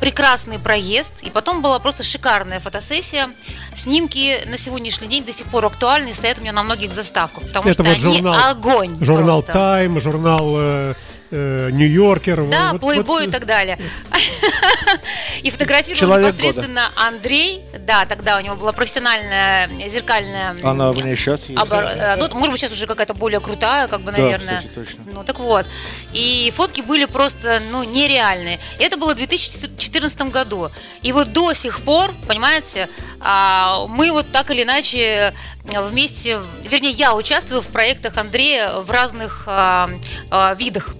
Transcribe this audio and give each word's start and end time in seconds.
прекрасный 0.00 0.58
проезд, 0.58 1.12
и 1.22 1.30
потом 1.30 1.62
была 1.62 1.78
просто 1.78 2.02
шикарная 2.04 2.60
фотосессия. 2.60 3.28
Снимки 3.74 4.42
на 4.46 4.56
сегодняшний 4.58 5.08
день 5.08 5.24
до 5.24 5.32
сих 5.32 5.46
пор 5.46 5.66
актуальны 5.66 6.08
и 6.10 6.12
стоят 6.12 6.38
у 6.38 6.42
меня 6.42 6.52
на 6.52 6.62
многих 6.62 6.92
заставках, 6.92 7.44
потому 7.46 7.68
Это 7.68 7.74
что 7.74 7.82
вот 7.84 7.92
они 7.92 8.00
журнал- 8.16 8.50
огонь. 8.50 9.04
Журнал 9.04 9.42
просто. 9.42 9.52
Тайм, 9.52 10.00
журнал 10.00 10.54
э, 10.56 10.94
э, 11.30 11.70
Нью-Йоркер. 11.72 12.44
Да, 12.46 12.72
Вот- 12.72 12.80
плейбой 12.80 13.04
вот, 13.20 13.28
и 13.28 13.30
так 13.30 13.46
далее. 13.46 13.78
И 15.42 15.50
фотографировал 15.50 15.98
Человек 15.98 16.34
непосредственно 16.34 16.90
Андрей. 16.96 17.60
Да, 17.86 18.04
тогда 18.06 18.36
у 18.38 18.40
него 18.40 18.56
была 18.56 18.72
профессиональная 18.72 19.68
зеркальная 19.88 20.56
Она 20.62 20.90
у 20.90 20.94
меня 20.94 21.14
сейчас 21.16 21.48
есть. 21.48 21.60
обор- 21.60 21.86
э, 21.86 22.16
Ну, 22.16 22.28
может 22.34 22.50
быть, 22.52 22.60
сейчас 22.60 22.72
уже 22.72 22.86
какая-то 22.86 23.14
более 23.14 23.40
крутая, 23.40 23.88
как 23.88 24.00
бы, 24.00 24.12
Да, 24.12 24.18
наверное. 24.18 24.56
кстати, 24.58 24.72
точно. 24.74 25.04
Ну, 25.12 25.24
так 25.24 25.38
вот. 25.38 25.66
И 26.12 26.52
фотки 26.56 26.80
были 26.80 27.04
просто, 27.04 27.60
ну, 27.70 27.82
нереальные. 27.84 28.58
И 28.78 28.82
это 28.82 28.96
было 28.98 29.14
в 29.14 29.16
2014 29.16 30.30
году. 30.30 30.70
И 31.02 31.12
вот 31.12 31.32
до 31.32 31.52
сих 31.54 31.80
пор, 31.82 32.12
понимаете, 32.26 32.88
а, 33.20 33.86
мы 33.88 34.10
вот 34.10 34.30
так 34.32 34.50
или 34.50 34.62
иначе 34.62 35.34
вместе, 35.64 36.40
вернее, 36.64 36.92
я 36.92 37.14
участвую 37.14 37.62
в 37.62 37.68
проектах 37.68 38.16
Андрея 38.16 38.78
в 38.80 38.90
разных 38.90 39.44
а, 39.46 39.90
а, 40.30 40.54
видах. 40.54 40.90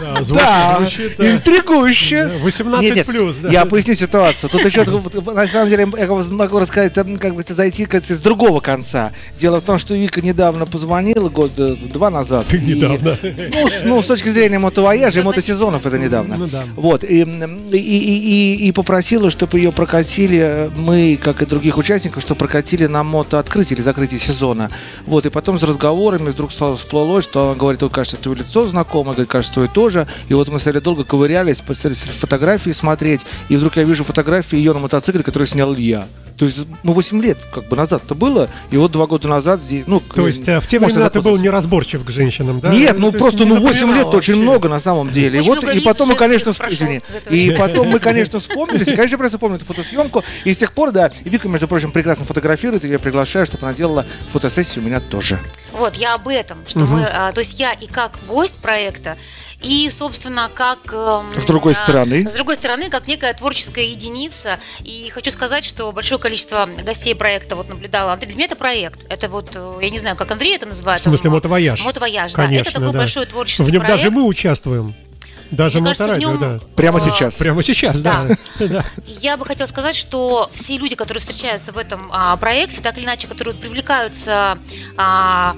Да, 0.00 0.22
звучит, 0.24 0.34
Да, 0.44 0.76
звучит, 0.80 1.16
да. 1.18 1.30
интригующе. 1.32 2.29
Да, 2.38 2.44
18 2.44 3.06
плюс, 3.06 3.36
да. 3.36 3.50
Я 3.50 3.64
поясню 3.66 3.94
ситуацию. 3.94 4.50
Тут 4.50 4.64
еще, 4.64 4.84
на 5.34 5.46
самом 5.46 5.68
деле, 5.70 5.86
я 5.98 6.06
могу 6.06 6.58
рассказать, 6.58 6.92
там, 6.92 7.16
как 7.18 7.34
бы 7.34 7.42
зайти 7.42 7.86
как 7.86 8.04
с 8.04 8.20
другого 8.20 8.60
конца. 8.60 9.12
Дело 9.38 9.60
в 9.60 9.62
том, 9.62 9.78
что 9.78 9.94
Вика 9.94 10.20
недавно 10.20 10.66
позвонила, 10.66 11.28
год 11.28 11.52
э, 11.58 11.76
два 11.92 12.10
назад. 12.10 12.46
Ты 12.48 12.58
и- 12.58 12.74
недавно. 12.74 13.18
Ну, 13.22 13.68
с- 13.68 13.82
ну, 13.84 14.02
с 14.02 14.06
точки 14.06 14.28
зрения 14.28 14.58
мотовояжа 14.58 15.20
и 15.20 15.22
мотосезонов 15.22 15.86
это 15.86 15.98
недавно. 15.98 16.36
Ну 16.36 16.46
да. 16.46 16.62
Вот, 16.76 17.04
и, 17.04 17.22
и, 17.22 17.76
и, 17.76 18.54
и- 18.64 18.68
и 18.68 18.72
попросила, 18.72 19.30
чтобы 19.30 19.58
ее 19.58 19.72
прокатили, 19.72 20.38
э, 20.40 20.70
мы, 20.76 21.18
как 21.22 21.42
и 21.42 21.46
других 21.46 21.78
участников, 21.78 22.22
что 22.22 22.34
прокатили 22.34 22.86
на 22.86 23.02
мотооткрытие 23.02 23.76
или 23.76 23.82
закрытие 23.82 24.20
сезона. 24.20 24.70
Вот, 25.06 25.26
и 25.26 25.30
потом 25.30 25.58
с 25.58 25.62
разговорами 25.62 26.30
вдруг 26.30 26.52
стало 26.52 26.76
всплыло, 26.76 27.22
что 27.22 27.46
она 27.48 27.54
говорит, 27.54 27.82
ой, 27.82 27.90
кажется, 27.90 28.16
твое 28.16 28.38
лицо 28.38 28.66
знакомое, 28.66 29.14
говорит, 29.14 29.30
кажется, 29.30 29.54
твое 29.54 29.68
тоже. 29.68 30.06
И 30.28 30.34
вот 30.34 30.48
мы 30.48 30.58
стали 30.60 30.78
долго 30.80 31.04
ковырялись, 31.04 31.62
стали 31.72 31.94
фотографии 32.20 32.70
смотреть, 32.70 33.26
и 33.48 33.56
вдруг 33.56 33.76
я 33.76 33.84
вижу 33.84 34.04
фотографии 34.04 34.56
ее 34.56 34.72
на 34.72 34.78
мотоцикле, 34.78 35.22
который 35.22 35.48
снял 35.48 35.74
я. 35.74 36.06
То 36.40 36.46
есть, 36.46 36.58
ну, 36.84 36.94
8 36.94 37.20
лет 37.20 37.36
как 37.52 37.68
бы 37.68 37.76
назад-то 37.76 38.14
было, 38.14 38.48
и 38.70 38.78
вот 38.78 38.92
два 38.92 39.06
года 39.06 39.28
назад 39.28 39.60
здесь, 39.60 39.84
ну... 39.86 40.00
То 40.00 40.26
есть 40.26 40.48
э, 40.48 40.58
в 40.58 40.66
те 40.66 40.80
можно 40.80 40.94
времена 40.94 41.10
ты 41.10 41.20
был 41.20 41.36
неразборчив 41.36 42.02
к 42.02 42.08
женщинам, 42.08 42.60
да? 42.60 42.72
Нет, 42.72 42.98
ну 42.98 43.10
То 43.10 43.16
есть 43.16 43.18
просто 43.18 43.44
ну 43.44 43.60
8 43.60 43.74
запоминал 43.74 44.06
лет 44.06 44.14
очень 44.14 44.36
много 44.36 44.70
на 44.70 44.80
самом 44.80 45.10
деле. 45.10 45.38
И 45.38 45.42
вот 45.42 45.62
и 45.62 45.80
потом 45.80 46.08
мы, 46.08 46.14
конечно, 46.14 46.54
прошло 46.54 46.74
извини, 46.74 47.02
и 47.28 47.54
потом 47.58 47.88
мы, 47.90 47.98
конечно, 47.98 48.40
вспомнились. 48.40 48.88
И, 48.88 48.96
конечно, 48.96 49.18
просто 49.18 49.38
помню 49.38 49.56
эту 49.56 49.66
фотосъемку. 49.66 50.24
И 50.44 50.54
с 50.54 50.56
тех 50.56 50.72
пор, 50.72 50.92
да, 50.92 51.10
и 51.24 51.28
Вика, 51.28 51.46
между 51.46 51.68
прочим, 51.68 51.92
прекрасно 51.92 52.24
фотографирует, 52.24 52.86
и 52.86 52.88
я 52.88 52.98
приглашаю, 52.98 53.44
чтобы 53.44 53.66
она 53.66 53.74
делала 53.74 54.06
фотосессию 54.32 54.82
у 54.82 54.86
меня 54.86 55.00
тоже. 55.00 55.38
Вот, 55.72 55.94
я 55.96 56.14
об 56.14 56.26
этом, 56.26 56.58
что 56.66 56.86
мы, 56.86 57.04
а, 57.04 57.32
то 57.32 57.40
есть 57.40 57.60
я 57.60 57.72
и 57.72 57.86
как 57.86 58.12
гость 58.26 58.60
проекта, 58.60 59.16
и, 59.62 59.90
собственно, 59.90 60.50
как... 60.52 60.78
эм, 60.92 61.32
С 61.34 61.44
другой 61.44 61.74
стороны. 61.74 62.28
С 62.28 62.32
другой 62.34 62.56
стороны, 62.56 62.88
как 62.88 63.06
некая 63.06 63.34
творческая 63.34 63.86
единица. 63.86 64.58
И 64.84 65.10
хочу 65.12 65.30
сказать, 65.30 65.64
что 65.64 65.92
большое 65.92 66.20
количество 66.20 66.68
гостей 66.82 67.14
проекта 67.14 67.56
вот 67.56 67.68
наблюдало. 67.68 68.12
Андрей, 68.12 68.28
для 68.28 68.36
меня 68.36 68.46
это 68.46 68.56
проект. 68.56 69.00
Это 69.10 69.28
вот, 69.28 69.50
э, 69.54 69.78
я 69.82 69.90
не 69.90 69.98
знаю, 69.98 70.16
как 70.16 70.30
Андрей 70.30 70.56
это 70.56 70.66
называет. 70.66 71.00
В 71.00 71.04
смысле, 71.04 71.30
он- 71.30 71.36
мотовояж. 71.36 71.84
Мотовояж, 71.84 72.32
да. 72.32 72.50
Это 72.50 72.72
такой 72.72 72.92
да. 72.92 72.98
большой 72.98 73.26
творческий 73.26 73.64
В 73.64 73.70
нем 73.70 73.82
проект. 73.82 73.98
даже 73.98 74.10
мы 74.10 74.24
участвуем. 74.24 74.94
Даже 75.50 75.80
Мне 75.80 75.94
кажется, 75.94 76.16
нем, 76.16 76.38
да. 76.38 76.60
Прямо 76.76 76.98
э, 76.98 77.00
сейчас. 77.00 77.34
Прямо 77.34 77.62
сейчас, 77.62 78.00
да. 78.00 78.26
Да. 78.60 78.84
Я 79.06 79.36
бы 79.36 79.44
хотела 79.44 79.66
сказать, 79.66 79.96
что 79.96 80.48
все 80.52 80.76
люди, 80.78 80.94
которые 80.94 81.20
встречаются 81.20 81.72
в 81.72 81.78
этом 81.78 82.08
а, 82.12 82.36
проекте, 82.36 82.80
так 82.80 82.96
или 82.96 83.04
иначе, 83.04 83.26
которые 83.26 83.54
привлекаются 83.54 84.58
а, 84.96 85.56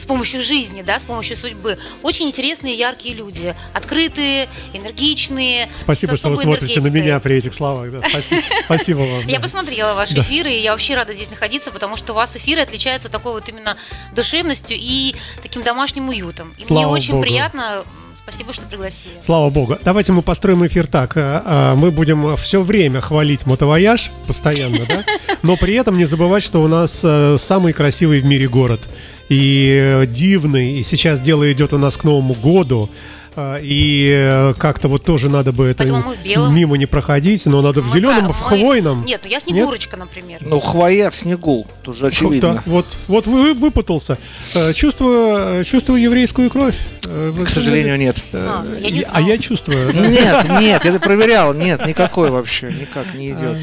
с 0.00 0.04
помощью 0.04 0.42
жизни, 0.42 0.82
да, 0.82 0.98
с 0.98 1.04
помощью 1.04 1.36
судьбы, 1.36 1.78
очень 2.02 2.26
интересные, 2.26 2.74
яркие 2.74 3.14
люди, 3.14 3.54
открытые, 3.74 4.48
энергичные. 4.72 5.68
Спасибо, 5.76 6.16
что 6.16 6.30
вы 6.30 6.36
смотрите 6.36 6.80
на 6.80 6.84
энергетикой. 6.84 7.00
меня 7.02 7.20
при 7.20 7.36
этих 7.36 7.54
словах. 7.54 7.90
да. 7.92 8.08
Спасибо, 8.08 8.42
спасибо 8.64 8.98
вам. 8.98 9.26
Я 9.26 9.36
да. 9.36 9.42
посмотрела 9.42 9.94
ваши 9.94 10.18
эфиры, 10.20 10.52
и 10.52 10.60
я 10.60 10.72
вообще 10.72 10.94
рада 10.94 11.14
здесь 11.14 11.30
находиться, 11.30 11.70
потому 11.70 11.96
что 11.96 12.12
у 12.12 12.16
вас 12.16 12.36
эфиры 12.36 12.62
отличаются 12.62 13.08
такой 13.08 13.32
вот 13.32 13.48
именно 13.48 13.76
душевностью 14.14 14.76
и 14.80 15.14
таким 15.42 15.62
домашним 15.62 16.08
уютом. 16.08 16.50
И 16.56 16.64
мне 16.64 16.66
Слава 16.66 16.92
очень 16.94 17.12
Богу. 17.12 17.22
приятно. 17.22 17.84
Спасибо, 18.14 18.52
что 18.52 18.66
пригласили. 18.66 19.14
Слава 19.24 19.50
богу. 19.50 19.78
Давайте 19.82 20.12
мы 20.12 20.22
построим 20.22 20.64
эфир 20.66 20.86
так. 20.86 21.16
э, 21.16 21.42
э, 21.44 21.74
Мы 21.74 21.90
будем 21.90 22.36
все 22.36 22.62
время 22.62 23.00
хвалить 23.00 23.46
мотовояж, 23.46 24.10
постоянно, 24.26 24.78
да? 24.86 25.04
Но 25.42 25.56
при 25.56 25.74
этом 25.74 25.96
не 25.96 26.04
забывать, 26.04 26.42
что 26.42 26.62
у 26.62 26.68
нас 26.68 27.00
э, 27.02 27.36
самый 27.38 27.72
красивый 27.72 28.20
в 28.20 28.26
мире 28.26 28.46
город. 28.46 28.82
И 29.30 29.78
э, 29.80 30.06
дивный. 30.06 30.80
И 30.80 30.82
сейчас 30.82 31.20
дело 31.20 31.50
идет 31.50 31.72
у 31.72 31.78
нас 31.78 31.96
к 31.96 32.04
Новому 32.04 32.34
году. 32.34 32.90
Э, 33.36 33.60
И 33.62 34.10
э, 34.12 34.54
как-то 34.58 34.88
вот 34.88 35.04
тоже 35.04 35.28
надо 35.28 35.52
бы 35.52 35.66
это 35.66 35.84
мы 35.84 36.02
в 36.02 36.50
мимо 36.52 36.76
не 36.76 36.86
проходить, 36.86 37.46
но 37.46 37.62
надо 37.62 37.80
в 37.82 37.86
Мы 37.86 37.90
зеленом, 37.90 38.24
про- 38.26 38.32
в 38.32 38.40
мы- 38.40 38.58
хвойном. 38.58 39.04
Нет, 39.04 39.20
ну 39.24 39.30
я 39.30 39.40
Снегурочка, 39.40 39.96
например. 39.96 40.38
Ну, 40.42 40.60
хвоя 40.60 41.10
в 41.10 41.16
снегу, 41.16 41.66
тоже 41.82 42.06
очевидно. 42.08 42.54
Да, 42.54 42.62
вот, 42.66 42.86
вот 43.08 43.26
вы 43.26 43.54
выпутался. 43.54 44.18
Э, 44.54 44.72
Чувствую, 44.72 45.60
э, 45.60 45.64
чувствую 45.64 46.00
еврейскую 46.02 46.50
кровь. 46.50 46.76
К 47.02 47.48
сожалению, 47.48 47.98
нет. 47.98 48.16
А, 48.32 48.64
я 48.80 48.90
не 48.90 49.02
а 49.12 49.20
я 49.20 49.36
чувствую. 49.38 49.92
да. 49.92 50.06
Нет, 50.06 50.60
нет, 50.60 50.84
я 50.84 50.90
это 50.90 51.00
проверял. 51.00 51.52
Нет, 51.54 51.84
никакой 51.86 52.30
вообще, 52.30 52.66
никак 52.72 53.14
не 53.14 53.30
идет. 53.30 53.58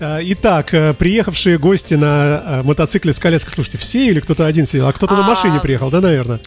Э, 0.00 0.18
Итак, 0.22 0.70
приехавшие 0.98 1.58
гости 1.58 1.94
на 1.94 2.62
мотоцикле 2.64 3.12
с 3.12 3.18
коляской, 3.18 3.52
слушайте, 3.54 3.78
все 3.78 4.06
или 4.06 4.18
кто-то 4.20 4.46
один 4.46 4.66
сидел, 4.66 4.88
а 4.88 4.92
кто-то 4.92 5.14
на 5.14 5.24
А. 5.24 5.28
машине 5.28 5.60
приехал, 5.60 5.90
да, 5.90 6.00
наверное? 6.00 6.40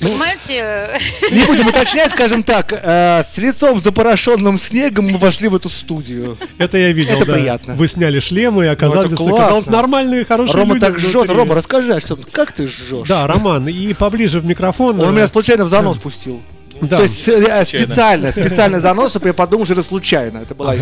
Понимаете, 0.00 0.90
Не 1.32 1.44
будем 1.46 1.66
уточнять, 1.68 2.10
скажем 2.10 2.42
так, 2.42 2.72
э, 2.72 3.22
с 3.24 3.38
лицом 3.38 3.80
запорошенным 3.80 4.58
снегом 4.58 5.06
мы 5.06 5.18
вошли 5.18 5.48
в 5.48 5.54
эту 5.54 5.70
студию. 5.70 6.36
Это 6.58 6.76
я 6.78 6.92
видел, 6.92 7.14
Это 7.16 7.24
да. 7.24 7.32
приятно. 7.32 7.74
Вы 7.74 7.86
сняли 7.88 8.20
шлемы, 8.20 8.64
и 8.64 8.68
оказались, 8.68 9.06
это 9.12 9.16
классно. 9.16 9.38
оказалось 9.38 9.66
нормальные, 9.66 10.24
хорошие 10.24 10.56
Рома 10.56 10.74
люди 10.74 10.84
так 10.84 10.98
жжет. 10.98 11.14
внутри. 11.14 11.34
Рома, 11.34 11.54
расскажи, 11.54 11.94
а 11.94 12.00
что, 12.00 12.18
как 12.30 12.52
ты 12.52 12.66
жжешь? 12.66 13.08
Да, 13.08 13.26
Роман, 13.26 13.68
и 13.68 13.92
поближе 13.94 14.40
в 14.40 14.44
микрофон. 14.44 15.00
Он 15.00 15.08
э, 15.08 15.12
меня 15.12 15.28
случайно 15.28 15.64
в 15.64 15.68
занос 15.68 15.96
пустил. 15.98 16.42
Да. 16.80 16.96
То 16.98 17.02
есть 17.04 17.28
э, 17.28 17.64
специально, 17.64 18.32
специально 18.32 18.80
занос, 18.80 19.10
чтобы 19.10 19.28
я 19.28 19.34
подумал, 19.34 19.64
что 19.64 19.74
это 19.74 19.82
случайно. 19.82 20.38
Это 20.38 20.54
была 20.54 20.74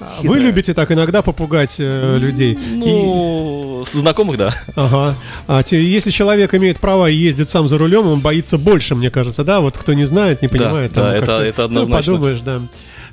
А 0.00 0.12
Вы 0.22 0.38
любите 0.40 0.74
так 0.74 0.90
иногда 0.92 1.22
попугать 1.22 1.76
э, 1.78 2.16
людей? 2.18 2.52
И- 2.52 2.76
Ну, 2.76 3.82
с 3.86 3.92
знакомых, 3.92 4.36
да. 4.38 4.54
Ага. 4.74 5.16
А 5.46 5.62
те- 5.62 5.82
если 5.82 6.10
человек 6.10 6.54
имеет 6.54 6.78
права 6.80 7.08
и 7.08 7.14
ездит 7.14 7.48
сам 7.50 7.68
за 7.68 7.78
рулем, 7.78 8.06
он 8.06 8.20
боится 8.20 8.58
больше, 8.58 8.94
мне 8.94 9.10
кажется, 9.10 9.44
да? 9.44 9.60
Вот 9.60 9.76
кто 9.76 9.92
не 9.94 10.04
знает, 10.04 10.42
не 10.42 10.48
понимает. 10.48 10.92
да, 10.92 11.00
там 11.02 11.10
это- 11.10 11.26
как-то- 11.26 11.42
это 11.42 11.60
ну, 11.62 11.64
однозначно. 11.66 12.12
подумаешь, 12.14 12.40
да. 12.40 12.62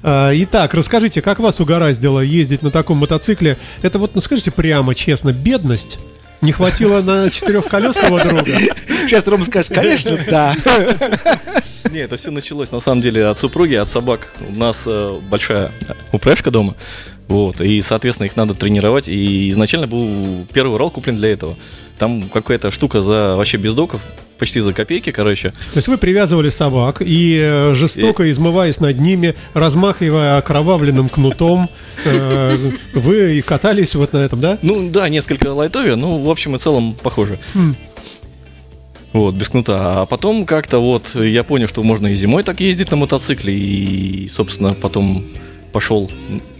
А, 0.01 0.31
Итак, 0.33 0.73
расскажите, 0.73 1.21
как 1.21 1.39
вас 1.39 1.59
угораздило 1.59 2.21
ездить 2.21 2.61
на 2.61 2.71
таком 2.71 2.97
мотоцикле? 2.97 3.57
Это 3.81 3.99
вот, 3.99 4.15
ну 4.15 4.21
скажите 4.21 4.51
прямо, 4.51 4.95
честно, 4.95 5.33
бедность? 5.33 5.97
Не 6.41 6.53
хватило 6.53 7.01
на 7.01 7.29
четырехколесного 7.29 8.21
друга? 8.23 8.45
Сейчас 9.07 9.27
Рома 9.27 9.43
скажет, 9.43 9.73
конечно, 9.73 10.17
да. 10.29 10.55
Не, 11.91 11.99
это 11.99 12.15
все 12.15 12.31
началось 12.31 12.71
на 12.71 12.79
самом 12.79 13.01
деле 13.01 13.25
от 13.25 13.37
супруги, 13.37 13.75
от 13.75 13.89
собак. 13.89 14.33
У 14.47 14.57
нас 14.57 14.83
э, 14.85 15.19
большая 15.29 15.71
упряжка 16.11 16.51
дома. 16.51 16.75
Вот, 17.27 17.61
и, 17.61 17.79
соответственно, 17.81 18.25
их 18.25 18.35
надо 18.35 18.55
тренировать. 18.55 19.07
И 19.07 19.49
изначально 19.51 19.87
был 19.87 20.47
первый 20.51 20.73
Урал 20.73 20.89
куплен 20.89 21.15
для 21.15 21.31
этого. 21.31 21.55
Там 21.99 22.29
какая-то 22.29 22.71
штука 22.71 23.01
за 23.01 23.35
вообще 23.35 23.57
без 23.57 23.73
доков, 23.73 24.01
почти 24.39 24.61
за 24.61 24.73
копейки, 24.73 25.11
короче. 25.11 25.51
То 25.51 25.77
есть 25.77 25.87
вы 25.87 25.97
привязывали 25.97 26.49
собак 26.49 27.01
и 27.01 27.37
э, 27.39 27.73
жестоко 27.75 28.31
измываясь 28.31 28.79
над 28.79 28.99
ними, 28.99 29.35
размахивая 29.53 30.37
окровавленным 30.37 31.09
кнутом, 31.09 31.69
э, 32.05 32.57
вы 32.93 33.37
и 33.37 33.41
катались 33.41 33.93
вот 33.93 34.13
на 34.13 34.19
этом, 34.19 34.39
да? 34.39 34.57
Ну 34.61 34.89
да, 34.89 35.09
несколько 35.09 35.53
лайтовее, 35.53 35.95
ну, 35.95 36.17
в 36.17 36.29
общем 36.29 36.55
и 36.55 36.57
целом 36.57 36.95
похоже. 36.95 37.37
Вот, 39.13 39.35
без 39.35 39.49
кнута. 39.49 40.01
А 40.01 40.05
потом 40.05 40.45
как-то 40.45 40.79
вот 40.79 41.15
я 41.15 41.43
понял, 41.43 41.67
что 41.67 41.83
можно 41.83 42.07
и 42.07 42.13
зимой 42.13 42.43
так 42.43 42.59
ездить 42.59 42.91
на 42.91 42.97
мотоцикле, 42.97 43.53
и, 43.53 44.27
собственно, 44.27 44.73
потом 44.73 45.23
пошел 45.71 46.11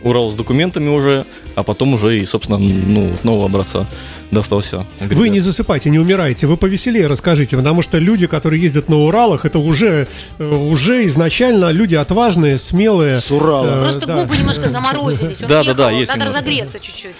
Урал 0.03 0.31
с 0.31 0.35
документами 0.35 0.89
уже, 0.89 1.25
а 1.55 1.63
потом 1.63 1.93
уже 1.93 2.19
и, 2.19 2.25
собственно, 2.25 2.57
ну, 2.57 3.11
нового 3.23 3.45
образца 3.45 3.87
достался. 4.31 4.85
Вы 4.99 5.29
не 5.29 5.39
засыпайте, 5.39 5.89
не 5.89 5.99
умирайте, 5.99 6.47
вы 6.47 6.57
повеселее 6.57 7.07
расскажите, 7.07 7.57
потому 7.57 7.81
что 7.81 7.97
люди, 7.97 8.27
которые 8.27 8.61
ездят 8.61 8.89
на 8.89 8.97
Уралах, 8.97 9.45
это 9.45 9.59
уже, 9.59 10.07
э, 10.37 10.55
уже 10.55 11.05
изначально 11.05 11.71
люди 11.71 11.95
отважные, 11.95 12.57
смелые. 12.57 13.19
С 13.19 13.31
Урала. 13.31 13.79
Э, 13.79 13.81
Просто 13.81 14.07
да. 14.07 14.21
губы 14.21 14.37
немножко 14.37 14.69
заморозились. 14.69 15.41
Он 15.41 15.47
Да, 15.49 15.63
да, 15.63 15.73
да, 15.73 15.91
есть 15.91 16.11
Надо 16.11 16.25
разогреться 16.25 16.79
чуть-чуть. 16.79 17.15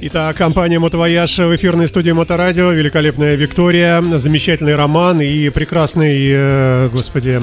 Итак, 0.00 0.36
компания 0.36 0.78
«Мотовояж» 0.78 1.38
в 1.38 1.56
эфирной 1.56 1.88
студии 1.88 2.12
«Моторадио», 2.12 2.70
великолепная 2.70 3.34
Виктория, 3.34 4.00
замечательный 4.18 4.76
Роман 4.76 5.20
и 5.20 5.50
прекрасный, 5.50 6.28
э, 6.30 6.88
господи, 6.92 7.40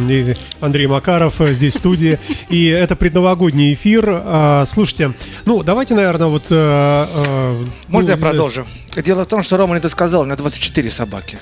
Андрей 0.61 0.87
Макаров 0.87 1.41
э, 1.41 1.47
здесь 1.47 1.73
в 1.73 1.77
студии. 1.77 2.17
И 2.49 2.67
это 2.67 2.95
предновогодний 2.95 3.73
эфир. 3.73 4.05
А, 4.07 4.65
Слушайте, 4.75 5.13
ну, 5.45 5.63
давайте, 5.63 5.95
наверное, 5.95 6.27
вот... 6.27 6.43
э, 6.49 7.07
э, 7.09 7.65
Можно 7.87 8.11
ну, 8.11 8.17
я 8.17 8.21
продолжу? 8.21 8.67
Дело 8.97 9.23
в 9.23 9.27
том, 9.27 9.41
что 9.41 9.55
Рома 9.55 9.75
не 9.75 9.79
досказал, 9.79 10.23
у 10.23 10.25
меня 10.25 10.35
24 10.35 10.91
собаки. 10.91 11.39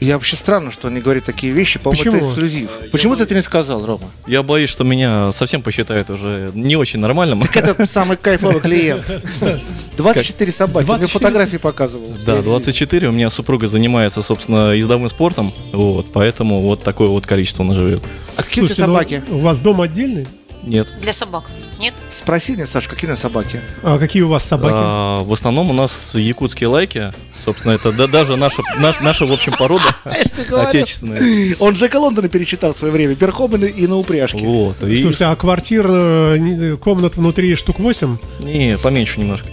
И 0.00 0.10
вообще 0.10 0.36
странно, 0.36 0.70
что 0.70 0.88
он 0.88 0.94
не 0.94 1.02
говорит 1.02 1.24
такие 1.24 1.52
вещи. 1.52 1.78
По-моему, 1.78 2.00
это 2.00 2.12
Почему? 2.12 2.28
эксклюзив. 2.30 2.70
Почему 2.90 3.16
ты 3.16 3.24
это 3.24 3.34
не 3.34 3.42
сказал, 3.42 3.84
Рома? 3.84 4.08
Я 4.26 4.42
боюсь, 4.42 4.70
что 4.70 4.82
меня 4.82 5.30
совсем 5.32 5.60
посчитают 5.60 6.08
уже 6.08 6.50
не 6.54 6.74
очень 6.74 7.00
нормальным. 7.00 7.42
Это 7.54 7.84
самый 7.84 8.16
кайфовый 8.16 8.60
клиент. 8.60 9.04
24 9.98 10.52
собаки. 10.52 10.86
Мне 10.86 10.96
24 10.96 11.08
фотографии 11.18 11.58
показывал. 11.58 12.08
Да, 12.24 12.40
24. 12.40 13.08
У 13.10 13.12
меня 13.12 13.28
супруга 13.28 13.66
занимается, 13.66 14.22
собственно, 14.22 14.72
ездовым 14.72 15.10
спортом. 15.10 15.52
Вот, 15.72 16.10
поэтому 16.14 16.62
вот 16.62 16.82
такое 16.82 17.08
вот 17.08 17.26
количество 17.26 17.62
она 17.62 17.74
живет. 17.74 18.00
А 18.38 18.42
какие 18.42 18.60
Слушайте, 18.62 18.86
ну, 18.86 18.94
собаки? 18.94 19.22
у 19.28 19.40
вас 19.40 19.60
дом 19.60 19.82
отдельный? 19.82 20.26
Нет. 20.62 20.92
Для 21.00 21.12
собак. 21.12 21.44
Нет? 21.78 21.94
Спроси 22.10 22.52
меня, 22.52 22.66
Саш, 22.66 22.86
какие 22.86 23.06
у 23.06 23.12
меня 23.12 23.16
собаки? 23.16 23.60
А 23.82 23.98
какие 23.98 24.22
у 24.22 24.28
вас 24.28 24.44
собаки? 24.44 24.74
А, 24.76 25.22
в 25.22 25.32
основном 25.32 25.70
у 25.70 25.72
нас 25.72 26.14
якутские 26.14 26.68
лайки. 26.68 27.12
Собственно, 27.42 27.72
это 27.72 27.92
да, 27.92 28.06
даже 28.06 28.36
наша, 28.36 28.62
наш- 28.78 29.00
наша, 29.00 29.24
в 29.24 29.32
общем, 29.32 29.52
порода 29.58 29.84
говорю. 30.48 30.68
отечественная. 30.68 31.56
Он 31.60 31.72
Джека 31.74 31.96
Лондона 31.96 32.28
перечитал 32.28 32.72
в 32.74 32.76
свое 32.76 32.92
время, 32.92 33.14
верхом 33.14 33.54
и 33.56 33.86
на- 33.86 33.96
упряжке. 33.96 34.44
Вот. 34.44 34.82
И, 34.82 35.00
Слушайте, 35.00 35.24
а 35.26 35.36
квартир, 35.36 35.86
э, 35.88 36.76
комнат 36.78 37.16
внутри 37.16 37.54
штук 37.56 37.78
8? 37.78 38.18
не, 38.40 38.76
поменьше 38.76 39.20
немножко. 39.20 39.48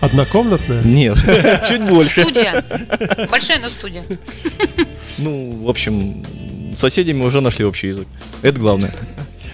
Однокомнатная? 0.00 0.82
Нет, 0.82 1.16
чуть 1.68 1.84
больше. 1.84 2.22
Студия. 2.22 2.64
Большая, 3.30 3.60
но 3.60 3.68
студия. 3.70 4.02
Ну, 5.18 5.60
в 5.62 5.68
общем, 5.70 6.24
с 6.74 6.80
соседями 6.80 7.22
уже 7.22 7.40
нашли 7.40 7.64
общий 7.64 7.86
язык. 7.88 8.08
Это 8.42 8.58
главное. 8.58 8.92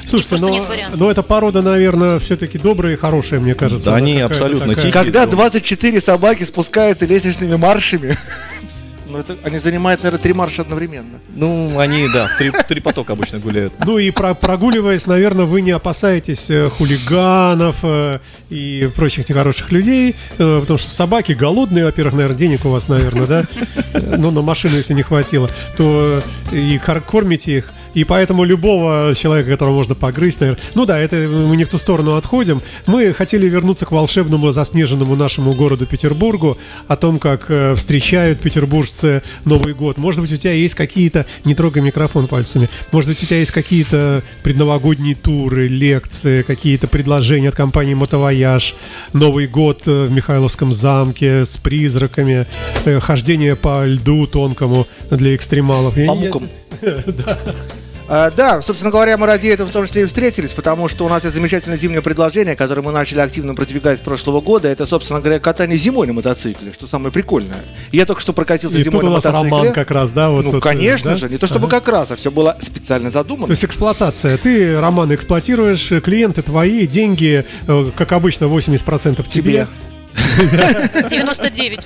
Слушайте, 0.08 0.36
но, 0.40 0.48
нет 0.50 0.68
вариантов. 0.68 0.98
но 1.00 1.10
эта 1.10 1.22
порода, 1.22 1.62
наверное, 1.62 2.18
все-таки 2.18 2.58
добрая 2.58 2.94
и 2.94 2.96
хорошая, 2.96 3.40
мне 3.40 3.54
кажется. 3.54 3.86
Да 3.86 3.96
Она 3.96 3.98
они 4.06 4.20
абсолютно 4.20 4.60
такая- 4.60 4.74
тихие. 4.76 4.92
Когда 4.92 5.26
дом. 5.26 5.36
24 5.36 6.00
собаки 6.00 6.44
спускаются 6.44 7.06
лестничными 7.06 7.56
маршами, 7.56 8.16
ну 9.08 9.18
это 9.18 9.36
они 9.42 9.58
занимают, 9.58 10.02
наверное, 10.02 10.22
три 10.22 10.32
марша 10.34 10.62
одновременно. 10.62 11.18
Ну, 11.34 11.78
они, 11.78 12.06
да, 12.12 12.26
в 12.26 12.36
три, 12.36 12.50
в 12.50 12.62
три 12.64 12.80
потока 12.80 13.12
обычно 13.14 13.38
гуляют. 13.38 13.72
Ну 13.84 13.98
и 13.98 14.10
про- 14.10 14.34
прогуливаясь, 14.34 15.06
наверное, 15.06 15.44
вы 15.46 15.60
не 15.62 15.70
опасаетесь 15.70 16.50
э, 16.50 16.68
хулиганов 16.68 17.76
э, 17.82 18.18
и 18.50 18.90
прочих 18.94 19.28
нехороших 19.28 19.72
людей, 19.72 20.14
э, 20.38 20.58
потому 20.60 20.78
что 20.78 20.90
собаки 20.90 21.32
голодные, 21.32 21.84
во-первых, 21.86 22.14
наверное, 22.14 22.36
денег 22.38 22.64
у 22.64 22.70
вас, 22.70 22.88
наверное, 22.88 23.26
да? 23.26 23.44
Ну, 24.18 24.30
на 24.30 24.42
машину, 24.42 24.76
если 24.76 24.94
не 24.94 25.02
хватило, 25.02 25.48
то 25.76 26.22
и 26.52 26.78
кор- 26.84 27.00
кормите 27.00 27.58
их. 27.58 27.72
И 27.98 28.04
поэтому 28.04 28.44
любого 28.44 29.12
человека, 29.12 29.50
которого 29.50 29.74
можно 29.74 29.96
погрызть, 29.96 30.40
наверное... 30.40 30.62
Ну 30.76 30.86
да, 30.86 31.00
это 31.00 31.16
мы 31.16 31.56
не 31.56 31.64
в 31.64 31.68
ту 31.68 31.78
сторону 31.78 32.14
отходим. 32.14 32.62
Мы 32.86 33.12
хотели 33.12 33.48
вернуться 33.48 33.86
к 33.86 33.90
волшебному 33.90 34.52
заснеженному 34.52 35.16
нашему 35.16 35.52
городу 35.52 35.84
Петербургу, 35.84 36.56
о 36.86 36.94
том, 36.94 37.18
как 37.18 37.46
э, 37.48 37.74
встречают 37.74 38.38
петербуржцы 38.38 39.22
Новый 39.44 39.74
год. 39.74 39.98
Может 39.98 40.20
быть, 40.20 40.32
у 40.32 40.36
тебя 40.36 40.52
есть 40.52 40.76
какие-то... 40.76 41.26
Не 41.44 41.56
трогай 41.56 41.82
микрофон 41.82 42.28
пальцами. 42.28 42.68
Может 42.92 43.10
быть, 43.10 43.20
у 43.20 43.26
тебя 43.26 43.40
есть 43.40 43.50
какие-то 43.50 44.22
предновогодние 44.44 45.16
туры, 45.16 45.66
лекции, 45.66 46.42
какие-то 46.42 46.86
предложения 46.86 47.48
от 47.48 47.56
компании 47.56 47.94
«Мотовояж», 47.94 48.76
Новый 49.12 49.48
год 49.48 49.82
э, 49.86 50.06
в 50.06 50.12
Михайловском 50.12 50.72
замке 50.72 51.44
с 51.44 51.56
призраками, 51.56 52.46
э, 52.84 53.00
хождение 53.00 53.56
по 53.56 53.84
льду 53.84 54.28
тонкому 54.28 54.86
для 55.10 55.34
экстремалов. 55.34 55.96
По 55.96 56.14
мукам. 56.14 56.48
А, 58.10 58.30
Да, 58.30 58.62
собственно 58.62 58.90
говоря, 58.90 59.18
мы 59.18 59.26
ради 59.26 59.48
этого 59.48 59.68
в 59.68 59.72
том 59.72 59.86
числе 59.86 60.02
и 60.02 60.04
встретились, 60.06 60.52
потому 60.52 60.88
что 60.88 61.04
у 61.04 61.08
нас 61.08 61.24
есть 61.24 61.34
замечательное 61.34 61.76
зимнее 61.76 62.00
предложение, 62.00 62.56
которое 62.56 62.80
мы 62.80 62.90
начали 62.90 63.18
активно 63.20 63.54
продвигать 63.54 63.98
с 63.98 64.00
прошлого 64.00 64.40
года. 64.40 64.68
Это, 64.68 64.86
собственно 64.86 65.20
говоря, 65.20 65.38
катание 65.38 65.76
зимой 65.76 66.06
на 66.06 66.14
мотоцикле, 66.14 66.72
что 66.72 66.86
самое 66.86 67.12
прикольное. 67.12 67.60
Я 67.92 68.06
только 68.06 68.22
что 68.22 68.32
прокатился 68.32 68.78
И 68.78 68.82
зимой 68.82 69.00
тут 69.00 69.04
у 69.04 69.06
на 69.08 69.14
нас 69.16 69.24
мотоцикле. 69.24 69.50
роман 69.58 69.72
как 69.74 69.90
раз, 69.90 70.12
да? 70.12 70.30
Вот 70.30 70.44
ну, 70.44 70.50
тут, 70.52 70.60
э, 70.60 70.62
конечно 70.62 71.10
да? 71.10 71.16
же, 71.16 71.28
не 71.28 71.36
то 71.36 71.46
чтобы 71.46 71.68
как 71.68 71.86
раз, 71.88 72.10
а 72.10 72.16
все 72.16 72.30
было 72.30 72.56
специально 72.60 73.10
То 73.10 73.14
задумано. 73.14 73.50
есть 73.50 73.64
эксплуатация. 73.64 74.38
Ты, 74.38 74.80
Роман, 74.80 75.14
эксплуатируешь, 75.14 75.88
клиенты 76.02 76.42
твои, 76.42 76.86
деньги, 76.86 77.44
э, 77.66 77.90
как 77.94 78.12
обычно, 78.12 78.46
80% 78.46 79.26
тебе. 79.28 79.42
Тебе. 79.48 79.68
99. 81.10 81.80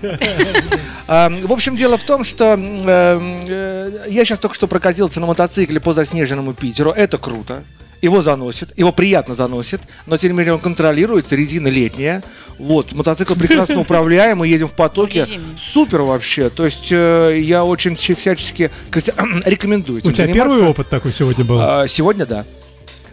А, 1.08 1.28
В 1.28 1.52
общем, 1.52 1.76
дело 1.76 1.96
в 1.96 2.04
том, 2.04 2.24
что 2.24 2.56
э, 2.58 3.90
я 4.08 4.24
сейчас 4.24 4.38
только 4.38 4.54
что 4.54 4.66
прокатился 4.68 5.20
на 5.20 5.26
мотоцикле 5.26 5.80
по 5.80 5.92
заснеженному 5.92 6.54
Питеру. 6.54 6.90
Это 6.90 7.18
круто. 7.18 7.64
Его 8.00 8.20
заносит, 8.20 8.76
его 8.76 8.90
приятно 8.90 9.36
заносит, 9.36 9.80
но 10.06 10.16
тем 10.16 10.32
не 10.32 10.38
менее 10.38 10.54
он 10.54 10.58
контролируется, 10.58 11.36
резина 11.36 11.68
летняя. 11.68 12.24
Вот, 12.58 12.92
мотоцикл 12.92 13.34
прекрасно 13.34 13.78
управляем, 13.80 14.38
мы 14.38 14.48
едем 14.48 14.66
в 14.66 14.72
потоке. 14.72 15.24
Супер 15.56 16.02
вообще. 16.02 16.50
То 16.50 16.64
есть 16.64 16.88
э, 16.90 17.38
я 17.38 17.64
очень 17.64 17.94
всячески 17.94 18.70
рекомендую 19.44 19.98
У 19.98 20.00
тебя 20.00 20.26
заниматься. 20.26 20.34
первый 20.34 20.62
опыт 20.68 20.88
такой 20.88 21.12
сегодня 21.12 21.44
был? 21.44 21.58
А, 21.60 21.86
сегодня 21.86 22.26
да. 22.26 22.44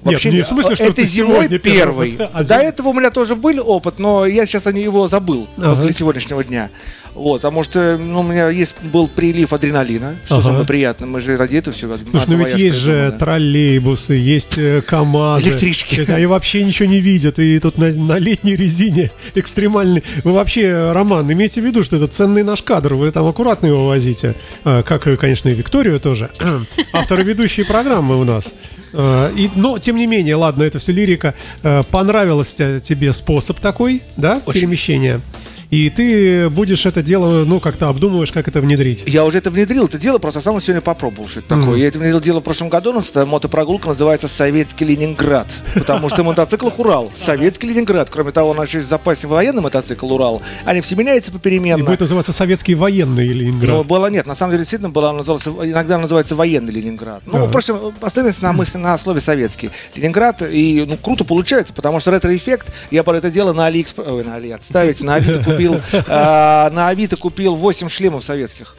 Нет, 0.03 0.23
не 0.25 0.41
в 0.43 0.47
смысле, 0.47 0.75
что 0.75 0.85
это 0.85 1.03
зимой 1.03 1.47
первый. 1.47 2.11
первый, 2.11 2.17
а 2.33 2.39
До 2.39 2.43
зим- 2.43 2.57
этого 2.67 2.87
у 2.89 2.93
меня 2.93 3.09
тоже 3.11 3.35
был 3.35 3.59
опыт, 3.69 3.99
но 3.99 4.25
я 4.25 4.45
сейчас 4.45 4.67
о 4.67 4.71
ней 4.71 4.83
его 4.83 5.07
забыл 5.07 5.47
Ага. 5.57 5.69
после 5.71 5.93
сегодняшнего 5.93 6.43
дня. 6.43 6.69
Вот, 7.15 7.41
потому 7.41 7.63
что 7.63 7.97
ну, 7.99 8.19
у 8.21 8.23
меня 8.23 8.49
есть 8.49 8.75
был 8.81 9.07
прилив 9.09 9.51
адреналина, 9.51 10.15
что 10.25 10.35
Ага. 10.35 10.43
самое 10.45 10.65
приятное. 10.65 11.07
Мы 11.07 11.19
же 11.19 11.35
ради 11.37 11.57
этого 11.57 11.75
все. 11.75 11.87
Слушай, 12.09 12.25
ну 12.27 12.37
ведь 12.37 12.53
есть 12.55 12.77
же 12.77 13.13
троллейбусы, 13.19 14.13
есть 14.13 14.57
э, 14.57 14.81
КАМАЗы. 14.85 15.49
Электрички. 15.49 15.95
Есть 15.95 16.11
Они 16.11 16.25
вообще 16.27 16.63
ничего 16.63 16.87
не 16.87 17.01
видят, 17.01 17.37
и 17.39 17.59
тут 17.59 17.77
на, 17.77 17.91
на 17.91 18.19
летней 18.19 18.55
резине 18.55 19.11
экстремальный. 19.35 20.03
Вы 20.23 20.31
вообще, 20.33 20.61
э, 20.61 20.91
Роман, 20.93 21.29
имейте 21.31 21.61
в 21.61 21.65
виду, 21.65 21.83
что 21.83 21.97
это 21.97 22.07
ценный 22.07 22.43
наш 22.43 22.61
кадр, 22.61 22.93
вы 22.93 23.11
там 23.11 23.27
аккуратно 23.27 23.67
его 23.67 23.87
возите. 23.87 24.35
А, 24.63 24.83
Как, 24.83 25.07
э, 25.07 25.17
конечно, 25.17 25.49
и 25.49 25.53
Викторию 25.53 25.99
тоже. 25.99 26.29
Авторы 26.93 27.23
ведущие 27.23 27.65
программы 27.65 28.17
у 28.19 28.23
нас. 28.23 28.53
А, 28.93 29.31
И, 29.35 29.49
но, 29.55 29.79
тем 29.79 29.95
не 29.97 30.07
менее, 30.07 30.35
ладно, 30.35 30.63
это 30.63 30.79
все 30.79 30.91
лирика. 30.91 31.33
Э, 31.63 31.83
Понравился 31.89 32.79
тебе 32.79 33.13
способ 33.13 33.59
такой, 33.59 34.01
да, 34.17 34.41
перемещения? 34.53 35.21
И 35.69 35.89
ты 35.91 36.49
будешь 36.49 36.85
это 36.87 37.03
дело, 37.03 37.45
ну, 37.45 37.59
как-то 37.59 37.89
обдумываешь, 37.89 38.31
как 38.31 38.47
это 38.47 38.59
внедрить. 38.59 39.03
Я 39.05 39.23
уже 39.23 39.37
это 39.37 39.51
внедрил, 39.51 39.85
это 39.85 39.99
дело, 39.99 40.17
просто 40.17 40.41
сам 40.41 40.59
сегодня 40.59 40.81
попробовал, 40.81 41.27
что 41.29 41.41
это 41.41 41.49
такое. 41.49 41.77
Я 41.77 41.87
это 41.87 41.99
внедрил 41.99 42.19
дело 42.19 42.39
в 42.39 42.43
прошлом 42.43 42.69
году, 42.69 42.91
но 42.91 43.01
эта 43.01 43.25
мотопрогулка 43.25 43.89
называется 43.89 44.27
«Советский 44.27 44.85
Ленинград», 44.85 45.47
потому 45.75 46.09
что 46.09 46.23
мотоцикл 46.23 46.69
«Урал», 46.77 47.11
«Советский 47.15 47.67
Ленинград». 47.67 48.09
Кроме 48.09 48.31
того, 48.31 48.49
у 48.49 48.53
нас 48.55 48.73
есть 48.73 48.87
в 48.87 48.89
запасе 48.89 49.27
военный 49.27 49.61
мотоцикл 49.61 50.11
«Урал», 50.11 50.41
они 50.65 50.81
все 50.81 50.95
меняются 50.95 51.29
И 51.29 51.33
попеременно. 51.35 51.83
будет 51.83 51.99
называться 51.99 52.33
советский 52.33 52.73
военный 52.73 53.27
Ленинград. 53.27 53.69
Но 53.69 53.83
было 53.83 54.07
нет, 54.07 54.25
на 54.25 54.33
самом 54.33 54.53
деле 54.53 54.63
действительно 54.63 54.89
была 54.89 55.13
назывался, 55.13 55.51
иногда 55.51 55.99
называется 55.99 56.35
военный 56.35 56.73
Ленинград. 56.73 57.21
Ну, 57.27 57.43
Ага. 57.43 57.51
просто 57.51 57.79
остановимся 58.01 58.43
на 58.43 58.53
мысли 58.53 58.79
на 58.79 58.97
слове 58.97 59.21
советский. 59.21 59.69
Ленинград, 59.95 60.41
и 60.41 60.83
ну 60.87 60.97
круто 60.97 61.23
получается, 61.25 61.73
потому 61.73 61.99
что 61.99 62.09
ретро-эффект, 62.09 62.71
я 62.89 63.03
про 63.03 63.17
это 63.17 63.29
дело 63.29 63.53
на 63.53 63.67
Алиэкспресс, 63.67 64.07
ой, 64.07 64.23
на 64.23 64.35
Али, 64.35 64.49
отставить, 64.51 65.01
на 65.03 65.15
Авито 65.15 65.58
купил, 65.67 65.81
а, 66.07 66.69
на 66.71 66.87
Авито 66.89 67.17
купил 67.17 67.55
8 67.55 67.89
шлемов 67.89 68.23
советских. 68.23 68.75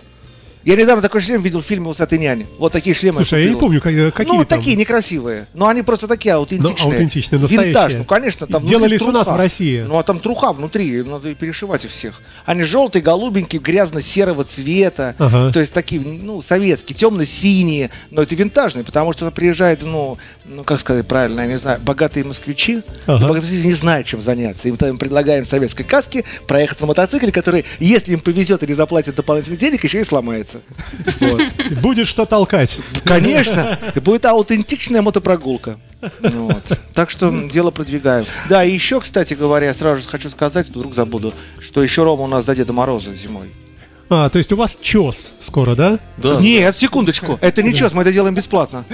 Я 0.63 0.77
недавно 0.77 1.01
такой 1.01 1.23
шлем 1.23 1.41
видел 1.41 1.63
в 1.63 1.65
фильме 1.65 1.89
«Усатый 1.89 2.19
нянь». 2.19 2.47
Вот 2.59 2.73
такие 2.73 2.95
шлемы 2.95 3.17
Слушай, 3.19 3.45
я 3.45 3.49
не 3.49 3.55
купил. 3.55 3.81
помню, 3.81 3.81
ка- 3.81 4.17
какие 4.17 4.39
ну, 4.39 4.45
там. 4.45 4.59
такие 4.59 4.77
некрасивые. 4.77 5.47
Но 5.55 5.69
они 5.69 5.83
просто 5.83 6.07
такие 6.07 6.35
аутентичные. 6.35 6.85
Ну, 6.85 6.93
аутентичные, 6.93 7.39
настоящие. 7.39 7.67
Винтаж, 7.69 7.95
ну, 7.95 8.05
конечно. 8.05 8.47
Там 8.47 8.65
Делались 8.65 9.01
внутри 9.01 9.09
у 9.09 9.19
нас 9.19 9.29
в 9.29 9.37
России. 9.37 9.83
Ну, 9.87 9.99
а 9.99 10.03
там 10.03 10.21
труха 10.21 10.53
внутри, 10.53 11.03
надо 11.03 11.35
перешивать 11.35 11.87
их 11.87 11.91
всех. 11.91 12.21
Они 12.45 12.63
желтые, 12.63 13.03
голубенькие, 13.03 13.61
грязно-серого 13.63 14.45
цвета. 14.45 15.15
Ага. 15.19 15.51
То 15.51 15.61
есть 15.61 15.73
такие, 15.73 16.03
ну, 16.03 16.43
советские, 16.43 16.95
темно-синие. 16.95 17.91
Но 18.11 18.23
это 18.23 18.35
винтажные, 18.35 18.85
потому 18.85 19.13
что 19.15 19.31
приезжают, 19.31 19.83
ну, 19.83 20.19
ну, 20.45 20.65
как 20.65 20.79
сказать 20.81 21.07
правильно, 21.07 21.41
я 21.41 21.47
не 21.47 21.59
знаю, 21.59 21.81
богатые 21.83 22.25
москвичи. 22.25 22.83
Ага. 23.07 23.25
И 23.25 23.29
богатые 23.29 23.63
не 23.63 23.73
знают, 23.73 24.07
чем 24.07 24.21
заняться. 24.21 24.69
Им 24.69 24.77
там 24.77 24.99
предлагаем 24.99 25.47
советской 25.47 25.85
каске 25.85 26.25
проехать 26.47 26.81
на 26.83 26.87
мотоцикле, 26.87 27.33
который, 27.33 27.65
если 27.79 28.13
им 28.13 28.21
повезет 28.21 28.63
или 28.63 28.75
заплатят 28.75 29.15
дополнительных 29.15 29.59
денег, 29.59 29.85
еще 29.85 30.01
и 30.01 30.05
сломается. 30.05 30.50
Вот. 31.21 31.43
Будешь 31.81 32.09
что 32.09 32.27
толкать. 32.27 32.79
Конечно, 33.05 33.79
будет 33.97 34.25
аутентичная 34.27 35.03
мотопрогулка. 35.03 35.79
Ну 36.21 36.47
Вот. 36.47 36.79
Так 36.95 37.11
что 37.11 37.31
дело 37.49 37.71
продвигаем. 37.71 38.27
Да, 38.49 38.65
и 38.65 38.73
еще, 38.73 39.01
кстати 39.01 39.35
говоря, 39.35 39.73
сразу 39.75 40.03
же 40.03 40.09
хочу 40.09 40.31
сказать, 40.31 40.69
вдруг 40.69 40.95
забуду, 40.95 41.33
что 41.59 41.83
еще 41.83 42.05
Рома 42.05 42.25
у 42.25 42.27
нас 42.27 42.45
за 42.45 42.55
Деда 42.55 42.73
Мороза 42.73 43.15
зимой. 43.15 43.51
А, 44.09 44.29
то 44.29 44.39
есть 44.39 44.51
у 44.53 44.57
вас 44.57 44.77
чес 44.81 45.35
скоро, 45.41 45.77
да? 45.77 45.99
Да. 46.17 46.41
Нет, 46.41 46.77
секундочку, 46.77 47.39
это 47.41 47.63
не 47.63 47.75
чес, 47.75 47.93
мы 47.93 48.03
это 48.03 48.13
делаем 48.13 48.35
бесплатно. 48.35 48.85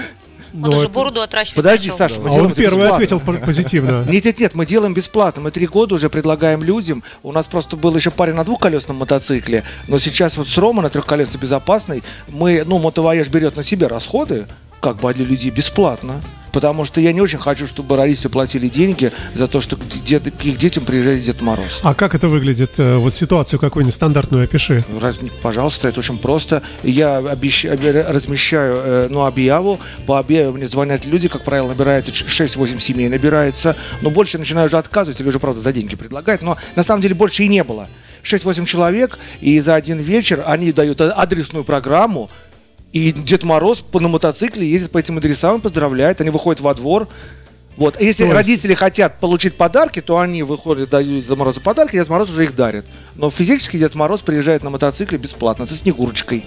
Он 0.56 0.62
Ну, 0.62 0.76
уже 0.76 0.84
это- 0.86 0.88
бороду 0.88 1.20
отращивать 1.20 1.56
Подожди, 1.56 1.88
начал. 1.88 1.98
Саша, 1.98 2.20
мы 2.20 2.26
А 2.26 2.30
делаем 2.30 2.46
он 2.46 2.52
это 2.52 2.60
первый 2.62 2.76
бесплатно. 2.84 2.94
ответил 2.96 3.20
по- 3.20 3.32
позитивно. 3.34 4.04
Нет, 4.08 4.24
нет, 4.24 4.38
нет, 4.40 4.54
мы 4.54 4.64
делаем 4.66 4.94
бесплатно. 4.94 5.42
Мы 5.42 5.50
три 5.50 5.66
года 5.66 5.94
уже 5.94 6.08
предлагаем 6.08 6.62
людям. 6.62 7.02
У 7.22 7.30
нас 7.32 7.46
просто 7.46 7.76
был 7.76 7.94
еще 7.94 8.10
парень 8.10 8.34
на 8.34 8.44
двухколесном 8.44 8.96
мотоцикле, 8.96 9.64
но 9.86 9.98
сейчас 9.98 10.36
вот 10.38 10.48
с 10.48 10.56
Рома 10.58 10.82
на 10.82 10.88
трехколесной 10.88 11.40
безопасной 11.40 12.02
мы, 12.28 12.64
ну, 12.66 12.78
мотовоеж 12.78 13.28
берет 13.28 13.56
на 13.56 13.62
себя 13.62 13.88
расходы, 13.88 14.46
как 14.80 14.96
бы 15.00 15.10
а 15.10 15.14
для 15.14 15.24
людей 15.24 15.50
бесплатно. 15.50 16.14
Потому 16.56 16.86
что 16.86 17.02
я 17.02 17.12
не 17.12 17.20
очень 17.20 17.38
хочу, 17.38 17.66
чтобы 17.66 17.96
родители 17.98 18.28
платили 18.28 18.68
деньги 18.68 19.12
за 19.34 19.46
то, 19.46 19.60
что 19.60 19.76
к, 19.76 19.80
дед- 20.06 20.32
к 20.34 20.42
их 20.46 20.56
детям 20.56 20.86
приезжает 20.86 21.20
Дед 21.20 21.42
Мороз. 21.42 21.80
А 21.82 21.92
как 21.94 22.14
это 22.14 22.28
выглядит? 22.28 22.70
Э, 22.78 22.96
Вот 22.96 23.12
ситуацию 23.12 23.60
какую-нибудь 23.60 23.94
стандартную 23.94 24.44
опиши. 24.44 24.82
Раз- 24.98 25.18
Пожалуйста, 25.42 25.88
это 25.88 26.00
очень 26.00 26.16
просто. 26.16 26.62
Я 26.82 27.18
обещ- 27.20 27.70
обе- 27.70 28.00
размещаю 28.08 28.80
э, 28.82 29.08
ну, 29.10 29.26
объяву. 29.26 29.78
По 30.06 30.18
объяве 30.18 30.50
мне 30.50 30.66
звонят 30.66 31.04
люди, 31.04 31.28
как 31.28 31.42
правило, 31.42 31.68
набирается 31.68 32.10
6-8 32.10 32.78
семей 32.80 33.10
набирается. 33.10 33.76
Но 34.00 34.08
больше 34.08 34.38
начинаю 34.38 34.68
уже 34.68 34.78
отказывать 34.78 35.20
или 35.20 35.28
уже, 35.28 35.38
правда, 35.38 35.60
за 35.60 35.74
деньги 35.74 35.94
предлагать. 35.94 36.40
Но 36.40 36.56
на 36.74 36.82
самом 36.82 37.02
деле 37.02 37.14
больше 37.14 37.42
и 37.42 37.48
не 37.48 37.64
было. 37.64 37.86
6-8 38.22 38.64
человек, 38.64 39.18
и 39.42 39.60
за 39.60 39.74
один 39.74 39.98
вечер 39.98 40.42
они 40.46 40.72
дают 40.72 41.02
а- 41.02 41.12
адресную 41.12 41.64
программу, 41.64 42.30
и 42.96 43.12
Дед 43.12 43.42
Мороз 43.44 43.84
на 43.92 44.08
мотоцикле 44.08 44.68
ездит 44.68 44.90
по 44.90 44.98
этим 44.98 45.18
адресам, 45.18 45.60
поздравляет, 45.60 46.20
они 46.20 46.30
выходят 46.30 46.60
во 46.60 46.74
двор. 46.74 47.08
Вот. 47.76 47.96
А 47.98 48.02
Если 48.02 48.22
То 48.22 48.28
есть- 48.28 48.34
родители 48.34 48.74
хотят 48.74 49.20
получить 49.20 49.54
подарки, 49.54 50.00
то 50.00 50.18
они 50.18 50.42
выходят, 50.42 50.88
дают 50.88 51.24
Деду 51.24 51.36
Морозу 51.36 51.60
подарки, 51.60 51.96
Дед 51.96 52.08
Мороз 52.08 52.30
уже 52.30 52.44
их 52.44 52.56
дарит. 52.56 52.86
Но 53.16 53.30
физически 53.30 53.76
Дед 53.76 53.94
Мороз 53.94 54.22
приезжает 54.22 54.62
на 54.62 54.70
мотоцикле 54.70 55.18
бесплатно, 55.18 55.66
со 55.66 55.76
Снегурочкой. 55.76 56.44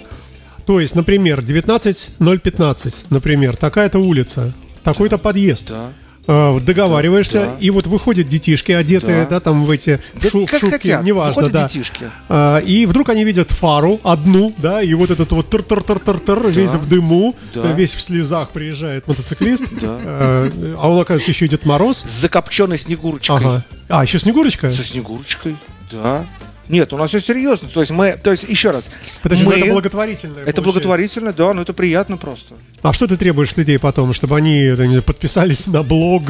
То 0.66 0.80
есть, 0.80 0.94
например, 0.94 1.40
19015, 1.42 3.04
например, 3.10 3.56
такая-то 3.56 3.98
улица, 3.98 4.52
такой-то 4.82 5.18
подъезд. 5.18 5.68
Да. 5.68 5.92
Э, 6.32 6.60
Договариваешься, 6.60 7.40
Да. 7.46 7.56
и 7.58 7.70
вот 7.70 7.88
выходят 7.88 8.28
детишки, 8.28 8.70
одетые, 8.70 9.24
да, 9.24 9.30
Да. 9.30 9.40
там 9.40 9.64
в 9.64 9.70
эти 9.70 9.98
Да 10.22 10.30
шу- 10.30 10.46
как 10.46 10.60
шубки, 10.60 10.74
хотят, 10.74 11.02
неважно, 11.02 11.48
да. 11.48 11.66
детишки. 11.66 12.08
А, 12.28 12.58
И 12.58 12.86
вдруг 12.86 13.08
они 13.08 13.24
видят 13.24 13.50
фару 13.50 14.00
одну, 14.04 14.54
да, 14.58 14.80
и 14.80 14.94
вот 14.94 15.10
этот 15.10 15.32
вот 15.32 15.48
тыр-тыр-тыр-тыр-тыр, 15.52 16.48
весь 16.50 16.70
в 16.74 16.88
дыму, 16.88 17.34
Да. 17.54 17.72
весь 17.72 17.94
в 17.94 18.00
слезах 18.02 18.50
приезжает 18.50 19.08
мотоциклист, 19.08 19.64
Да. 19.80 19.98
Э, 20.02 20.50
а 20.78 20.88
он, 20.88 21.00
оказывается, 21.00 21.32
еще 21.32 21.46
и 21.46 21.48
Дед 21.48 21.66
Мороз. 21.66 21.98
С 22.06 22.20
закопченной 22.20 22.78
Снегурочкой. 22.78 23.36
Ага. 23.36 23.64
А, 23.88 24.02
еще 24.04 24.20
Снегурочка? 24.20 24.70
Со 24.70 24.84
Снегурочкой, 24.84 25.56
да. 25.90 26.24
Нет, 26.70 26.92
у 26.92 26.96
нас 26.96 27.08
все 27.10 27.20
серьезно. 27.20 27.68
То 27.68 27.80
есть 27.80 27.90
мы, 27.90 28.12
то 28.12 28.30
есть 28.30 28.44
еще 28.44 28.70
раз. 28.70 28.90
Подожди, 29.24 29.42
ну 29.44 29.50
мы- 29.50 29.56
это 29.58 29.72
благотворительное. 29.72 30.34
Это 30.34 30.42
получается. 30.44 30.62
благотворительно, 30.62 31.32
да, 31.32 31.52
но 31.52 31.62
это 31.62 31.72
приятно 31.72 32.16
просто. 32.16 32.54
А 32.82 32.92
что 32.92 33.08
ты 33.08 33.16
требуешь 33.16 33.56
людей 33.56 33.78
потом, 33.80 34.12
чтобы 34.12 34.36
они 34.36 34.62
это, 34.62 35.02
подписались 35.02 35.66
на 35.66 35.82
блог? 35.82 36.22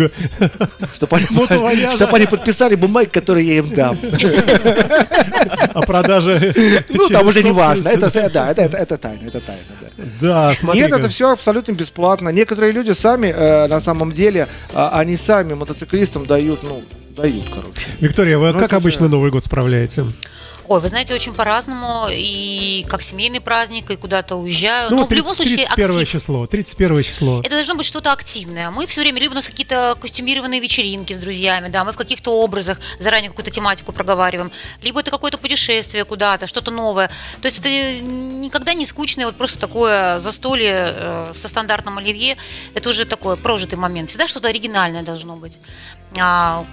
Чтобы 0.95 1.17
они, 1.19 1.27
Мотовояжа. 1.31 1.93
чтоб 1.93 2.15
они 2.15 2.25
подписали 2.25 2.75
бумаги, 2.75 3.09
которые 3.09 3.47
я 3.49 3.59
им 3.59 3.69
дам. 3.69 3.99
о 5.75 5.83
продаже. 5.83 6.55
Ну, 6.89 7.09
там 7.09 7.27
уже 7.27 7.43
не 7.43 7.53
важно. 7.53 7.89
Это, 7.89 8.11
да, 8.31 8.51
это, 8.51 8.63
это, 8.63 8.77
это 8.77 8.97
тайна, 8.99 9.27
это 9.27 9.41
тайна, 9.41 9.63
да. 9.81 10.05
Да, 10.21 10.55
смотри. 10.55 10.81
Нет, 10.81 10.93
это 10.93 11.09
все 11.09 11.31
абсолютно 11.33 11.73
бесплатно. 11.73 12.29
Некоторые 12.31 12.73
люди 12.73 12.93
сами, 12.93 13.29
э, 13.29 13.67
на 13.69 13.81
самом 13.81 14.13
деле, 14.13 14.49
а, 14.73 14.99
они 14.99 15.17
сами 15.17 15.55
мотоциклистам 15.55 16.27
дают, 16.27 16.63
ну, 16.63 16.83
дают, 17.21 17.49
короче. 17.49 17.87
Виктория, 18.01 18.39
вы 18.39 18.53
Ну, 18.53 18.59
как 18.59 18.73
обычно 18.73 19.07
же- 19.07 19.11
Новый 19.13 19.31
год 19.31 19.45
справляете? 19.45 20.05
Ой, 20.69 20.79
вы 20.81 20.87
знаете, 20.87 21.13
очень 21.15 21.35
по-разному, 21.35 22.07
и 22.13 22.87
как 22.89 23.03
семейный 23.03 23.41
праздник, 23.41 23.91
и 23.91 23.97
куда-то 23.97 24.37
уезжаю. 24.37 24.89
Ну, 24.91 24.99
Но 24.99 25.07
в 25.09 25.11
любом 25.11 25.35
30 25.35 25.37
случае 25.49 25.67
31 25.67 25.91
актив. 26.03 26.09
число. 26.09 26.47
31 26.47 27.03
число. 27.03 27.41
Это 27.41 27.57
должно 27.57 27.75
быть 27.75 27.87
что-то 27.87 28.13
активное. 28.13 28.71
Мы 28.71 28.87
все 28.87 29.01
время 29.01 29.21
либо 29.21 29.33
у 29.33 29.35
нас 29.35 29.49
какие-то 29.49 29.97
костюмированные 30.01 30.61
вечеринки 30.61 31.13
с 31.13 31.19
друзьями, 31.19 31.71
да, 31.71 31.83
мы 31.85 31.91
в 31.91 31.97
каких-то 31.97 32.31
образах 32.41 32.79
заранее 33.01 33.31
какую-то 33.31 33.51
тематику 33.51 33.91
проговариваем, 33.91 34.53
либо 34.83 35.01
это 35.01 35.11
какое-то 35.11 35.39
путешествие 35.39 36.05
куда-то, 36.05 36.47
что-то 36.47 36.71
новое. 36.71 37.09
То 37.43 37.47
есть 37.49 37.59
это 37.59 37.69
никогда 38.01 38.73
не 38.73 38.87
скучное, 38.87 39.27
вот 39.27 39.35
просто 39.35 39.59
такое 39.59 40.21
застолье 40.21 40.95
э, 40.97 41.31
со 41.35 41.49
стандартным 41.49 41.99
оливье. 41.99 42.37
Это 42.75 42.91
уже 42.91 43.07
такой 43.07 43.37
прожитый 43.37 43.77
момент. 43.77 44.09
Всегда 44.09 44.29
что-то 44.29 44.47
оригинальное 44.47 45.03
должно 45.03 45.35
быть. 45.35 45.59
А, 46.17 46.65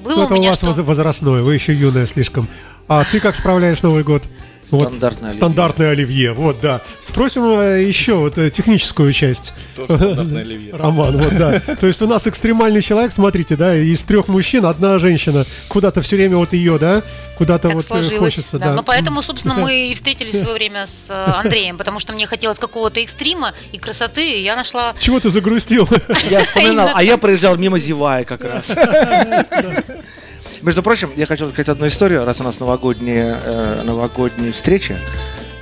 было 0.00 0.12
Ну, 0.12 0.20
у 0.22 0.24
это 0.24 0.34
у 0.34 0.36
меня 0.36 0.48
вас 0.48 0.58
что... 0.58 0.66
воз- 0.66 0.78
возрастное, 0.78 1.42
вы 1.42 1.54
еще 1.54 1.74
юная 1.74 2.06
слишком. 2.06 2.48
А 2.88 3.04
ты 3.04 3.20
как 3.20 3.36
справляешь 3.36 3.82
Новый 3.82 4.02
год? 4.02 4.22
Вот, 4.70 4.82
Стандартное 4.86 5.30
оливье. 5.30 5.36
Стандартное 5.36 5.90
оливье, 5.90 6.32
вот, 6.32 6.56
да. 6.62 6.80
Спросим 7.02 7.42
э, 7.58 7.82
еще 7.82 8.14
вот 8.14 8.38
э, 8.38 8.50
техническую 8.50 9.12
часть. 9.12 9.52
Тоже 9.74 9.96
стандартное 9.96 10.42
оливье. 10.44 10.72
Роман, 10.76 11.16
вот, 11.16 11.36
да. 11.36 11.58
То 11.80 11.88
есть 11.88 12.00
у 12.02 12.06
нас 12.06 12.28
экстремальный 12.28 12.80
человек, 12.80 13.10
смотрите, 13.10 13.56
да, 13.56 13.74
из 13.74 14.04
трех 14.04 14.28
мужчин 14.28 14.64
одна 14.66 14.98
женщина. 14.98 15.44
Куда-то 15.66 16.02
все 16.02 16.14
время 16.14 16.36
вот 16.36 16.52
ее, 16.52 16.78
да, 16.78 17.02
куда-то 17.36 17.66
Так 17.66 17.74
вот 17.74 17.82
э, 17.82 17.86
сложилось, 17.86 18.18
хочется, 18.34 18.58
да. 18.60 18.66
да. 18.66 18.74
Ну, 18.74 18.82
поэтому, 18.84 19.22
собственно, 19.22 19.54
мы 19.54 19.90
и 19.90 19.94
встретились 19.94 20.34
в 20.34 20.38
свое 20.38 20.54
время 20.54 20.86
с 20.86 21.10
Андреем, 21.10 21.76
потому 21.76 21.98
что 21.98 22.12
мне 22.12 22.26
хотелось 22.26 22.60
какого-то 22.60 23.00
экстрима 23.00 23.52
и 23.72 23.78
красоты, 23.78 24.38
и 24.38 24.42
я 24.44 24.54
нашла... 24.54 24.94
Чего 25.00 25.18
ты 25.18 25.30
загрустил? 25.30 25.88
Я 26.30 26.44
вспоминал, 26.44 26.90
а 26.94 27.02
я 27.02 27.16
проезжал 27.16 27.56
мимо 27.56 27.76
зевая 27.76 28.22
как 28.24 28.44
раз. 28.44 28.70
Между 30.62 30.82
прочим, 30.82 31.10
я 31.16 31.26
хочу 31.26 31.48
сказать 31.48 31.68
одну 31.68 31.86
историю, 31.88 32.24
раз 32.24 32.40
у 32.40 32.44
нас 32.44 32.60
новогодние, 32.60 33.38
э, 33.42 33.82
новогодние 33.84 34.52
встречи. 34.52 34.96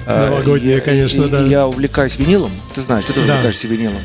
Э, 0.07 0.31
Новогодние, 0.31 0.77
я- 0.77 0.81
конечно, 0.81 1.23
и- 1.25 1.29
да. 1.29 1.47
и 1.47 1.51
Я 1.51 1.67
увлекаюсь 1.69 2.19
винилом. 2.19 2.51
Ты 2.75 2.81
знаешь, 2.81 3.05
ты 3.05 3.13
тоже 3.13 3.27
Да. 3.29 3.35
увлекаешься 3.35 3.69
винилом. 3.69 4.01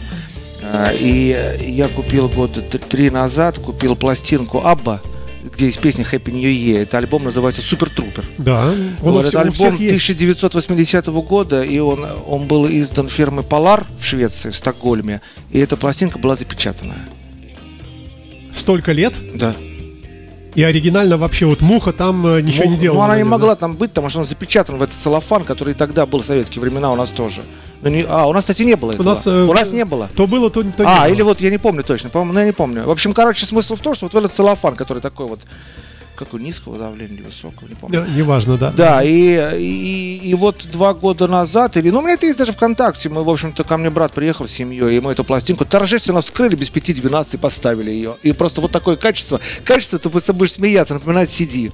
Э, 0.62 0.96
И 1.00 1.36
я 1.68 1.88
купил 1.88 2.30
года 2.30 2.62
т- 2.62 2.78
три 2.78 3.10
назад, 3.10 3.58
купил 3.58 3.96
пластинку 3.96 4.60
Абба, 4.66 5.02
где 5.44 5.66
есть 5.66 5.80
песня 5.80 6.06
Happy 6.10 6.32
New 6.32 6.50
Year. 6.50 6.84
Это 6.84 7.00
альбом 7.00 7.24
называется 7.24 7.62
Супер 7.62 7.90
Трупер. 7.90 8.24
Да, 8.38 8.66
он 9.02 9.12
Вот 9.14 9.26
это 9.26 9.42
альбом 9.42 9.76
есть. 9.78 9.88
1980 9.90 11.22
года, 11.22 11.64
и 11.64 11.80
он, 11.80 12.06
он 12.28 12.48
был 12.48 12.68
издан 12.68 13.08
фирмой 13.10 13.44
Polar 13.44 13.86
в 14.00 14.06
Швеции, 14.06 14.52
в 14.52 14.56
Стокгольме. 14.56 15.22
И 15.52 15.60
эта 15.60 15.76
пластинка 15.76 16.20
была 16.20 16.36
запечатана. 16.36 16.96
Столько 18.54 18.92
лет, 18.92 19.14
Да. 19.34 19.56
И 20.56 20.64
оригинально 20.64 21.18
вообще 21.18 21.46
вот 21.46 21.62
муха 21.62 21.92
там 21.94 22.26
э, 22.28 22.42
ничего 22.42 22.66
не 22.66 22.78
делала. 22.78 22.98
Ну, 23.00 23.04
она 23.04 23.14
не 23.16 23.24
наверное. 23.24 23.32
могла 23.32 23.56
там 23.56 23.76
быть, 23.76 23.92
потому 23.92 24.10
что 24.10 24.20
он 24.20 24.26
запечатан 24.26 24.78
в 24.78 24.84
этот 24.84 24.96
целлофан, 24.96 25.44
который 25.44 25.72
и 25.72 25.74
тогда 25.76 26.06
был 26.06 26.20
в 26.20 26.26
советские 26.26 26.62
времена 26.62 26.92
у 26.92 26.96
нас 26.96 27.10
тоже. 27.12 27.42
Ну, 27.82 27.90
не- 27.90 28.06
а, 28.08 28.26
у 28.28 28.34
нас, 28.34 28.44
кстати, 28.44 28.62
не 28.64 28.76
было 28.76 28.92
У 28.92 28.94
этого. 28.94 29.06
нас, 29.10 29.26
э, 29.28 29.32
у 29.44 29.54
нас 29.54 29.72
не 29.72 29.84
было. 29.86 30.10
То 30.16 30.28
было, 30.28 30.50
то, 30.50 30.62
то 30.64 30.84
не 30.84 30.90
А, 30.90 31.02
было. 31.06 31.14
или 31.14 31.22
вот 31.22 31.42
я 31.42 31.50
не 31.50 31.58
помню 31.58 31.84
точно, 31.84 32.10
по-моему, 32.10 32.34
ну, 32.34 32.40
я 32.40 32.46
не 32.46 32.52
помню. 32.54 32.84
В 32.84 32.92
общем, 32.92 33.14
короче, 33.14 33.46
смысл 33.46 33.76
в 33.76 33.82
том, 33.82 33.96
что 33.96 34.06
вот 34.06 34.14
в 34.14 34.18
этот 34.18 34.32
целлофан, 34.32 34.76
который 34.76 35.00
такой 35.02 35.28
вот, 35.28 35.40
какой 36.24 36.42
низкого 36.42 36.78
давления 36.78 37.16
или 37.16 37.24
высокого, 37.24 37.68
не 37.68 37.76
помню. 37.76 38.06
Да, 38.06 38.12
Неважно, 38.12 38.58
да. 38.58 38.72
Да, 38.76 39.04
и, 39.04 39.58
и, 39.60 40.22
и 40.24 40.34
вот 40.34 40.68
два 40.72 40.94
года 40.94 41.28
назад, 41.28 41.78
или, 41.78 41.90
ну, 41.90 42.00
у 42.00 42.02
меня 42.02 42.14
это 42.14 42.26
есть 42.26 42.38
даже 42.38 42.54
ВКонтакте, 42.54 43.10
мы, 43.10 43.24
в 43.24 43.30
общем-то, 43.30 43.64
ко 43.64 43.78
мне 43.78 43.90
брат 43.90 44.14
приехал 44.14 44.48
с 44.48 44.52
семьей, 44.52 44.98
и 44.98 45.00
мы 45.00 45.12
эту 45.12 45.24
пластинку 45.24 45.66
торжественно 45.66 46.22
вскрыли, 46.22 46.56
без 46.56 46.72
5-12 46.72 47.38
поставили 47.38 47.92
ее. 47.92 48.18
И 48.24 48.32
просто 48.32 48.62
вот 48.62 48.72
такое 48.72 48.96
качество, 48.96 49.40
качество, 49.64 50.00
ты 50.00 50.10
просто 50.10 50.34
будешь 50.34 50.54
смеяться, 50.54 50.94
напоминает 50.94 51.30
CD, 51.30 51.72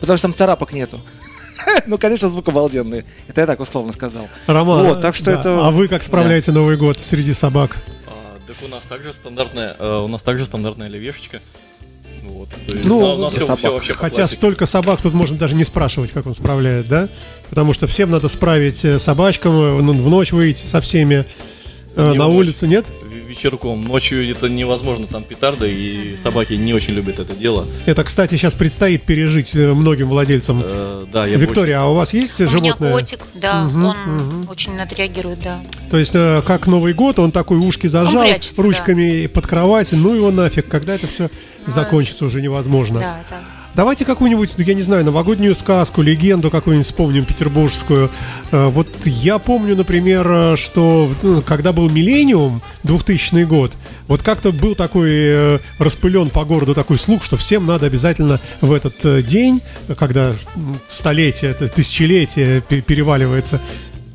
потому 0.00 0.16
что 0.16 0.28
там 0.28 0.34
царапок 0.34 0.72
нету. 0.72 1.00
Ну, 1.86 1.98
конечно, 1.98 2.28
звук 2.28 2.48
обалденный. 2.48 3.04
Это 3.26 3.40
я 3.40 3.46
так 3.46 3.60
условно 3.60 3.92
сказал. 3.92 4.28
Роман, 4.46 4.86
Вот, 4.86 5.00
так 5.00 5.14
что 5.14 5.26
да. 5.26 5.40
это... 5.40 5.66
А 5.66 5.70
вы 5.70 5.88
как 5.88 6.02
справляете 6.02 6.52
Новый 6.52 6.76
год 6.76 6.98
среди 6.98 7.32
собак? 7.32 7.76
А, 8.06 8.36
так 8.46 8.56
у 8.64 8.68
нас 8.68 8.84
также 8.84 9.12
стандартная, 9.12 9.74
э, 9.78 9.98
у 9.98 10.08
нас 10.08 10.22
также 10.22 10.44
стандартная 10.44 10.86
оливьешечка. 10.86 11.40
Вот. 12.38 12.48
Есть, 12.74 12.84
Ну, 12.88 12.98
у 13.14 13.16
нас 13.18 13.34
для 13.34 13.44
все, 13.44 13.56
собак. 13.56 13.72
вообще 13.74 13.92
Хотя 13.94 14.16
классике. 14.16 14.36
столько 14.36 14.66
собак, 14.66 15.02
тут 15.02 15.12
можно 15.14 15.36
даже 15.36 15.54
не 15.54 15.64
спрашивать, 15.64 16.12
как 16.12 16.26
он 16.26 16.34
справляет, 16.34 16.86
да? 16.88 17.08
Потому 17.50 17.72
что 17.74 17.86
всем 17.86 18.10
надо 18.10 18.28
справить 18.28 18.84
э, 18.84 18.98
собачкам, 18.98 19.52
э, 19.52 19.72
в 19.74 19.82
в 19.82 20.08
ночь 20.08 20.32
выйти 20.32 20.66
со 20.66 20.80
всеми 20.80 21.24
э, 21.96 22.12
Не 22.12 22.18
на 22.18 22.26
в 22.26 22.30
ночь. 22.32 22.38
улицу, 22.40 22.66
нет? 22.66 22.86
Вечерком. 23.26 23.84
Ночью 23.84 24.28
это 24.30 24.48
невозможно, 24.48 25.06
там 25.06 25.22
петарды, 25.22 25.70
и 25.70 26.16
собаки 26.16 26.54
не 26.54 26.72
очень 26.72 26.94
любят 26.94 27.18
это 27.18 27.34
дело. 27.34 27.66
Это, 27.84 28.02
кстати, 28.02 28.36
сейчас 28.36 28.54
предстоит 28.54 29.02
пережить 29.02 29.52
многим 29.54 30.08
владельцам. 30.08 30.62
Э, 30.64 31.04
да, 31.12 31.26
я 31.26 31.36
Виктория, 31.36 31.80
а 31.80 31.86
у 31.86 31.94
вас 31.94 32.14
есть 32.14 32.40
У 32.40 32.44
меня 32.44 32.52
животное? 32.52 32.92
котик, 32.94 33.20
да, 33.34 33.68
он 33.74 34.46
очень 34.48 34.74
на 34.76 34.82
это 34.82 34.94
реагирует, 34.94 35.40
да. 35.42 35.60
То 35.90 35.98
есть, 35.98 36.12
э, 36.14 36.40
как 36.46 36.66
Новый 36.68 36.94
год, 36.94 37.18
он 37.18 37.30
такой 37.30 37.58
ушки 37.58 37.86
зажал, 37.86 38.22
прячется, 38.22 38.62
ручками 38.62 39.26
под 39.26 39.46
кровать, 39.46 39.90
ну 39.92 40.14
его 40.14 40.30
нафиг, 40.30 40.66
когда 40.68 40.94
это 40.94 41.06
все 41.06 41.28
закончится, 41.66 42.24
уже 42.24 42.40
невозможно. 42.42 43.00
Да, 43.00 43.16
да. 43.30 43.36
Давайте 43.74 44.04
какую-нибудь, 44.04 44.54
ну, 44.56 44.64
я 44.64 44.74
не 44.74 44.82
знаю, 44.82 45.04
новогоднюю 45.04 45.54
сказку, 45.54 46.02
легенду 46.02 46.50
какую-нибудь 46.50 46.86
вспомним 46.86 47.24
петербургскую. 47.24 48.10
Э, 48.50 48.66
Вот 48.66 48.88
я 49.04 49.38
помню, 49.38 49.76
например, 49.76 50.26
э, 50.28 50.56
что 50.56 51.08
ну, 51.22 51.42
когда 51.42 51.72
был 51.72 51.88
миллениум, 51.90 52.60
2000 52.82 53.44
год, 53.44 53.72
Вот 54.08 54.22
как-то 54.22 54.52
был 54.52 54.74
такой 54.74 55.10
э, 55.12 55.58
распылен 55.78 56.30
по 56.30 56.44
городу 56.44 56.74
такой 56.74 56.98
слух, 56.98 57.22
что 57.22 57.36
всем 57.36 57.66
надо 57.66 57.86
обязательно 57.86 58.40
в 58.62 58.72
этот 58.72 59.24
день, 59.24 59.60
когда 59.98 60.32
столетие, 60.86 61.52
тысячелетие 61.54 62.62
пе- 62.62 62.80
переваливается, 62.80 63.60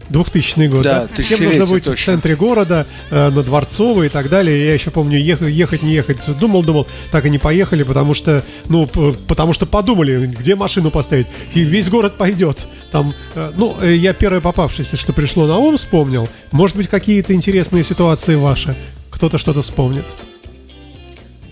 2000 0.09 0.67
год, 0.67 0.83
Да, 0.83 1.07
да? 1.15 1.23
Всем 1.23 1.43
нужно 1.43 1.65
быть 1.65 1.83
в 1.83 1.85
точно. 1.85 2.13
центре 2.13 2.35
города, 2.35 2.85
э, 3.09 3.29
на 3.29 3.43
Дворцовой 3.43 4.07
и 4.07 4.09
так 4.09 4.29
далее. 4.29 4.65
Я 4.65 4.73
еще 4.73 4.91
помню, 4.91 5.19
ехать, 5.19 5.49
ехать, 5.49 5.83
не 5.83 5.93
ехать. 5.93 6.19
Думал, 6.39 6.63
думал, 6.63 6.87
так 7.11 7.25
и 7.25 7.29
не 7.29 7.37
поехали, 7.39 7.83
потому 7.83 8.13
что, 8.13 8.43
ну, 8.69 8.87
потому 9.27 9.53
что 9.53 9.65
подумали, 9.65 10.25
где 10.25 10.55
машину 10.55 10.91
поставить. 10.91 11.27
И 11.53 11.61
весь 11.61 11.89
город 11.89 12.17
пойдет. 12.17 12.57
Там, 12.91 13.13
э, 13.35 13.51
ну, 13.55 13.75
э, 13.81 13.95
я 13.95 14.13
первое 14.13 14.41
попавшееся, 14.41 14.97
что 14.97 15.13
пришло 15.13 15.47
на 15.47 15.57
ум, 15.57 15.77
вспомнил. 15.77 16.27
Может 16.51 16.77
быть, 16.77 16.87
какие-то 16.87 17.33
интересные 17.33 17.83
ситуации 17.83 18.35
ваши. 18.35 18.75
Кто-то 19.09 19.37
что-то 19.37 19.61
вспомнит. 19.61 20.05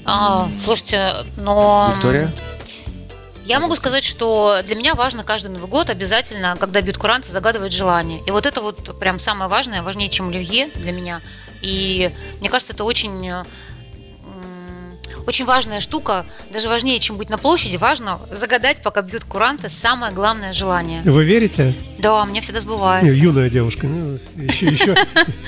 А, 0.05 0.49
слушайте, 0.63 1.09
но... 1.37 1.93
Виктория? 1.95 2.31
Я 3.45 3.59
могу 3.59 3.75
сказать, 3.75 4.03
что 4.03 4.61
для 4.65 4.75
меня 4.75 4.93
важно 4.93 5.23
каждый 5.23 5.49
Новый 5.49 5.67
год 5.67 5.89
обязательно, 5.89 6.55
когда 6.59 6.81
бьют 6.81 6.97
куранты, 6.97 7.29
загадывать 7.29 7.73
желание. 7.73 8.21
И 8.27 8.31
вот 8.31 8.45
это 8.45 8.61
вот 8.61 8.99
прям 8.99 9.19
самое 9.19 9.49
важное, 9.49 9.81
важнее, 9.81 10.09
чем 10.09 10.29
оливье 10.29 10.69
для 10.75 10.91
меня. 10.91 11.21
И 11.61 12.11
мне 12.39 12.49
кажется, 12.49 12.73
это 12.73 12.83
очень 12.83 13.27
э, 13.27 13.43
очень 15.27 15.45
важная 15.45 15.79
штука, 15.79 16.25
даже 16.51 16.69
важнее, 16.69 16.99
чем 16.99 17.17
быть 17.17 17.29
на 17.29 17.37
площади, 17.37 17.77
важно 17.77 18.19
загадать, 18.31 18.81
пока 18.81 19.01
бьют 19.01 19.23
куранты, 19.23 19.69
самое 19.69 20.11
главное 20.11 20.53
желание. 20.53 21.01
Вы 21.03 21.23
верите? 21.23 21.73
Да, 21.97 22.21
у 22.21 22.25
меня 22.25 22.41
всегда 22.41 22.59
Не, 22.59 22.63
сбывается. 22.63 23.13
юная 23.13 23.49
девушка. 23.49 23.87
ну, 23.87 24.19
еще, 24.35 24.67
еще 24.67 24.95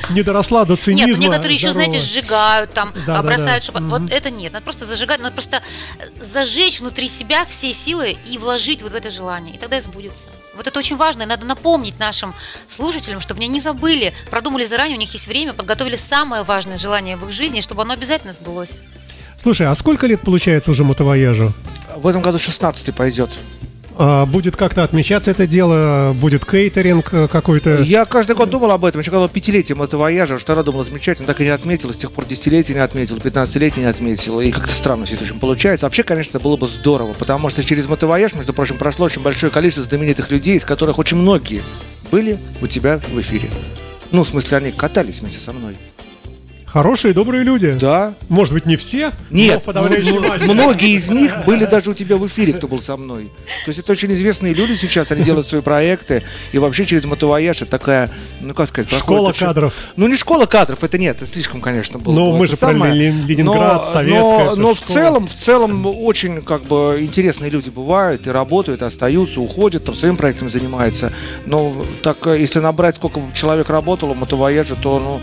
не 0.09 0.21
доросла 0.23 0.65
до 0.65 0.75
цинизма. 0.75 1.07
Нет, 1.07 1.17
ну 1.17 1.23
некоторые 1.23 1.55
еще, 1.55 1.73
знаете, 1.73 1.99
сжигают 1.99 2.73
там, 2.73 2.93
Да, 3.05 3.19
а, 3.19 3.21
да, 3.21 3.23
бросают 3.23 3.61
да. 3.61 3.67
шапот. 3.67 3.81
Вот 3.83 4.11
это 4.11 4.29
нет, 4.29 4.53
надо 4.53 4.63
просто 4.63 4.85
зажигать, 4.85 5.19
надо 5.19 5.33
просто 5.33 5.61
зажечь 6.21 6.79
внутри 6.79 7.07
себя 7.07 7.45
все 7.45 7.73
силы 7.73 8.15
и 8.25 8.37
вложить 8.37 8.81
вот 8.83 8.91
в 8.91 8.95
это 8.95 9.09
желание, 9.09 9.55
и 9.55 9.57
тогда 9.57 9.79
сбудется. 9.81 10.27
Вот 10.55 10.67
это 10.67 10.77
очень 10.77 10.97
важно, 10.97 11.23
и 11.23 11.25
надо 11.25 11.45
напомнить 11.45 11.97
нашим 11.99 12.33
слушателям, 12.67 13.19
чтобы 13.19 13.39
они 13.39 13.47
не 13.47 13.59
забыли, 13.59 14.13
продумали 14.29 14.65
заранее, 14.65 14.97
у 14.97 14.99
них 14.99 15.11
есть 15.13 15.27
время, 15.27 15.53
подготовили 15.53 15.95
самое 15.95 16.43
важное 16.43 16.77
желание 16.77 17.17
в 17.17 17.25
их 17.25 17.31
жизни, 17.31 17.61
чтобы 17.61 17.81
оно 17.81 17.93
обязательно 17.93 18.33
сбылось. 18.33 18.77
Слушай, 19.43 19.67
а 19.67 19.75
сколько 19.75 20.07
лет 20.07 20.21
получается 20.21 20.71
уже 20.71 20.85
мотовояжу? 20.85 21.51
В 21.97 22.07
этом 22.07 22.21
году 22.21 22.39
16 22.39 22.95
пойдет. 22.95 23.29
А, 23.97 24.25
будет 24.25 24.55
как-то 24.55 24.83
отмечаться 24.83 25.31
это 25.31 25.45
дело? 25.45 26.15
Будет 26.19 26.45
кейтеринг 26.45 27.13
э, 27.13 27.27
какой-то? 27.27 27.81
Я 27.81 28.05
каждый 28.05 28.37
год 28.37 28.49
думал 28.49 28.71
об 28.71 28.85
этом. 28.85 29.01
Еще 29.01 29.11
когда 29.11 29.27
пятилетие 29.27 29.75
мотовояжа, 29.75 30.37
что 30.37 30.47
тогда 30.47 30.63
думал 30.63 30.81
отмечать, 30.81 31.19
но 31.19 31.25
так 31.25 31.41
и 31.41 31.43
не 31.43 31.49
отметил. 31.49 31.93
С 31.93 31.97
тех 31.97 32.13
пор 32.13 32.25
десятилетие 32.25 32.75
не 32.75 32.81
отметил, 32.81 33.17
15-летие 33.17 33.79
не 33.79 33.85
отметил. 33.85 34.39
И 34.39 34.49
как-то 34.49 34.73
странно 34.73 35.05
все 35.05 35.15
это 35.15 35.25
очень 35.25 35.39
получается. 35.39 35.85
Вообще, 35.85 36.03
конечно, 36.03 36.39
было 36.39 36.55
бы 36.55 36.65
здорово, 36.65 37.11
потому 37.11 37.49
что 37.49 37.63
через 37.63 37.87
мотовояж, 37.87 38.35
между 38.35 38.53
прочим, 38.53 38.77
прошло 38.77 39.07
очень 39.07 39.21
большое 39.21 39.51
количество 39.51 39.83
знаменитых 39.83 40.31
людей, 40.31 40.55
из 40.55 40.63
которых 40.63 40.99
очень 40.99 41.17
многие 41.17 41.61
были 42.11 42.39
у 42.61 42.67
тебя 42.67 43.01
в 43.13 43.19
эфире. 43.19 43.49
Ну, 44.11 44.23
в 44.23 44.27
смысле, 44.29 44.59
они 44.59 44.71
катались 44.71 45.19
вместе 45.19 45.39
со 45.39 45.51
мной. 45.51 45.75
Хорошие, 46.73 47.13
добрые 47.13 47.43
люди? 47.43 47.77
Да. 47.79 48.15
Может 48.29 48.51
быть, 48.55 48.65
не 48.65 48.77
все? 48.77 49.11
но 49.29 49.37
Нет, 49.37 49.61
в 49.61 49.63
подавляющей 49.65 50.17
массе. 50.17 50.51
многие 50.51 50.95
из 50.95 51.07
них 51.11 51.45
были 51.45 51.65
даже 51.65 51.91
у 51.91 51.93
тебя 51.93 52.17
в 52.17 52.25
эфире, 52.25 52.53
кто 52.53 52.67
был 52.67 52.81
со 52.81 52.97
мной. 52.97 53.25
То 53.65 53.69
есть 53.69 53.79
это 53.79 53.91
очень 53.91 54.11
известные 54.11 54.55
люди 54.55 54.73
сейчас, 54.73 55.11
они 55.11 55.23
делают 55.23 55.45
свои 55.45 55.61
проекты, 55.61 56.23
и 56.51 56.57
вообще 56.57 56.85
через 56.87 57.05
мотовояж 57.05 57.61
это 57.61 57.69
такая, 57.69 58.09
ну 58.41 58.55
как 58.55 58.67
сказать, 58.67 58.89
проходит 58.89 59.05
Школа 59.05 59.29
очень- 59.29 59.45
кадров. 59.45 59.73
Ну 59.97 60.07
не 60.07 60.17
школа 60.17 60.47
кадров, 60.47 60.83
это 60.83 60.97
нет, 60.97 61.17
это 61.17 61.27
слишком, 61.27 61.61
конечно, 61.61 61.99
было. 61.99 62.11
Ну, 62.11 62.31
бы 62.31 62.39
мы 62.39 62.47
же 62.47 62.57
про 62.57 62.69
самое. 62.69 62.91
Лен- 62.95 63.27
Ленинград, 63.27 63.81
Но- 63.81 63.91
советская 63.91 64.45
Но, 64.45 64.55
но 64.55 64.73
в 64.73 64.77
школа. 64.77 64.93
целом, 64.95 65.27
в 65.27 65.35
целом 65.35 65.85
очень 65.85 66.41
как 66.41 66.63
бы 66.63 66.97
интересные 67.01 67.51
люди 67.51 67.69
бывают 67.69 68.25
и 68.25 68.31
работают, 68.31 68.81
и 68.81 68.85
остаются, 68.85 69.41
уходят, 69.41 69.83
там 69.85 69.93
своим 69.93 70.17
проектом 70.17 70.49
занимаются. 70.49 71.13
Но 71.45 71.71
так, 72.01 72.25
э, 72.25 72.39
если 72.39 72.57
набрать, 72.61 72.95
сколько 72.95 73.21
человек 73.35 73.69
работало 73.69 74.15
в 74.15 74.17
мотовояже, 74.17 74.75
то 74.75 74.99
ну, 74.99 75.21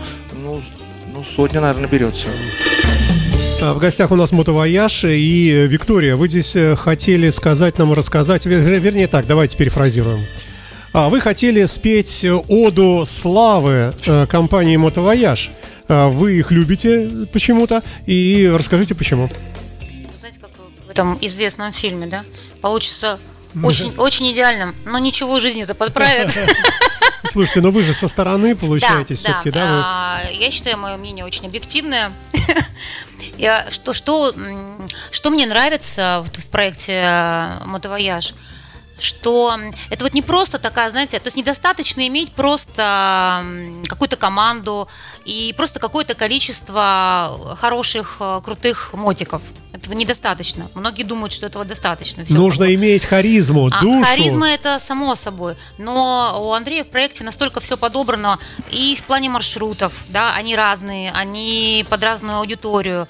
ну, 1.21 1.25
ну 1.27 1.35
сотня, 1.35 1.61
наверное, 1.61 1.83
наберется. 1.87 2.27
А, 3.61 3.73
В 3.73 3.79
гостях 3.79 4.11
у 4.11 4.15
нас 4.15 4.31
мотовояж 4.31 5.03
и 5.05 5.51
э, 5.51 5.67
Виктория. 5.67 6.15
Вы 6.15 6.27
здесь 6.27 6.55
э, 6.55 6.75
хотели 6.75 7.29
сказать 7.29 7.77
нам, 7.77 7.93
рассказать, 7.93 8.45
вер- 8.45 8.61
вер- 8.63 8.79
вернее 8.79 9.07
так, 9.07 9.27
давайте 9.27 9.57
перефразируем. 9.57 10.25
А, 10.93 11.09
Вы 11.09 11.21
хотели 11.21 11.65
спеть 11.65 12.25
оду 12.47 13.03
славы 13.05 13.93
э, 14.05 14.25
компании 14.27 14.77
«Мотовояж». 14.77 15.51
А, 15.87 16.09
Вы 16.09 16.39
их 16.39 16.51
любите 16.51 17.09
почему-то, 17.31 17.83
и 18.05 18.51
расскажите 18.53 18.95
почему. 18.95 19.29
Знаете, 20.19 20.39
как 20.39 20.49
в 20.87 20.89
этом 20.89 21.17
известном 21.21 21.71
фильме, 21.71 22.07
да? 22.07 22.23
Получится 22.61 23.19
очень, 23.63 23.93
очень 23.97 24.31
идеальным, 24.31 24.73
но 24.85 24.97
ничего 24.97 25.39
жизни-то 25.39 25.75
подправит. 25.75 26.31
Слушайте, 27.29 27.61
но 27.61 27.71
вы 27.71 27.83
же 27.83 27.93
со 27.93 28.07
стороны 28.07 28.55
получаете 28.55 29.15
все-таки, 29.15 29.51
да? 29.51 29.59
вы- 29.59 29.81
А, 29.85 30.21
Я 30.31 30.49
считаю, 30.51 30.77
мое 30.77 30.97
мнение 30.97 31.23
очень 31.25 31.45
объективное. 31.45 32.11
Я- 33.37 33.65
Что, 33.69 33.93
что, 33.93 34.33
что 35.11 35.29
мне 35.29 35.45
нравится 35.45 36.23
в, 36.25 36.31
в 36.31 36.49
проекте 36.49 36.93
э, 37.03 37.59
«Мотовояж», 37.65 38.33
что 39.01 39.57
это 39.89 40.03
вот 40.03 40.13
не 40.13 40.21
просто 40.21 40.59
такая, 40.59 40.89
знаете, 40.89 41.19
то 41.19 41.27
есть 41.27 41.37
недостаточно 41.37 42.07
иметь 42.07 42.31
просто 42.33 43.43
какую-то 43.87 44.17
команду 44.17 44.87
и 45.25 45.53
просто 45.57 45.79
какое-то 45.79 46.13
количество 46.15 47.55
хороших, 47.57 48.17
э, 48.19 48.41
крутых 48.43 48.93
мотиков. 48.93 49.41
Этого 49.73 49.93
недостаточно. 49.93 50.69
Многие 50.75 51.03
думают, 51.03 51.31
что 51.33 51.45
этого 51.47 51.65
достаточно. 51.65 52.23
Всё 52.23 52.33
Нужно 52.35 52.73
иметь 52.75 53.05
харизму, 53.05 53.69
а, 53.71 53.81
душу. 53.81 54.03
Харизма 54.05 54.49
это 54.49 54.79
само 54.79 55.15
собой. 55.15 55.55
Но 55.77 56.39
у 56.43 56.53
Андрея 56.53 56.83
в 56.83 56.87
проекте 56.87 57.23
настолько 57.23 57.59
все 57.61 57.77
подобрано 57.77 58.37
и 58.69 58.95
в 58.95 59.03
плане 59.03 59.29
маршрутов, 59.29 59.93
да, 60.09 60.33
они 60.35 60.55
разные, 60.55 61.11
они 61.11 61.85
под 61.89 62.03
разную 62.03 62.37
аудиторию. 62.37 63.07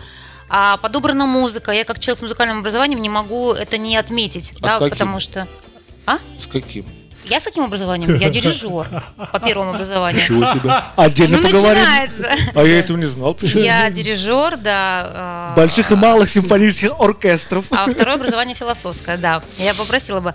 А 0.53 0.77
подобрана 0.77 1.25
музыка. 1.25 1.71
Я 1.71 1.85
как 1.85 1.99
человек 1.99 2.19
с 2.19 2.21
музыкальным 2.21 2.59
образованием 2.59 3.01
не 3.01 3.09
могу 3.09 3.53
это 3.53 3.77
не 3.77 3.95
отметить, 3.95 4.53
А 4.61 4.79
да, 4.79 4.89
потому 4.89 5.19
что. 5.19 5.47
А? 6.05 6.17
С 6.39 6.47
каким? 6.47 6.85
Я 7.25 7.39
с 7.39 7.43
каким 7.45 7.63
образованием? 7.63 8.15
Я 8.17 8.29
дирижер 8.31 8.87
по 9.31 9.39
первому 9.39 9.71
образованию. 9.71 10.21
Чего 10.25 10.45
себе? 10.45 10.71
Отдельно 10.95 11.37
Ну, 11.37 11.43
поговорим. 11.43 11.73
начинается. 11.83 12.31
А 12.55 12.63
я 12.63 12.79
этого 12.79 12.97
не 12.97 13.05
знал. 13.05 13.33
почему. 13.35 13.61
Я 13.61 13.89
дирижер, 13.91 14.57
да. 14.57 15.11
а, 15.13 15.53
Больших 15.55 15.91
и 15.91 15.95
малых 15.95 16.29
симфонических 16.29 16.99
оркестров. 16.99 17.65
А 17.69 17.85
второе 17.89 18.15
образование 18.15 18.55
философское, 18.55 19.17
да. 19.17 19.43
Я 19.57 19.73
попросила 19.75 20.19
бы. 20.19 20.33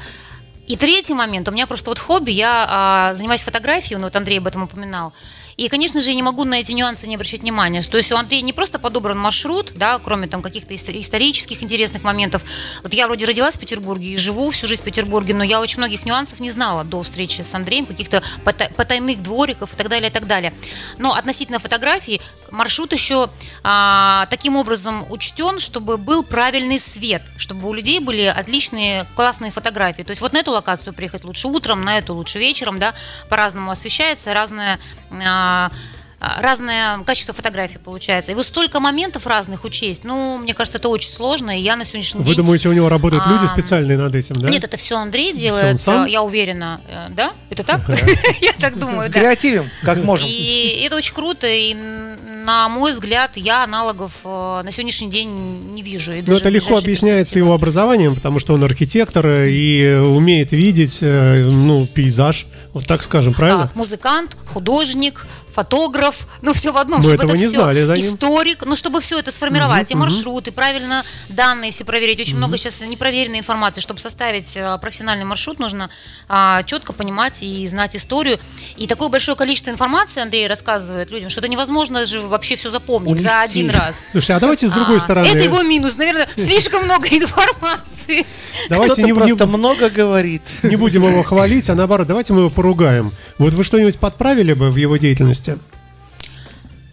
И 0.68 0.76
третий 0.76 1.14
момент, 1.14 1.48
у 1.48 1.52
меня 1.52 1.66
просто 1.66 1.90
вот 1.90 1.98
хобби, 1.98 2.30
я 2.30 2.66
а, 2.68 3.14
занимаюсь 3.14 3.42
фотографией, 3.42 3.98
ну 3.98 4.04
вот 4.04 4.16
Андрей 4.16 4.38
об 4.38 4.46
этом 4.46 4.62
упоминал. 4.62 5.12
И, 5.56 5.68
конечно 5.68 6.02
же, 6.02 6.10
я 6.10 6.16
не 6.16 6.22
могу 6.22 6.44
на 6.44 6.60
эти 6.60 6.72
нюансы 6.72 7.06
не 7.06 7.14
обращать 7.14 7.40
внимания. 7.40 7.80
То 7.80 7.96
есть 7.96 8.12
у 8.12 8.16
Андрея 8.16 8.42
не 8.42 8.52
просто 8.52 8.78
подобран 8.78 9.18
маршрут, 9.18 9.72
да, 9.74 9.98
кроме 9.98 10.28
там 10.28 10.42
каких-то 10.42 10.74
ис- 10.74 11.00
исторических 11.00 11.62
интересных 11.62 12.02
моментов. 12.02 12.42
Вот 12.82 12.92
я 12.92 13.06
вроде 13.06 13.24
родилась 13.24 13.56
в 13.56 13.58
Петербурге 13.58 14.10
и 14.10 14.16
живу 14.18 14.50
всю 14.50 14.66
жизнь 14.66 14.82
в 14.82 14.84
Петербурге, 14.84 15.32
но 15.32 15.42
я 15.42 15.60
очень 15.62 15.78
многих 15.78 16.04
нюансов 16.04 16.40
не 16.40 16.50
знала 16.50 16.84
до 16.84 17.02
встречи 17.02 17.40
с 17.40 17.54
Андреем, 17.54 17.86
каких-то 17.86 18.22
пота- 18.44 18.70
потайных 18.76 19.22
двориков 19.22 19.72
и 19.72 19.76
так 19.76 19.88
далее, 19.88 20.10
и 20.10 20.12
так 20.12 20.26
далее. 20.26 20.52
Но 20.98 21.14
относительно 21.14 21.58
фотографий, 21.58 22.20
маршрут 22.50 22.92
еще 22.92 23.30
а, 23.64 24.26
таким 24.28 24.56
образом 24.56 25.10
учтен, 25.10 25.58
чтобы 25.58 25.96
был 25.96 26.22
правильный 26.22 26.78
свет, 26.78 27.22
чтобы 27.38 27.68
у 27.68 27.72
людей 27.72 28.00
были 28.00 28.24
отличные, 28.24 29.06
классные 29.16 29.50
фотографии. 29.50 30.02
То 30.02 30.10
есть 30.10 30.20
вот 30.20 30.34
на 30.34 30.38
эту 30.38 30.52
локацию 30.52 30.92
приехать 30.92 31.24
лучше 31.24 31.48
утром, 31.48 31.80
на 31.80 31.96
эту 31.96 32.14
лучше 32.14 32.38
вечером, 32.38 32.78
да, 32.78 32.94
по-разному 33.30 33.70
освещается, 33.70 34.34
разное 34.34 34.78
а, 35.10 35.45
а, 35.45 35.45
разное 36.18 36.98
качество 37.04 37.34
фотографий 37.34 37.78
получается. 37.78 38.32
И 38.32 38.34
вот 38.34 38.46
столько 38.46 38.80
моментов 38.80 39.26
разных 39.26 39.64
учесть, 39.64 40.04
ну, 40.04 40.38
мне 40.38 40.54
кажется, 40.54 40.78
это 40.78 40.88
очень 40.88 41.10
сложно, 41.10 41.56
и 41.56 41.60
я 41.60 41.76
на 41.76 41.84
сегодняшний 41.84 42.20
Вы 42.20 42.26
день... 42.26 42.36
думаете, 42.36 42.68
у 42.68 42.72
него 42.72 42.88
работают 42.88 43.26
люди 43.26 43.44
А, 43.44 43.48
специальные 43.48 43.98
над 43.98 44.14
этим, 44.14 44.36
да? 44.36 44.48
Нет, 44.48 44.64
это 44.64 44.76
все 44.76 44.96
Андрей 44.96 45.34
делает, 45.34 45.80
сам? 45.80 46.04
э, 46.04 46.10
я 46.10 46.22
уверена. 46.22 46.80
Э, 46.88 47.08
Да? 47.10 47.32
Это 47.50 47.62
так? 47.64 47.80
Я 48.40 48.52
так 48.58 48.78
думаю, 48.78 49.10
да. 49.10 49.20
Креативим, 49.20 49.70
как 49.82 50.02
можем. 50.04 50.28
И 50.30 50.82
это 50.86 50.96
очень 50.96 51.14
круто, 51.14 51.46
и 51.46 51.76
на 52.46 52.68
мой 52.68 52.92
взгляд, 52.92 53.32
я 53.34 53.64
аналогов 53.64 54.12
э, 54.24 54.62
на 54.62 54.70
сегодняшний 54.70 55.10
день 55.10 55.28
не 55.74 55.82
вижу. 55.82 56.12
Но 56.12 56.22
Ну, 56.28 56.36
это 56.36 56.48
в 56.48 56.52
легко 56.52 56.78
объясняется 56.78 57.38
его 57.38 57.52
образованием, 57.52 58.14
потому 58.14 58.38
что 58.38 58.54
он 58.54 58.62
архитектор 58.62 59.26
э, 59.26 59.50
и 59.50 59.94
умеет 59.96 60.52
видеть, 60.52 60.98
э, 61.00 61.44
ну, 61.44 61.86
пейзаж, 61.86 62.46
вот 62.72 62.86
так 62.86 63.02
скажем, 63.02 63.34
правильно? 63.34 63.64
Так, 63.64 63.74
музыкант, 63.74 64.36
художник, 64.52 65.26
фотограф, 65.52 66.28
ну 66.40 66.52
все 66.52 66.70
в 66.70 66.76
одном, 66.76 67.00
Мы 67.00 67.04
чтобы 67.04 67.14
этого 67.16 67.30
это 67.30 67.38
не 67.38 67.48
все 67.48 67.56
знали, 67.56 67.84
да, 67.84 67.98
историк, 67.98 68.64
ну 68.64 68.76
чтобы 68.76 69.00
все 69.00 69.18
это 69.18 69.32
сформировать, 69.32 69.90
и 69.90 69.94
маршруты, 69.96 70.52
правильно 70.52 71.04
данные 71.28 71.72
все 71.72 71.84
проверить. 71.84 72.20
Очень 72.20 72.36
много 72.36 72.56
сейчас 72.58 72.80
непроверенной 72.82 73.40
информации, 73.40 73.80
чтобы 73.80 74.00
составить 74.00 74.56
профессиональный 74.80 75.24
маршрут, 75.24 75.58
нужно 75.58 75.90
а, 76.28 76.62
четко 76.64 76.92
понимать 76.92 77.42
и 77.42 77.66
знать 77.66 77.96
историю. 77.96 78.38
И 78.76 78.86
такое 78.86 79.08
большое 79.08 79.36
количество 79.36 79.70
информации 79.70 80.20
Андрей 80.20 80.46
рассказывает 80.46 81.10
людям, 81.10 81.30
что 81.30 81.40
это 81.40 81.48
невозможно 81.48 82.04
же 82.04 82.20
вообще 82.36 82.54
все 82.56 82.70
запомнить 82.70 83.18
за 83.20 83.28
Унести. 83.42 83.60
один 83.60 83.70
раз. 83.70 84.08
Слушайте, 84.12 84.34
а 84.34 84.40
давайте 84.40 84.68
с 84.68 84.72
другой 84.72 84.98
А, 84.98 85.00
стороны. 85.00 85.26
Это 85.26 85.38
его 85.38 85.62
минус, 85.62 85.96
наверное, 85.96 86.28
слишком 86.36 86.84
много 86.84 87.08
информации. 87.08 88.26
Давайте 88.68 89.02
не, 89.02 89.12
не- 89.12 89.14
просто 89.14 89.46
много 89.46 89.90
говорит. 89.90 90.42
не 90.62 90.76
будем 90.76 91.04
его 91.06 91.22
хвалить, 91.22 91.68
а 91.70 91.74
наоборот, 91.74 92.06
давайте 92.06 92.32
мы 92.32 92.40
его 92.40 92.50
поругаем. 92.50 93.12
Вот 93.38 93.52
вы 93.52 93.64
что-нибудь 93.64 93.98
подправили 93.98 94.52
бы 94.52 94.70
в 94.70 94.76
его 94.76 94.96
деятельности? 94.96 95.58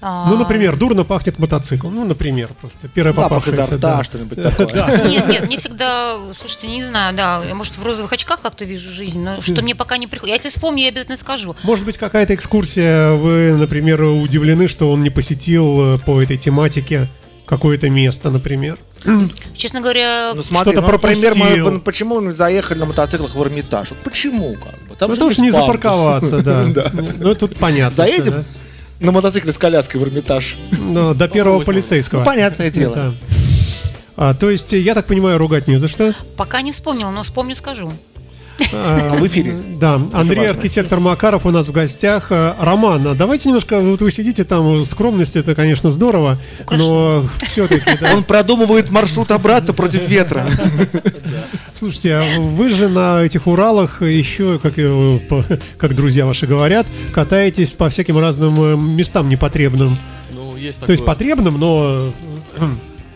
А, 0.05 0.27
Ну, 0.29 0.37
например, 0.37 0.75
дурно 0.75 1.05
пахнет 1.05 1.39
мотоцикл. 1.39 1.87
Ну, 1.89 2.03
например, 2.03 2.49
просто 2.59 2.89
первое 2.89 3.13
Запах 3.13 3.47
изо 3.47 3.63
рта, 3.63 3.77
да. 3.77 4.03
что-нибудь 4.03 4.43
такое. 4.43 4.67
Нет, 5.07 5.27
нет, 5.29 5.47
мне 5.47 5.57
всегда, 5.57 6.17
слушайте, 6.37 6.67
не 6.67 6.83
знаю, 6.83 7.15
да, 7.15 7.41
я, 7.47 7.55
может, 7.55 7.77
в 7.77 7.85
розовых 7.85 8.11
очках 8.11 8.41
как-то 8.41 8.65
вижу 8.65 8.91
жизнь, 8.91 9.23
но 9.23 9.39
что 9.41 9.61
мне 9.61 9.75
пока 9.75 9.95
не 9.97 10.07
приходит. 10.07 10.29
Я 10.29 10.35
если 10.35 10.49
вспомню, 10.49 10.83
я 10.83 10.89
обязательно 10.89 11.15
скажу. 11.15 11.55
Может 11.63 11.85
быть, 11.85 11.97
какая-то 11.97 12.35
экскурсия, 12.35 13.11
вы, 13.11 13.55
например, 13.55 14.01
удивлены, 14.03 14.67
что 14.67 14.91
он 14.91 15.03
не 15.03 15.09
посетил 15.09 15.95
э, 15.95 15.99
по 15.99 16.21
этой 16.21 16.35
тематике 16.37 17.07
какое-то 17.45 17.89
место, 17.89 18.29
например. 18.29 18.77
Честно 19.55 19.79
говоря, 19.79 20.33
Ну 20.35 20.43
смотри, 20.43 20.73
Что-то 20.73 20.85
ну, 20.87 20.91
например, 20.93 21.33
мы, 21.37 21.79
почему 21.79 22.19
мы 22.19 22.33
заехали 22.33 22.79
на 22.79 22.85
мотоциклах 22.85 23.35
в 23.35 23.41
Эрмитаж? 23.41 23.91
Вот 23.91 23.99
почему? 23.99 24.55
Как 24.55 24.87
бы? 24.87 24.95
Там 24.95 25.09
Ну, 25.09 25.15
же 25.15 25.21
тоже 25.21 25.41
не 25.41 25.51
пандус. 25.51 25.61
запарковаться, 25.67 26.41
да. 26.73 26.91
Ну, 27.19 27.35
тут 27.35 27.57
понятно. 27.57 27.95
Заедем 27.95 28.43
на 29.03 29.11
мотоцикле 29.11 29.51
с 29.51 29.57
коляской 29.57 29.99
в 29.99 30.03
Эрмитаж. 30.03 30.55
Ну, 30.71 31.13
до 31.13 31.27
первого 31.27 31.63
полицейского. 31.63 32.19
Ну, 32.19 32.25
понятное 32.25 32.71
дело. 32.71 32.95
Да. 32.95 33.13
А, 34.15 34.33
то 34.33 34.49
есть, 34.49 34.73
я 34.73 34.93
так 34.93 35.05
понимаю, 35.05 35.37
ругать 35.37 35.67
не 35.67 35.77
за 35.77 35.87
что. 35.87 36.13
пока 36.37 36.61
не 36.61 36.71
вспомнила, 36.71 37.11
но 37.11 37.23
вспомню, 37.23 37.55
скажу. 37.55 37.91
А, 38.73 39.15
В 39.17 39.27
эфире. 39.27 39.55
Да, 39.79 40.01
Андрей, 40.13 40.49
архитектор 40.49 40.99
Макаров 40.99 41.45
у 41.45 41.51
нас 41.51 41.67
в 41.67 41.71
гостях. 41.71 42.27
А, 42.29 42.55
Роман, 42.59 43.15
давайте 43.17 43.49
немножко, 43.49 43.79
вот 43.79 44.01
вы 44.01 44.11
сидите 44.11 44.43
там, 44.43 44.85
скромность, 44.85 45.35
это, 45.35 45.55
конечно, 45.55 45.91
здорово, 45.91 46.37
но 46.71 47.25
все-таки, 47.41 47.97
да. 47.99 48.13
Он 48.13 48.23
продумывает 48.23 48.89
маршрут 48.91 49.31
обратно 49.31 49.73
против 49.73 50.07
ветра. 50.07 50.47
Слушайте, 51.75 52.15
а 52.15 52.23
вы 52.39 52.69
же 52.69 52.87
на 52.87 53.23
этих 53.23 53.47
Уралах 53.47 54.01
еще, 54.01 54.59
как, 54.59 54.73
э, 54.77 55.19
как 55.77 55.95
друзья 55.95 56.25
ваши 56.25 56.47
говорят, 56.47 56.87
катаетесь 57.11 57.73
по 57.73 57.89
всяким 57.89 58.17
разным 58.19 58.61
э, 58.61 58.75
местам 58.77 59.27
непотребным. 59.27 59.97
Ну, 60.31 60.55
есть 60.55 60.79
То 60.79 60.91
есть 60.91 61.03
такое. 61.03 61.15
потребным, 61.15 61.59
но 61.59 62.13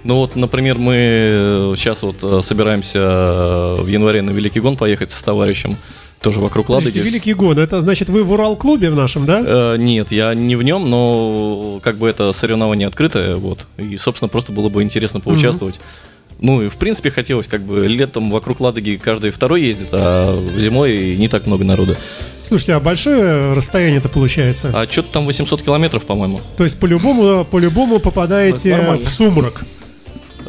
Ну 0.07 0.15
вот, 0.15 0.37
например, 0.37 0.77
мы 0.77 1.73
сейчас 1.75 2.01
вот 2.01 2.23
э, 2.23 2.39
собираемся 2.41 2.99
э, 2.99 3.81
в 3.81 3.87
январе 3.87 4.21
на 4.21 4.31
Великий 4.31 4.61
Гон 4.61 4.77
поехать 4.77 5.11
с 5.11 5.21
товарищем, 5.21 5.75
тоже 6.21 6.39
вокруг 6.39 6.67
Подождите, 6.67 6.99
Ладоги. 6.99 7.09
Великий 7.09 7.33
год. 7.33 7.57
Это 7.57 7.81
значит, 7.81 8.07
вы 8.07 8.23
в 8.23 8.31
Урал-клубе 8.31 8.89
в 8.89 8.95
нашем, 8.95 9.25
да? 9.25 9.43
Э, 9.45 9.75
Нет, 9.77 10.13
я 10.13 10.33
не 10.33 10.55
в 10.55 10.63
нем, 10.63 10.89
но 10.89 11.81
как 11.83 11.97
бы 11.97 12.07
это 12.07 12.31
соревнование 12.31 12.87
открытое, 12.87 13.35
вот. 13.35 13.67
И, 13.77 13.97
собственно, 13.97 14.29
просто 14.29 14.53
было 14.53 14.69
бы 14.69 14.81
интересно 14.81 15.19
поучаствовать. 15.19 15.75
Ну 16.39 16.61
и 16.61 16.69
в 16.69 16.77
принципе 16.77 17.11
хотелось, 17.11 17.47
как 17.47 17.63
бы 17.63 17.85
летом 17.85 18.31
вокруг 18.31 18.61
Ладоги 18.61 18.97
каждый 19.03 19.31
второй 19.31 19.63
ездит, 19.63 19.89
а 19.91 20.41
зимой 20.55 21.17
не 21.17 21.27
так 21.27 21.47
много 21.47 21.65
народа. 21.65 21.97
Слушайте, 22.45 22.75
а 22.75 22.79
большое 22.79 23.53
расстояние 23.55 23.97
это 23.97 24.07
получается? 24.07 24.71
А 24.73 24.89
что-то 24.89 25.11
там 25.11 25.25
800 25.25 25.63
километров, 25.63 26.05
по-моему. 26.05 26.39
То 26.55 26.63
есть 26.63 26.79
по-любому, 26.79 27.43
по-любому 27.43 27.99
попадаете 27.99 28.99
в 29.03 29.09
сумрак. 29.09 29.65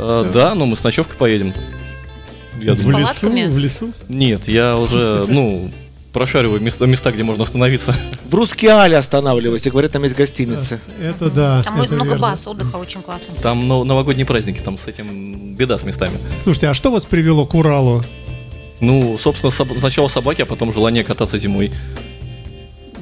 Э, 0.01 0.31
Да, 0.33 0.55
но 0.55 0.65
мы 0.67 0.77
с 0.77 0.85
ночевкой 0.85 1.17
поедем. 1.17 1.53
Я 2.61 2.75
в 2.75 2.83
думаю- 2.83 3.01
лесу, 3.07 3.31
в 3.31 3.59
лесу. 3.59 3.93
Нет, 4.09 4.49
я 4.49 4.77
уже, 4.77 5.27
ну, 5.29 5.71
прошариваю 6.13 6.61
места, 6.61 6.87
места, 6.87 7.13
где 7.13 7.23
можно 7.23 7.43
остановиться. 7.45 7.95
В 8.29 8.35
Рускеале 8.35 8.97
останавливайся, 8.97 9.71
говорят, 9.71 9.93
там 9.93 10.05
есть 10.05 10.17
гостиницы. 10.17 10.81
Это 11.01 11.31
да. 11.31 11.63
Там 11.63 11.81
это 11.81 11.95
много 11.95 12.11
верно. 12.11 12.23
баз, 12.23 12.47
отдыха 12.47 12.77
очень 12.77 13.03
классно. 13.03 13.35
Там 13.43 13.67
но- 13.69 13.85
новогодние 13.85 14.27
праздники, 14.27 14.61
там 14.61 14.79
с 14.79 14.87
этим 14.89 15.55
беда 15.55 15.79
с 15.79 15.85
местами. 15.85 16.19
Слушайте, 16.43 16.69
а 16.69 16.75
что 16.75 16.91
вас 16.91 17.05
привело 17.05 17.47
к 17.47 17.55
Уралу? 17.55 18.03
Ну, 18.81 19.19
собственно, 19.19 19.51
соб- 19.51 19.79
сначала 19.81 20.09
собаки, 20.09 20.43
а 20.43 20.47
потом 20.47 20.73
желание 20.73 21.03
кататься 21.05 21.37
зимой. 21.39 21.71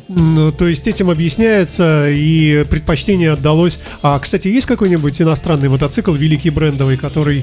Ну, 0.09 0.53
то 0.53 0.69
есть 0.69 0.87
этим 0.87 1.11
объясняется 1.11 2.09
и 2.11 2.65
предпочтение 2.65 3.33
отдалось. 3.33 3.81
А, 4.03 4.19
кстати, 4.19 4.49
есть 4.49 4.67
какой-нибудь 4.67 5.21
иностранный 5.21 5.69
мотоцикл, 5.69 6.13
великий 6.13 6.51
брендовый, 6.51 6.97
который, 6.97 7.41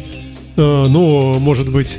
э, 0.55 0.61
ну, 0.87 1.39
может 1.39 1.69
быть, 1.69 1.97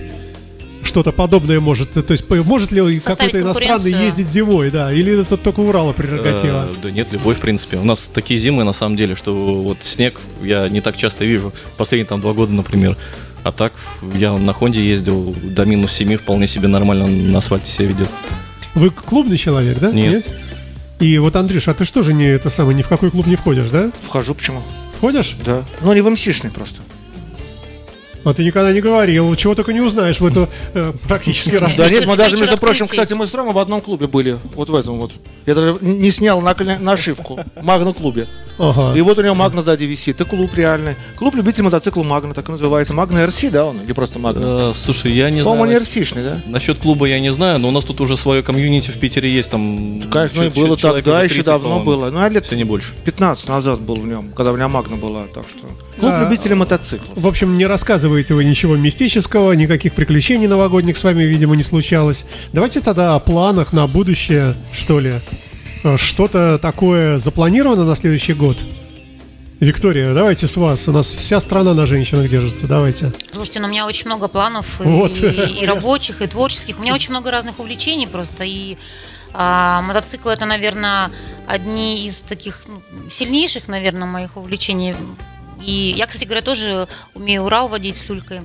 что-то 0.83 1.13
подобное 1.13 1.61
может. 1.61 1.93
То 1.93 2.13
есть, 2.13 2.29
может 2.31 2.73
ли 2.73 2.81
Составить 3.01 3.33
какой-то 3.33 3.41
иностранный 3.41 4.05
ездить 4.05 4.29
зимой, 4.29 4.71
да? 4.71 4.93
Или 4.93 5.21
это 5.21 5.37
только 5.37 5.61
Урала 5.61 5.93
прерогатива? 5.93 6.69
Э, 6.71 6.75
да 6.83 6.91
нет, 6.91 7.13
любой, 7.13 7.35
в 7.35 7.41
принципе. 7.41 7.77
У 7.77 7.85
нас 7.85 8.09
такие 8.09 8.39
зимы, 8.39 8.65
на 8.65 8.73
самом 8.73 8.97
деле, 8.97 9.17
что 9.17 9.35
вот 9.35 9.79
снег 9.83 10.21
я 10.43 10.69
не 10.69 10.81
так 10.81 10.97
часто 10.97 11.25
вижу. 11.25 11.53
Последние 11.77 12.07
там 12.07 12.21
два 12.21 12.33
года, 12.33 12.53
например. 12.53 12.97
А 13.43 13.53
так, 13.53 13.75
я 14.15 14.33
на 14.33 14.55
Хонде 14.55 14.83
ездил 14.83 15.35
до 15.43 15.67
минус 15.67 15.93
7, 15.93 16.17
вполне 16.17 16.47
себе 16.47 16.69
нормально 16.69 17.07
на 17.07 17.39
асфальте 17.39 17.71
себя 17.71 17.89
ведет. 17.89 18.09
Вы 18.75 18.91
клубный 18.91 19.37
человек, 19.37 19.79
да? 19.79 19.93
Нет. 19.93 20.25
И 21.01 21.19
вот, 21.19 21.37
Андрюш, 21.37 21.69
а 21.69 21.75
ты 21.75 21.85
что 21.85 22.03
же 22.03 22.15
не 22.15 22.25
это 22.27 22.51
самое, 22.51 22.77
ни 22.77 22.83
в 22.83 22.89
какой 22.89 23.11
клуб 23.11 23.27
не 23.27 23.37
входишь, 23.37 23.71
да? 23.71 23.91
Вхожу, 24.01 24.35
почему? 24.35 24.63
Входишь? 24.99 25.37
Да. 25.45 25.63
Ну, 25.83 25.91
они 25.91 26.01
в 26.01 26.09
МСишный 26.09 26.51
просто. 26.51 26.81
А 28.25 28.33
ты 28.33 28.45
никогда 28.45 28.73
не 28.73 28.81
говорил, 28.81 29.35
чего 29.37 29.55
только 29.55 29.73
не 29.73 29.81
узнаешь 29.81 30.21
в 30.21 30.27
эту 30.27 30.49
э, 30.73 30.93
практически 31.09 31.57
раз. 31.57 31.75
Да 31.77 31.89
нет, 31.89 32.07
мы 32.07 32.17
даже, 32.17 32.37
между 32.37 32.57
прочим, 32.59 32.87
кстати, 32.87 33.13
мы 33.13 33.27
с 33.27 33.35
Ромой 33.35 33.53
в 33.55 33.59
одном 33.59 33.81
клубе 33.81 34.07
были. 34.07 34.39
Вот 34.55 34.69
в 34.71 34.75
этом 34.75 34.99
вот. 34.99 35.13
Я 35.47 35.55
даже 35.55 35.77
не 35.81 36.11
снял 36.11 36.41
нашивку. 36.41 37.41
Магна-клубе. 37.63 38.27
Ага. 38.59 38.97
И 38.97 39.01
вот 39.01 39.19
у 39.19 39.23
него 39.23 39.35
Магна 39.35 39.63
сзади 39.63 39.85
висит. 39.85 40.17
Это 40.21 40.25
клуб 40.25 40.55
реальный. 40.55 40.95
Клуб 41.17 41.35
любителей 41.35 41.65
мотоцикла 41.65 42.03
Магна, 42.05 42.35
так 42.35 42.49
и 42.49 42.53
называется. 42.53 42.95
Магна 42.95 43.27
РС, 43.27 43.45
да, 43.51 43.65
он? 43.67 43.81
Или 43.81 43.93
просто 43.93 44.19
Магна? 44.19 44.71
Э, 44.71 44.73
слушай, 44.75 45.13
я 45.13 45.31
не 45.31 45.43
По-моему, 45.43 45.65
знаю. 45.65 45.79
он 45.79 45.83
РСишный, 45.83 46.23
да? 46.23 46.41
Насчет 46.47 46.79
клуба 46.79 47.07
я 47.07 47.19
не 47.19 47.33
знаю, 47.33 47.59
но 47.59 47.69
у 47.69 47.71
нас 47.73 47.85
тут 47.85 48.01
уже 48.01 48.17
свое 48.17 48.43
комьюнити 48.43 48.91
в 48.91 48.99
Питере 48.99 49.29
есть, 49.29 49.51
там... 49.51 50.03
Конечно, 50.11 50.45
и 50.45 50.51
чё- 50.53 50.61
было 50.67 50.77
тогда, 50.77 51.23
еще 51.25 51.35
30, 51.37 51.47
давно 51.47 51.81
по-моему. 51.81 51.85
было. 51.85 52.11
Ну, 52.11 52.21
а 52.21 52.29
лет 52.29 52.51
не 52.53 52.65
больше. 52.65 52.93
15 53.05 53.49
назад 53.49 53.81
был 53.81 53.97
в 53.97 54.07
нем, 54.07 54.31
когда 54.37 54.53
у 54.53 54.55
меня 54.57 54.69
Магна 54.69 54.97
была, 54.97 55.25
так 55.35 55.45
что... 55.49 55.67
Клуб 55.99 56.13
А, 56.15 56.25
любителей 56.25 56.55
мотоциклов. 56.55 57.11
В 57.17 57.27
общем, 57.27 57.57
не 57.59 57.67
рассказываете 58.15 58.35
вы 58.35 58.45
ничего 58.45 58.77
мистического, 58.77 59.53
никаких 59.53 59.93
приключений 59.93 60.47
новогодних 60.47 60.97
с 60.97 61.03
вами, 61.03 61.25
видимо, 61.25 61.57
не 61.57 61.65
случалось. 61.65 62.27
Давайте 62.53 62.81
тогда 62.81 63.17
о 63.17 63.19
планах 63.19 63.73
на 63.73 63.87
будущее, 63.89 64.55
что 64.73 65.01
ли. 65.01 65.15
Э, 65.83 65.97
Что-то 65.97 66.59
такое 66.59 67.19
запланировано 67.19 67.85
на 67.85 67.97
следующий 67.97 68.35
год? 68.35 68.57
Виктория, 69.59 70.15
давайте 70.15 70.47
с 70.47 70.57
вас. 70.57 70.87
У 70.89 70.93
нас 70.93 71.11
вся 71.11 71.41
страна 71.41 71.75
на 71.75 71.87
женщинах 71.87 72.29
держится. 72.29 72.69
Давайте. 72.69 73.13
Слушайте, 73.33 73.61
ну 73.61 73.67
у 73.67 73.71
меня 73.71 73.87
очень 73.87 74.07
много 74.07 74.29
планов 74.29 74.81
и, 74.81 74.85
Вот. 74.85 75.19
и 75.19 75.65
рабочих, 75.67 76.23
и 76.23 76.27
творческих. 76.27 76.79
У 76.79 76.83
меня 76.83 76.95
очень 76.95 77.11
много 77.11 77.31
разных 77.33 77.59
увлечений 77.59 78.07
просто. 78.07 78.45
И 78.45 78.77
а, 79.33 79.83
мотоцикл 79.83 80.29
это, 80.29 80.45
наверное, 80.45 81.11
одни 81.47 82.07
из 82.07 82.23
таких 82.23 82.61
ну, 82.69 82.81
сильнейших, 83.09 83.67
наверное, 83.69 84.07
моих 84.07 84.37
увлечений. 84.37 84.95
И 85.65 85.95
я, 85.97 86.07
кстати 86.07 86.25
говоря, 86.25 86.43
тоже 86.43 86.87
умею 87.15 87.43
Урал 87.43 87.69
водить 87.69 87.97
с 87.97 88.09
Улькой, 88.11 88.41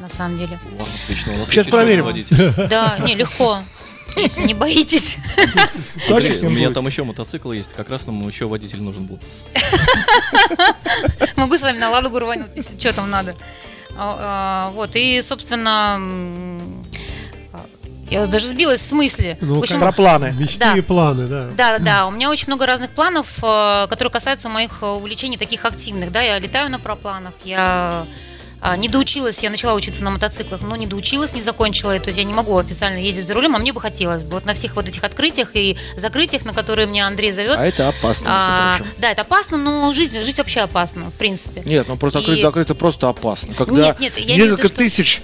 на 0.00 0.08
самом 0.08 0.38
деле. 0.38 0.58
Отлично, 1.04 1.34
у 1.34 1.38
нас 1.38 1.48
Сейчас 1.48 1.66
проверим. 1.66 2.06
Да, 2.68 2.98
не, 3.00 3.14
легко. 3.14 3.58
Если 4.16 4.44
не 4.44 4.54
боитесь. 4.54 5.18
С 6.06 6.10
у 6.10 6.50
меня 6.50 6.68
будет. 6.68 6.74
там 6.74 6.86
еще 6.86 7.02
мотоцикл 7.02 7.50
есть, 7.50 7.72
как 7.72 7.88
раз 7.88 8.06
нам 8.06 8.26
еще 8.28 8.46
водитель 8.46 8.80
нужен 8.80 9.06
был. 9.06 9.18
Могу 11.36 11.56
с 11.56 11.62
вами 11.62 11.78
на 11.78 11.90
Ладогу 11.90 12.20
рвануть, 12.20 12.50
если 12.54 12.78
что 12.78 12.92
там 12.92 13.10
надо. 13.10 13.34
А, 13.96 14.68
а, 14.68 14.70
Вот, 14.70 14.90
и, 14.94 15.20
собственно, 15.20 16.00
я 18.14 18.26
даже 18.26 18.46
сбилась 18.48 18.80
с 18.80 18.92
мысли. 18.92 19.36
Ну, 19.40 19.56
В 19.56 19.58
общем, 19.60 19.78
Про 19.80 19.92
планы. 19.92 20.34
Мечты 20.38 20.58
Да. 20.58 20.72
и 20.74 20.80
планы, 20.80 21.26
да. 21.26 21.48
Да, 21.56 21.78
да, 21.78 21.84
да. 21.84 22.06
У 22.06 22.10
меня 22.10 22.30
очень 22.30 22.46
много 22.48 22.66
разных 22.66 22.90
планов, 22.90 23.38
э, 23.42 23.86
которые 23.88 24.10
касаются 24.12 24.48
моих 24.48 24.82
э, 24.82 24.86
увлечений 24.86 25.36
таких 25.36 25.64
активных. 25.64 26.12
Да, 26.12 26.20
я 26.20 26.38
летаю 26.38 26.70
на 26.70 26.78
пропланах, 26.78 27.32
я 27.44 28.06
а, 28.66 28.78
не 28.78 28.88
доучилась, 28.88 29.40
я 29.42 29.50
начала 29.50 29.74
учиться 29.74 30.02
на 30.02 30.10
мотоциклах, 30.10 30.62
но 30.62 30.74
не 30.74 30.86
доучилась, 30.86 31.34
не 31.34 31.42
закончила, 31.42 31.98
то 31.98 32.06
есть 32.08 32.18
я 32.18 32.24
не 32.24 32.32
могу 32.32 32.56
официально 32.56 32.96
ездить 32.96 33.26
за 33.26 33.34
рулем, 33.34 33.54
а 33.54 33.58
мне 33.58 33.74
бы 33.74 33.80
хотелось 33.82 34.22
бы 34.22 34.30
вот 34.30 34.46
на 34.46 34.54
всех 34.54 34.74
вот 34.76 34.88
этих 34.88 35.04
открытиях 35.04 35.50
и 35.52 35.76
закрытиях, 35.98 36.46
на 36.46 36.54
которые 36.54 36.86
меня 36.86 37.06
Андрей 37.06 37.30
зовет. 37.32 37.58
А 37.58 37.66
это 37.66 37.88
опасно, 37.90 38.26
а, 38.30 38.78
да, 38.96 39.10
это 39.10 39.20
опасно, 39.20 39.58
но 39.58 39.92
жизнь, 39.92 40.22
жизнь 40.22 40.38
вообще 40.38 40.60
опасна, 40.60 41.10
в 41.10 41.12
принципе. 41.12 41.62
Нет, 41.66 41.86
ну 41.88 41.98
просто 41.98 42.20
И- 42.20 42.22
открыть 42.22 42.40
закрыто 42.40 42.74
просто 42.74 43.10
опасно. 43.10 43.52
Когда 43.54 43.88
Нет, 43.88 44.00
нет, 44.00 44.16
я 44.18 44.24
в 44.24 44.28
виду, 44.38 44.44
несколько 44.52 44.68
что- 44.68 44.76
тысяч, 44.78 45.20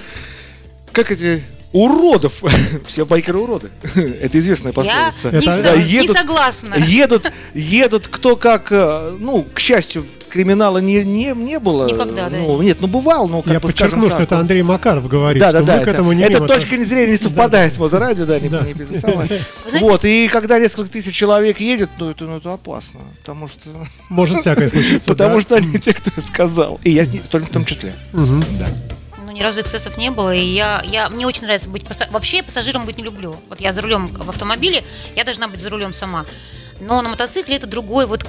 как 0.93 1.11
эти 1.11 1.43
уродов. 1.73 2.43
Все 2.87 3.05
байкеры 3.07 3.39
уроды. 3.39 3.71
Это 3.95 4.39
известная 4.39 4.73
Я 4.73 5.13
пословица. 5.13 5.31
не, 5.31 5.39
Это- 5.39 5.53
со- 5.57 5.63
Да, 5.63 5.77
не 5.77 5.83
едут- 5.91 6.17
согласна. 6.17 6.75
Едут, 6.75 7.33
едут 7.55 8.09
кто 8.09 8.37
как, 8.37 8.69
э, 8.71 9.17
ну, 9.19 9.45
к 9.55 9.61
счастью, 9.61 10.07
криминала 10.29 10.79
не, 10.79 11.03
не, 11.05 11.33
не 11.35 11.59
было. 11.59 11.87
Никогда, 11.89 12.29
да. 12.31 12.37
Ну, 12.37 12.63
нет, 12.63 12.79
ну 12.81 12.87
бывал, 12.87 13.29
ну, 13.29 13.43
как 13.43 13.53
Я 13.53 13.59
бы, 13.61 13.67
подчеркну, 13.67 13.89
скажем 14.03 14.11
что 14.11 14.19
так, 14.19 14.27
это 14.27 14.39
Андрей 14.39 14.63
Макаров 14.63 15.09
говорит, 15.09 15.41
да, 15.41 15.51
что 15.51 15.61
да, 15.61 15.67
да. 15.67 15.73
мы 15.79 15.79
к 15.81 15.83
это- 15.83 15.91
этому 15.91 16.13
не 16.13 16.23
эта 16.23 16.33
имеем 16.35 16.47
точка 16.47 16.85
зрения 16.85 17.11
не 17.13 17.17
совпадает 17.17 17.75
с 17.75 17.79
Моторадио, 17.79 18.27
да, 18.27 18.39
не, 18.39 18.49
Да. 18.49 18.61
не 18.63 18.71
это 18.73 18.99
знаете- 19.01 19.41
Вот, 19.81 20.05
и 20.05 20.29
когда 20.29 20.59
несколько 20.61 20.89
тысяч 20.91 21.15
человек 21.17 21.59
едет, 21.61 21.91
ну 21.99 22.11
это, 22.11 22.25
ну, 22.25 22.37
это 22.37 22.53
опасно. 22.53 23.01
Потому 23.21 23.49
что, 23.49 23.71
Может 24.09 24.39
всякое 24.39 24.69
случиться. 24.69 25.09
потому 25.09 25.35
да. 25.37 25.41
что 25.41 25.57
они 25.57 25.79
те, 25.79 25.95
кто 25.95 26.13
я 26.17 26.23
сказал. 26.23 26.79
И 26.85 26.91
я 26.93 27.05
в 27.05 27.29
том- 27.29 27.65
числе. 27.65 27.95
Мгм. 28.13 28.45
Ни 29.41 29.43
разу 29.43 29.63
эксцессов 29.63 29.97
не 29.97 30.11
было, 30.11 30.35
и 30.35 30.45
я, 30.45 30.83
я, 30.85 31.09
мне 31.09 31.27
очень 31.27 31.45
нравится 31.45 31.71
быть 31.71 31.85
пасса- 31.85 32.11
Вообще 32.11 32.37
я 32.39 32.43
пассажиром 32.43 32.85
быть 32.85 32.99
не 32.99 33.03
люблю. 33.05 33.41
Вот 33.49 33.59
я 33.59 33.73
за 33.73 33.81
рулем 33.81 34.07
в 34.09 34.29
автомобиле, 34.29 34.85
я 35.17 35.25
должна 35.25 35.49
быть 35.49 35.61
за 35.61 35.71
рулем 35.71 35.95
сама. 35.95 36.27
Но 36.79 37.01
на 37.01 37.09
мотоцикле 37.09 37.57
это 37.57 37.67
другой 37.67 38.05
вот 38.05 38.23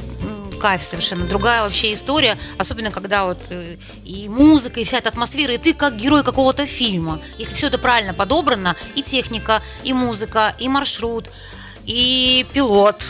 кайф 0.62 0.82
совершенно, 0.82 1.26
другая 1.26 1.63
вообще 1.63 1.91
история, 1.93 2.38
особенно 2.58 2.91
когда 2.91 3.26
вот 3.26 3.39
э, 3.50 3.76
и 4.06 4.30
музыка, 4.30 4.80
и 4.80 4.86
вся 4.86 5.00
эта 5.00 5.10
атмосфера, 5.10 5.54
и 5.54 5.58
ты 5.58 5.74
как 5.74 5.97
герой 5.97 6.24
какого-то 6.24 6.65
фильма. 6.65 7.19
Если 7.38 7.56
все 7.56 7.67
это 7.67 7.78
правильно 7.78 8.13
подобрано, 8.13 8.78
и 8.95 9.02
техника, 9.02 9.62
и 9.84 9.91
музыка, 9.91 10.56
и 10.60 10.69
маршрут, 10.69 11.26
и 11.86 12.45
пилот, 12.54 13.04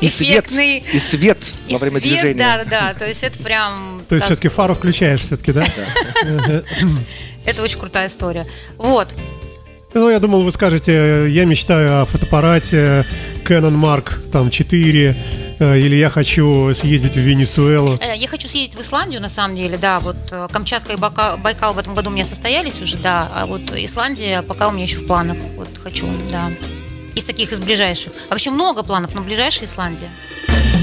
И 0.00 0.08
свет, 0.08 0.44
эффектный, 0.46 0.78
и 0.92 0.98
свет 1.00 1.38
и 1.66 1.72
во 1.72 1.78
время 1.80 1.98
свет, 1.98 2.12
движения. 2.12 2.38
Да, 2.38 2.64
да, 2.64 2.64
да. 2.92 2.94
То 2.94 3.08
есть 3.08 3.24
это 3.24 3.42
прям. 3.42 3.95
То 4.08 4.14
есть 4.14 4.26
так- 4.26 4.38
все-таки 4.38 4.48
фару 4.48 4.74
включаешь 4.74 5.20
все-таки, 5.20 5.52
да? 5.52 5.64
Это 7.44 7.62
очень 7.62 7.78
крутая 7.78 8.08
история. 8.08 8.44
Вот. 8.76 9.08
Ну, 9.94 10.10
я 10.10 10.18
думал, 10.18 10.42
вы 10.42 10.50
скажете, 10.52 11.26
я 11.30 11.44
мечтаю 11.46 12.02
о 12.02 12.04
фотоаппарате 12.04 13.06
Canon 13.44 13.72
Mark 13.80 14.12
там 14.30 14.50
4, 14.50 15.16
э, 15.58 15.78
или 15.78 15.96
я 15.96 16.10
хочу 16.10 16.74
съездить 16.74 17.14
в 17.14 17.20
Венесуэлу. 17.20 17.96
Э, 18.02 18.14
Я 18.14 18.28
хочу 18.28 18.46
съездить 18.46 18.76
в 18.76 18.82
Исландию, 18.82 19.22
на 19.22 19.30
самом 19.30 19.56
деле, 19.56 19.78
да, 19.78 20.00
вот 20.00 20.16
э, 20.32 20.48
Камчатка 20.52 20.92
и 20.92 20.96
Байкал 20.96 21.72
в 21.72 21.78
этом 21.78 21.94
году 21.94 22.10
у 22.10 22.12
меня 22.12 22.26
состоялись 22.26 22.82
уже, 22.82 22.98
да, 22.98 23.30
а 23.34 23.46
вот 23.46 23.62
Исландия 23.74 24.42
пока 24.42 24.68
у 24.68 24.72
меня 24.72 24.82
еще 24.84 24.98
в 24.98 25.06
планах, 25.06 25.38
вот 25.56 25.68
хочу, 25.82 26.06
да. 26.30 26.50
Из 27.14 27.24
таких, 27.24 27.52
из 27.52 27.60
ближайших. 27.60 28.12
Вообще 28.28 28.50
много 28.50 28.82
планов, 28.82 29.14
но 29.14 29.22
ближайшая 29.22 29.64
Исландия. 29.64 30.10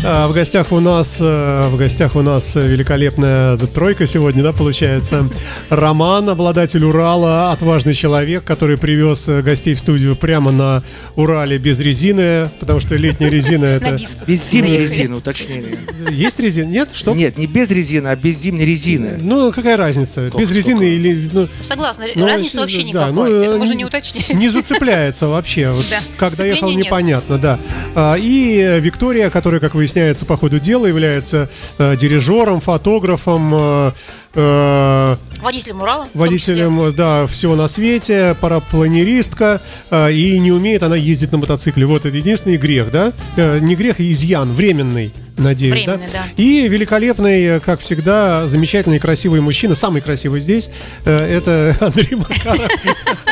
А, 0.06 0.28
В 0.28 0.34
гостях 0.34 0.72
у 0.74 0.82
нас, 0.82 1.18
э, 1.22 1.68
в 1.70 1.78
гостях 1.78 2.16
у 2.18 2.22
нас 2.22 2.56
великолепная 2.56 3.56
тройка 3.56 4.06
сегодня, 4.06 4.44
да, 4.44 4.52
получается. 4.52 5.30
Роман, 5.70 6.30
обладатель 6.30 6.84
Урала, 6.84 7.52
отважный 7.54 7.94
человек, 7.94 8.44
который 8.44 8.78
привез 8.78 9.30
э, 9.30 9.42
гостей 9.42 9.74
в 9.76 9.80
студию 9.80 10.18
прямо 10.18 10.52
на 10.52 10.84
Урале 11.16 11.58
без 11.58 11.80
резины, 11.80 12.50
потому 12.60 12.82
что 12.82 12.96
летняя 12.96 13.30
резина 13.30 13.66
На 13.66 13.76
это... 13.76 13.98
Без 14.28 14.50
зимней 14.50 14.78
резины, 14.80 15.16
уточнение. 15.16 15.78
Есть 16.12 16.38
резина? 16.40 16.68
Нет? 16.68 16.90
Что? 16.94 17.14
Нет, 17.14 17.38
не 17.38 17.48
без 17.48 17.70
резины, 17.70 18.08
а 18.10 18.16
без 18.18 18.40
зимней 18.40 18.66
резины. 18.66 19.18
Ну, 19.22 19.54
какая 19.54 19.78
разница? 19.78 20.30
Без 20.38 20.52
резины 20.52 20.84
или... 20.84 21.30
ну, 21.32 21.48
Согласна, 21.62 22.06
Ну, 22.14 22.26
разницы 22.26 22.58
вообще 22.60 22.84
никакой. 22.84 23.14
ну, 23.14 23.26
Это 23.26 23.52
э, 23.52 23.58
можно 23.58 23.74
не 23.74 23.86
уточнять. 23.86 24.34
Не 24.34 24.50
зацепляется 24.50 25.28
вообще. 25.30 25.74
Как 26.18 26.36
доехал, 26.36 26.70
непонятно, 26.72 27.38
да. 27.38 27.58
А, 27.96 28.16
И 28.16 28.58
э, 28.58 28.80
Виктория, 28.82 29.30
которая, 29.30 29.62
как 29.62 29.76
выясняется, 29.94 30.26
по 30.26 30.38
ходу 30.38 30.60
дела 30.60 30.88
является 30.88 31.50
э, 31.78 31.96
дирижером, 31.96 32.62
фотографом, 32.62 33.54
э, 33.54 33.92
э, 34.34 35.16
Водителем 35.42 35.82
Урала. 35.82 36.08
водителем, 36.14 36.94
да, 36.96 37.28
всего 37.28 37.56
на 37.56 37.68
свете, 37.68 38.36
парапланеристка, 38.42 39.62
э, 39.92 40.12
и 40.14 40.40
не 40.40 40.52
умеет 40.52 40.82
она 40.84 40.96
ездить 40.96 41.32
на 41.32 41.38
мотоцикле. 41.38 41.86
Вот 41.86 42.06
это 42.06 42.18
единственный 42.18 42.58
грех, 42.58 42.92
да? 42.92 43.14
Э, 43.38 43.60
Не 43.60 43.76
грех, 43.76 44.00
а 44.00 44.04
изъян, 44.04 44.52
временный. 44.52 45.14
Надеюсь, 45.38 45.74
Временный, 45.74 46.08
да. 46.14 46.26
И 46.38 46.68
великолепный, 46.68 47.60
как 47.60 47.80
всегда, 47.80 48.48
замечательный, 48.48 49.00
красивый 49.00 49.42
мужчина, 49.42 49.74
самый 49.74 50.02
красивый 50.02 50.40
здесь, 50.40 50.70
э, 51.06 51.18
это 51.18 51.76
Андрей 51.86 52.16
Макаров. 52.16 52.72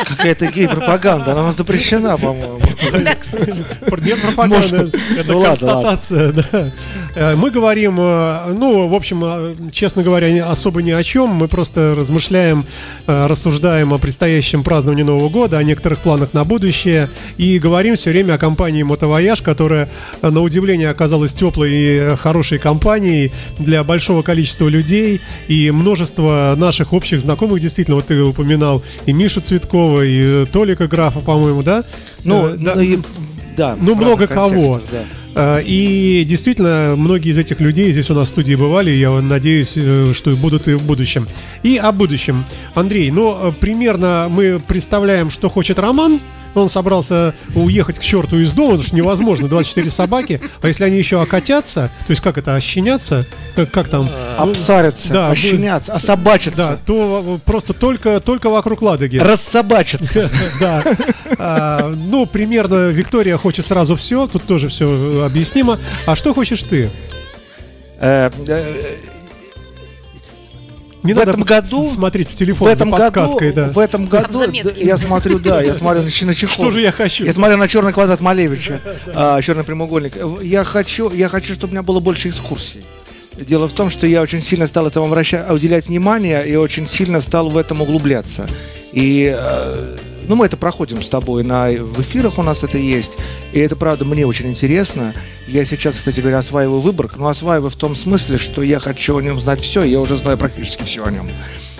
Какая-то 0.08 0.46
гей-пропаганда, 0.46 1.32
она 1.32 1.52
запрещена, 1.52 2.16
по-моему. 2.18 2.60
Да. 2.90 2.98
Нет 2.98 4.20
пропаганды, 4.20 4.90
это 5.16 5.32
ну 5.32 5.38
ладно, 5.38 5.48
констатация, 5.48 6.32
да. 6.32 6.72
Э, 7.14 7.36
Мы 7.36 7.50
говорим, 7.50 7.98
э, 8.00 8.52
ну, 8.52 8.88
в 8.88 8.94
общем, 8.94 9.70
честно 9.70 10.02
говоря, 10.02 10.50
особо 10.50 10.82
ни 10.82 10.90
о 10.90 11.04
чем. 11.04 11.30
Мы 11.30 11.46
просто 11.46 11.94
размышляем, 11.96 12.64
рассуждаем 13.06 13.92
о 13.92 13.98
предстоящем 13.98 14.64
праздновании 14.64 15.04
Нового 15.04 15.28
года, 15.28 15.58
о 15.58 15.62
некоторых 15.62 16.00
планах 16.00 16.32
на 16.32 16.42
будущее. 16.42 17.08
И 17.36 17.60
говорим 17.60 17.94
все 17.94 18.10
время 18.10 18.34
о 18.34 18.38
компании 18.38 18.82
Мотовояж, 18.82 19.40
которая, 19.40 19.88
на 20.20 20.40
удивление, 20.40 20.90
оказалась 20.90 21.32
теплой 21.32 21.70
и 21.70 21.91
э, 21.96 22.16
хорошей 22.16 22.58
компанией 22.58 23.32
для 23.58 23.82
большого 23.84 24.22
количества 24.22 24.68
людей 24.68 25.20
и 25.48 25.70
множество 25.70 26.54
наших 26.56 26.92
общих 26.92 27.20
знакомых. 27.20 27.60
Действительно, 27.60 27.96
вот 27.96 28.06
ты 28.06 28.20
упоминал 28.22 28.82
и 29.06 29.12
Мишу 29.12 29.40
Цветкова, 29.40 30.02
и 30.02 30.20
э, 30.42 30.46
Толика 30.52 30.86
Графа, 30.88 31.20
по-моему, 31.20 31.62
да? 31.62 31.84
Ну, 32.24 32.46
Э, 32.48 32.56
да. 32.56 32.74
ну 32.74 32.80
и- 32.80 32.98
да. 33.56 33.76
Ну, 33.80 33.94
много 33.94 34.26
кого. 34.26 34.80
да. 35.34 35.60
И 35.64 36.24
действительно, 36.28 36.94
многие 36.96 37.30
из 37.30 37.38
этих 37.38 37.58
людей 37.60 37.90
здесь 37.92 38.10
у 38.10 38.14
нас 38.14 38.28
в 38.28 38.30
студии 38.30 38.54
бывали, 38.54 38.90
я 38.90 39.10
надеюсь, 39.10 39.76
что 40.16 40.30
будут 40.36 40.68
и 40.68 40.74
в 40.74 40.82
будущем. 40.82 41.26
И 41.62 41.76
о 41.78 41.90
будущем. 41.92 42.44
Андрей, 42.74 43.10
ну, 43.10 43.52
примерно 43.60 44.28
мы 44.30 44.60
представляем, 44.66 45.30
что 45.30 45.48
хочет 45.48 45.78
Роман. 45.78 46.20
Он 46.54 46.68
собрался 46.68 47.34
уехать 47.54 47.98
к 47.98 48.02
черту 48.02 48.38
из 48.38 48.52
дома, 48.52 48.70
потому 48.72 48.86
что 48.86 48.96
невозможно, 48.96 49.48
24 49.48 49.90
собаки. 49.90 50.40
А 50.60 50.68
если 50.68 50.84
они 50.84 50.98
еще 50.98 51.20
окатятся, 51.20 51.90
то 52.06 52.10
есть 52.10 52.20
как 52.22 52.38
это, 52.38 52.54
ощенятся? 52.54 53.24
Как, 53.56 53.70
как 53.70 53.88
там? 53.88 54.02
Ну, 54.04 54.42
Обсарятся, 54.42 55.12
да, 55.12 55.30
ощенятся, 55.30 55.92
Да, 55.92 55.96
особачатся, 55.96 56.78
то 56.86 57.40
просто 57.44 57.72
только, 57.72 58.20
только 58.20 58.50
вокруг 58.50 58.82
Ладоги. 58.82 59.16
рассобачатся. 59.18 60.30
Да. 60.60 60.84
А, 61.38 61.92
ну, 61.94 62.26
примерно 62.26 62.88
Виктория 62.88 63.36
хочет 63.36 63.66
сразу 63.66 63.96
все, 63.96 64.26
тут 64.26 64.44
тоже 64.44 64.68
все 64.68 65.24
объяснимо. 65.24 65.78
А 66.06 66.14
что 66.14 66.34
хочешь 66.34 66.62
ты? 66.62 66.90
Не 71.02 71.14
В 71.14 71.16
надо 71.16 71.30
этом 71.32 71.42
году- 71.42 71.84
смотреть 71.88 72.28
в 72.30 72.34
В 72.34 72.36
телефон 72.38 72.68
этом 72.68 72.90
за 72.90 72.96
году, 72.96 73.12
подсказкой, 73.12 73.52
да. 73.52 73.68
в 73.68 73.78
этом 73.78 74.06
году, 74.06 74.38
я 74.76 74.96
смотрю, 74.96 75.38
да, 75.40 75.60
я 75.60 75.74
смотрю 75.74 76.02
на, 76.02 76.26
на 76.26 76.34
чехол. 76.34 76.54
Что 76.66 76.70
же 76.70 76.80
я 76.80 76.92
хочу? 76.92 77.24
Я 77.24 77.32
смотрю 77.32 77.56
на 77.56 77.66
черный 77.66 77.92
квадрат 77.92 78.20
Малевича, 78.20 78.80
а, 79.14 79.40
черный 79.42 79.64
прямоугольник. 79.64 80.14
Я 80.42 80.62
хочу, 80.64 81.10
я 81.10 81.28
хочу, 81.28 81.54
чтобы 81.54 81.70
у 81.70 81.74
меня 81.74 81.82
было 81.82 81.98
больше 82.00 82.28
экскурсий. 82.28 82.84
Дело 83.36 83.66
в 83.66 83.72
том, 83.72 83.90
что 83.90 84.06
я 84.06 84.22
очень 84.22 84.40
сильно 84.40 84.66
стал 84.66 84.86
этому 84.86 85.06
обращать, 85.06 85.50
уделять 85.50 85.86
внимание 85.86 86.46
и 86.46 86.54
очень 86.54 86.86
сильно 86.86 87.20
стал 87.20 87.48
в 87.48 87.56
этом 87.56 87.80
углубляться. 87.80 88.46
И 88.92 89.34
э, 89.36 89.96
ну, 90.32 90.36
мы 90.36 90.46
это 90.46 90.56
проходим 90.56 91.02
с 91.02 91.10
тобой 91.10 91.44
на, 91.44 91.68
в 91.68 92.00
эфирах 92.00 92.38
у 92.38 92.42
нас 92.42 92.64
это 92.64 92.78
есть. 92.78 93.18
И 93.52 93.60
это, 93.60 93.76
правда, 93.76 94.06
мне 94.06 94.26
очень 94.26 94.48
интересно. 94.48 95.12
Я 95.46 95.62
сейчас, 95.66 95.96
кстати 95.96 96.20
говоря, 96.20 96.38
осваиваю 96.38 96.80
Выборг, 96.80 97.18
но 97.18 97.28
осваиваю 97.28 97.68
в 97.68 97.76
том 97.76 97.94
смысле, 97.94 98.38
что 98.38 98.62
я 98.62 98.80
хочу 98.80 99.14
о 99.14 99.20
нем 99.20 99.38
знать 99.38 99.60
все, 99.60 99.82
я 99.82 100.00
уже 100.00 100.16
знаю 100.16 100.38
практически 100.38 100.84
все 100.84 101.04
о 101.04 101.10
нем. 101.10 101.28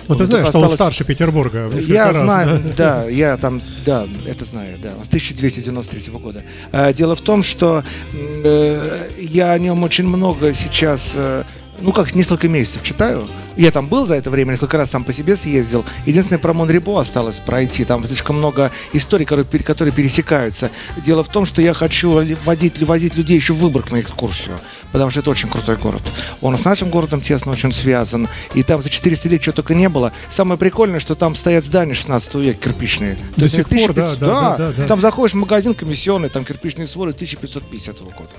Вот 0.07 0.19
ты 0.19 0.27
знаешь, 0.27 0.43
только 0.43 0.49
что 0.49 0.59
он 0.59 0.65
осталось- 0.65 0.75
старше 0.75 1.03
Петербурга. 1.03 1.67
в 1.67 1.79
я 1.79 2.11
раз, 2.11 2.17
знаю, 2.17 2.61
да? 2.63 2.73
да, 3.05 3.09
я 3.09 3.37
там, 3.37 3.59
да, 3.85 4.07
это 4.27 4.45
знаю, 4.45 4.77
да, 4.77 4.91
он 4.99 5.03
с 5.03 5.07
1293 5.07 6.13
года. 6.13 6.43
А, 6.71 6.93
Дело 6.93 7.15
в 7.15 7.21
том, 7.21 7.41
что 7.41 7.83
э, 8.13 9.07
я 9.17 9.51
о 9.51 9.57
нем 9.57 9.81
очень 9.81 10.05
много 10.05 10.53
сейчас, 10.53 11.13
э, 11.15 11.43
ну 11.79 11.91
как, 11.91 12.15
несколько 12.15 12.47
месяцев 12.47 12.83
читаю. 12.83 13.27
Я 13.55 13.71
там 13.71 13.87
был 13.87 14.07
за 14.07 14.15
это 14.15 14.29
время, 14.29 14.51
несколько 14.51 14.77
раз 14.77 14.91
сам 14.91 15.03
по 15.03 15.13
себе 15.13 15.35
съездил. 15.35 15.85
Единственное, 16.05 16.39
про 16.39 16.53
Монрепо 16.53 16.99
осталось 16.99 17.39
пройти. 17.39 17.85
Там 17.85 18.05
слишком 18.07 18.37
много 18.37 18.71
историй, 18.93 19.25
которые, 19.25 19.45
пер- 19.45 19.63
которые 19.63 19.93
пересекаются. 19.93 20.71
Дело 20.97 21.23
в 21.23 21.29
том, 21.29 21.45
что 21.45 21.61
я 21.61 21.73
хочу 21.73 22.11
водить, 22.45 22.81
возить 22.81 23.15
людей 23.15 23.35
еще 23.35 23.53
в 23.53 23.57
Выборг 23.57 23.91
на 23.91 24.01
экскурсию, 24.01 24.57
потому 24.91 25.11
что 25.11 25.19
это 25.19 25.29
очень 25.29 25.49
крутой 25.49 25.77
город. 25.77 26.01
Он 26.41 26.57
с 26.57 26.65
нашим 26.65 26.89
городом 26.89 27.21
тесно 27.21 27.51
очень 27.51 27.71
связан, 27.71 28.27
и 28.53 28.63
там 28.63 28.81
за 28.81 28.89
400 28.89 29.29
лет 29.29 29.41
чего 29.41 29.53
только 29.53 29.75
не 29.75 29.89
было. 29.89 30.11
Самое 30.29 30.57
прикольное, 30.57 30.99
что 30.99 31.15
там 31.15 31.35
стоят 31.35 31.65
здания 31.65 31.93
16 31.93 32.35
века 32.35 32.69
кирпичные. 32.69 33.17
До 33.31 33.35
То 33.35 33.43
есть 33.43 33.55
сих 33.55 33.69
пор, 33.69 33.93
да, 33.93 34.11
1500 34.11 34.19
да, 34.19 34.27
да, 34.27 34.57
да, 34.57 34.73
да. 34.77 34.87
Там 34.87 35.01
заходишь 35.01 35.33
в 35.33 35.37
магазин 35.37 35.73
комиссионный, 35.73 36.29
там 36.29 36.45
кирпичные 36.45 36.87
своры 36.87 37.11
1550 37.11 37.99
года. 38.01 38.31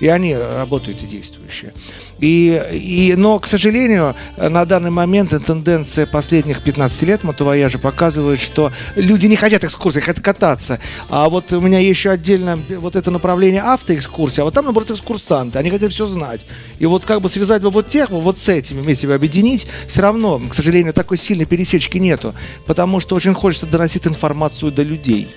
И 0.00 0.08
они 0.08 0.32
э, 0.32 0.56
работают 0.56 1.00
и 1.02 1.06
действующие. 1.06 1.72
И, 2.22 2.62
и, 2.72 3.14
но, 3.16 3.40
к 3.40 3.48
сожалению, 3.48 4.14
на 4.36 4.64
данный 4.64 4.92
момент 4.92 5.30
тенденция 5.44 6.06
последних 6.06 6.62
15 6.62 7.02
лет 7.02 7.24
мотовояжа 7.24 7.80
показывает, 7.80 8.38
что 8.38 8.70
люди 8.94 9.26
не 9.26 9.34
хотят 9.34 9.64
экскурсий, 9.64 10.00
хотят 10.00 10.22
кататься. 10.22 10.78
А 11.10 11.28
вот 11.28 11.52
у 11.52 11.60
меня 11.60 11.80
еще 11.80 12.10
отдельно 12.10 12.60
вот 12.78 12.94
это 12.94 13.10
направление 13.10 13.62
автоэкскурсии, 13.62 14.40
а 14.40 14.44
вот 14.44 14.54
там, 14.54 14.66
наоборот, 14.66 14.92
экскурсанты. 14.92 15.58
Они 15.58 15.68
хотят 15.68 15.90
все 15.90 16.06
знать. 16.06 16.46
И 16.78 16.86
вот 16.86 17.04
как 17.04 17.20
бы 17.20 17.28
связать 17.28 17.60
бы 17.60 17.70
вот 17.70 17.88
тех, 17.88 18.10
вот 18.10 18.38
с 18.38 18.48
этими 18.48 18.80
вместе 18.80 19.08
бы 19.08 19.14
объединить, 19.14 19.66
все 19.88 20.02
равно, 20.02 20.40
к 20.48 20.54
сожалению, 20.54 20.92
такой 20.92 21.16
сильной 21.16 21.46
пересечки 21.46 21.98
нету. 21.98 22.36
Потому 22.66 23.00
что 23.00 23.16
очень 23.16 23.34
хочется 23.34 23.66
доносить 23.66 24.06
информацию 24.06 24.70
до 24.70 24.84
людей. 24.84 25.28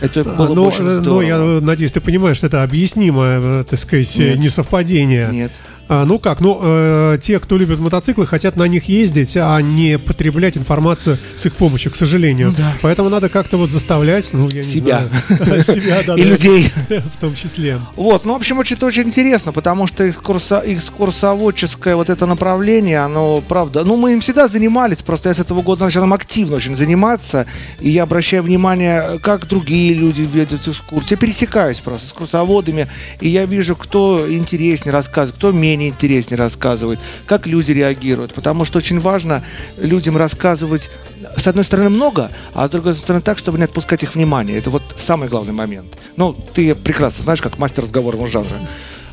Это 0.00 0.24
было 0.24 0.48
бы 0.48 0.54
но, 0.56 0.64
очень 0.64 0.82
но 0.82 1.00
здорово. 1.00 1.22
я 1.22 1.60
надеюсь, 1.60 1.92
ты 1.92 2.00
понимаешь, 2.00 2.38
что 2.38 2.48
это 2.48 2.64
объяснимое, 2.64 3.60
э, 3.60 3.64
так 3.64 3.78
сказать, 3.78 4.18
Нет. 4.18 4.38
несовпадение. 4.40 5.28
Нет. 5.32 5.52
А, 5.88 6.04
ну 6.04 6.18
как, 6.18 6.40
ну 6.40 6.58
э, 6.62 7.18
те, 7.20 7.38
кто 7.38 7.56
любит 7.56 7.78
мотоциклы, 7.78 8.26
хотят 8.26 8.56
на 8.56 8.64
них 8.64 8.88
ездить, 8.88 9.36
а 9.36 9.60
не 9.60 9.98
потреблять 9.98 10.56
информацию 10.56 11.18
с 11.36 11.46
их 11.46 11.54
помощью, 11.54 11.92
к 11.92 11.96
сожалению. 11.96 12.54
Поэтому 12.82 13.08
надо 13.08 13.28
как-то 13.28 13.56
вот 13.56 13.70
заставлять, 13.70 14.30
ну 14.32 14.48
я 14.48 14.58
не 14.58 14.62
Себя. 14.62 15.08
знаю, 15.36 15.64
себя, 15.64 16.02
да, 16.06 16.14
И 16.14 16.22
да, 16.22 16.28
людей. 16.28 16.72
в 16.88 17.20
том 17.20 17.36
числе. 17.36 17.80
Вот, 17.94 18.24
ну, 18.24 18.32
в 18.32 18.36
общем, 18.36 18.58
очень, 18.58 18.76
это 18.76 18.86
очень 18.86 19.04
интересно, 19.04 19.52
потому 19.52 19.86
что 19.86 20.08
экскурсо, 20.08 20.62
экскурсоводческое 20.64 21.94
вот 21.94 22.10
это 22.10 22.26
направление, 22.26 22.98
оно, 23.00 23.40
правда, 23.40 23.84
ну, 23.84 23.96
мы 23.96 24.14
им 24.14 24.20
всегда 24.20 24.48
занимались, 24.48 25.02
просто 25.02 25.28
я 25.28 25.34
с 25.34 25.40
этого 25.40 25.62
года 25.62 25.84
начал 25.84 26.02
им 26.02 26.12
активно 26.12 26.56
очень 26.56 26.74
заниматься, 26.74 27.46
и 27.78 27.90
я 27.90 28.02
обращаю 28.02 28.42
внимание, 28.42 29.20
как 29.22 29.46
другие 29.46 29.94
люди 29.94 30.22
ведут 30.22 30.66
экскурсии. 30.66 31.12
Я 31.12 31.16
пересекаюсь 31.16 31.80
просто 31.80 32.06
с 32.06 32.10
экскурсоводами, 32.10 32.88
и 33.20 33.28
я 33.28 33.44
вижу, 33.44 33.76
кто 33.76 34.26
интереснее 34.28 34.92
рассказывает, 34.92 35.36
кто 35.36 35.52
менее 35.76 35.90
интереснее 35.90 36.38
рассказывает, 36.38 36.98
как 37.26 37.46
люди 37.46 37.72
реагируют, 37.72 38.34
потому 38.34 38.64
что 38.64 38.78
очень 38.78 39.00
важно 39.00 39.44
людям 39.78 40.16
рассказывать, 40.16 40.90
с 41.36 41.46
одной 41.46 41.64
стороны, 41.64 41.90
много, 41.90 42.30
а 42.54 42.66
с 42.66 42.70
другой 42.70 42.94
стороны, 42.94 43.22
так, 43.22 43.38
чтобы 43.38 43.58
не 43.58 43.64
отпускать 43.64 44.02
их 44.02 44.14
внимание. 44.14 44.58
Это 44.58 44.70
вот 44.70 44.82
самый 44.96 45.28
главный 45.28 45.52
момент. 45.52 45.96
Ну, 46.16 46.34
ты 46.54 46.74
прекрасно 46.74 47.22
знаешь, 47.22 47.42
как 47.42 47.58
мастер 47.58 47.82
разговорного 47.84 48.26
жанра. 48.26 48.58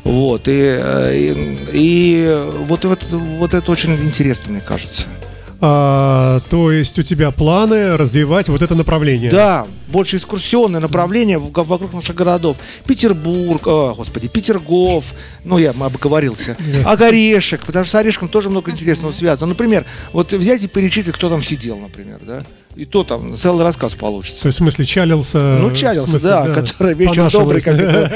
Вот, 0.04 0.48
и, 0.48 0.78
э, 0.80 1.16
и, 1.16 1.58
и 1.72 2.46
вот, 2.66 2.84
вот, 2.84 3.06
вот 3.10 3.54
это 3.54 3.72
очень 3.72 3.94
интересно, 4.04 4.52
мне 4.52 4.60
кажется. 4.60 5.06
А, 5.60 6.40
то 6.50 6.70
есть 6.70 6.98
у 6.98 7.02
тебя 7.02 7.30
планы 7.30 7.96
развивать 7.96 8.48
вот 8.48 8.62
это 8.62 8.74
направление? 8.74 9.30
Да, 9.30 9.66
больше 9.88 10.16
экскурсионное 10.16 10.80
направление 10.80 11.38
вокруг 11.38 11.92
наших 11.92 12.16
городов. 12.16 12.56
Петербург, 12.86 13.66
о, 13.66 13.94
господи, 13.94 14.28
Петергоф, 14.28 15.14
ну 15.44 15.58
я 15.58 15.70
обговорился, 15.70 16.56
Огорешек, 16.84 17.64
потому 17.64 17.84
что 17.84 17.92
с 17.92 17.94
Орешком 18.00 18.28
тоже 18.28 18.50
много 18.50 18.70
интересного 18.70 19.12
связано. 19.12 19.50
Например, 19.50 19.84
вот 20.12 20.32
взять 20.32 20.62
и 20.62 20.68
перечислить, 20.68 21.14
кто 21.14 21.28
там 21.28 21.42
сидел, 21.42 21.78
например, 21.78 22.20
да, 22.22 22.44
и 22.76 22.84
то 22.84 23.04
там 23.04 23.36
целый 23.36 23.62
рассказ 23.64 23.94
получится. 23.94 24.42
То 24.42 24.48
есть, 24.48 24.58
в 24.58 24.62
смысле, 24.62 24.84
чалился? 24.84 25.38
Ну, 25.60 25.70
чалился, 25.72 26.10
смысле, 26.10 26.28
да, 26.28 26.54
который 26.54 26.94
вечер 26.94 27.30
добрый, 27.30 27.60
как 27.62 27.78
это, 27.78 28.12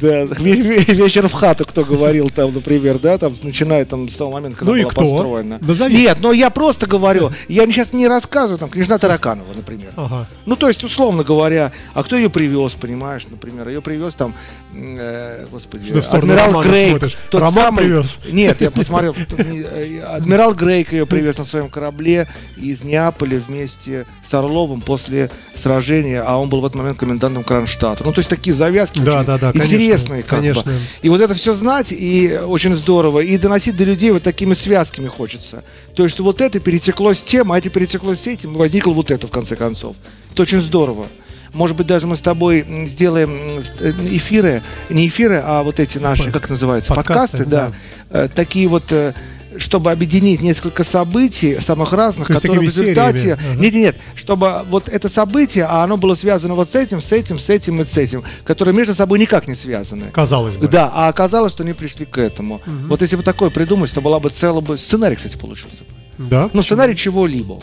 да, 0.00 0.22
ве- 0.24 0.60
ве- 0.60 0.94
вечер 0.94 1.28
в 1.28 1.32
хату, 1.32 1.64
кто 1.64 1.84
говорил 1.84 2.28
там, 2.30 2.52
например, 2.52 2.98
да, 2.98 3.16
там, 3.18 3.34
начиная 3.42 3.84
там 3.84 4.08
с 4.08 4.16
того 4.16 4.32
момента, 4.32 4.58
когда 4.58 4.72
Ну 4.72 4.78
была 4.78 4.90
кто? 4.90 5.00
построена. 5.00 5.58
Назови. 5.62 5.96
Нет, 5.96 6.18
но 6.20 6.32
я 6.32 6.50
просто 6.50 6.86
говорю, 6.86 7.30
я 7.48 7.66
сейчас 7.66 7.92
не 7.92 8.06
рассказываю, 8.08 8.58
там, 8.58 8.68
княжна 8.68 8.98
Тараканова, 8.98 9.52
например. 9.54 9.92
Ага. 9.96 10.28
Ну, 10.46 10.56
то 10.56 10.68
есть, 10.68 10.84
условно 10.84 11.24
говоря, 11.24 11.72
а 11.94 12.02
кто 12.02 12.16
ее 12.16 12.28
привез, 12.30 12.72
понимаешь, 12.74 13.26
например, 13.30 13.68
ее 13.68 13.80
привез 13.80 14.14
там, 14.14 14.34
э, 14.74 15.46
господи, 15.50 15.90
ты 15.90 15.98
адмирал 16.16 16.60
Грейк, 16.62 16.90
смотришь? 16.90 17.16
тот 17.30 17.40
Роман 17.40 17.54
самый, 17.64 17.84
привез? 17.84 18.18
нет, 18.30 18.60
я 18.60 18.70
посмотрел, 18.70 19.14
э, 19.38 20.00
адмирал 20.00 20.54
Грейк 20.54 20.92
ее 20.92 21.06
привез 21.06 21.38
на 21.38 21.44
своем 21.44 21.68
корабле 21.68 22.28
из 22.56 22.84
Неаполя 22.84 23.38
вместе 23.38 24.01
с 24.22 24.34
Орловым 24.34 24.80
после 24.80 25.30
сражения, 25.54 26.22
а 26.22 26.36
он 26.38 26.48
был 26.48 26.60
в 26.60 26.64
этот 26.66 26.76
момент 26.76 26.98
комендантом 26.98 27.44
Кронштадта. 27.44 28.04
Ну, 28.04 28.12
то 28.12 28.20
есть 28.20 28.30
такие 28.30 28.54
завязки 28.54 28.98
Да, 28.98 29.18
очень 29.18 29.26
да, 29.26 29.38
да, 29.38 29.52
конечно, 29.52 29.74
интересные, 29.74 30.22
как 30.22 30.40
конечно. 30.40 30.62
бы. 30.62 30.78
И 31.02 31.08
вот 31.08 31.20
это 31.20 31.34
все 31.34 31.54
знать, 31.54 31.92
и 31.92 32.38
очень 32.44 32.74
здорово, 32.74 33.20
и 33.20 33.36
доносить 33.38 33.76
до 33.76 33.84
людей 33.84 34.10
вот 34.10 34.22
такими 34.22 34.54
связками 34.54 35.06
хочется. 35.08 35.64
То 35.94 36.04
есть, 36.04 36.14
что 36.14 36.24
вот 36.24 36.40
это 36.40 36.60
перетекло 36.60 37.12
с 37.14 37.22
тем, 37.22 37.52
а 37.52 37.58
это 37.58 37.70
перетекло 37.70 38.14
с 38.14 38.26
этим, 38.26 38.54
и 38.54 38.56
возникло 38.56 38.92
вот 38.92 39.10
это, 39.10 39.26
в 39.26 39.30
конце 39.30 39.56
концов. 39.56 39.96
Это 40.32 40.42
очень 40.42 40.60
здорово. 40.60 41.06
Может 41.52 41.76
быть, 41.76 41.86
даже 41.86 42.06
мы 42.06 42.16
с 42.16 42.22
тобой 42.22 42.64
сделаем 42.86 43.60
э, 43.80 43.92
эфиры, 44.10 44.62
не 44.88 45.08
эфиры, 45.08 45.42
а 45.44 45.62
вот 45.62 45.80
эти 45.80 45.98
наши, 45.98 46.24
Под- 46.24 46.32
как 46.32 46.48
называется, 46.50 46.94
подкасты, 46.94 47.44
подкасты, 47.44 47.50
да, 47.50 47.72
Э, 48.08 48.28
такие 48.34 48.68
вот, 48.68 48.90
э, 48.90 49.12
чтобы 49.58 49.90
объединить 49.90 50.40
несколько 50.40 50.84
событий, 50.84 51.60
самых 51.60 51.92
разных, 51.92 52.28
То 52.28 52.34
которые 52.34 52.60
в 52.60 52.62
результате... 52.64 53.18
сериями. 53.18 53.60
Нет, 53.60 53.74
нет, 53.74 53.74
нет, 53.74 53.96
чтобы 54.14 54.62
вот 54.68 54.88
это 54.88 55.08
событие, 55.08 55.64
а 55.64 55.84
оно 55.84 55.96
было 55.96 56.14
связано 56.14 56.54
вот 56.54 56.68
с 56.68 56.74
этим, 56.74 57.00
с 57.00 57.12
этим, 57.12 57.38
с 57.38 57.50
этим 57.50 57.80
и 57.80 57.84
с 57.84 57.96
этим, 57.96 58.22
которые 58.44 58.74
между 58.74 58.94
собой 58.94 59.18
никак 59.18 59.48
не 59.48 59.54
связаны. 59.54 60.06
Казалось 60.12 60.56
бы. 60.56 60.68
Да, 60.68 60.90
а 60.92 61.08
оказалось, 61.08 61.52
что 61.52 61.62
они 61.62 61.72
пришли 61.72 62.06
к 62.06 62.18
этому. 62.18 62.60
Вот 62.88 63.02
если 63.02 63.16
бы 63.16 63.22
такое 63.22 63.50
придумать, 63.50 63.92
то 63.92 64.00
была 64.00 64.20
бы 64.20 64.30
целая 64.30 64.62
бы... 64.62 64.78
Сценарий, 64.78 65.16
кстати, 65.16 65.36
получился 65.36 65.78
бы. 65.80 66.28
Да? 66.28 66.50
Ну, 66.52 66.62
сценарий 66.62 66.96
чего-либо. 66.96 67.60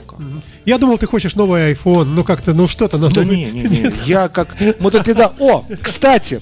Я 0.65 0.77
думал, 0.77 0.97
ты 0.97 1.07
хочешь 1.07 1.35
новый 1.35 1.73
iPhone, 1.73 2.05
ну 2.05 2.23
как-то, 2.23 2.53
ну 2.53 2.67
что-то 2.67 2.97
на 2.97 3.09
Да 3.09 3.23
не, 3.23 3.45
не, 3.51 3.61
не. 3.63 3.93
Я 4.05 4.27
как... 4.27 4.55
Мы 4.79 4.91
тут 4.91 5.07
недавно... 5.07 5.35
О, 5.39 5.65
кстати, 5.81 6.41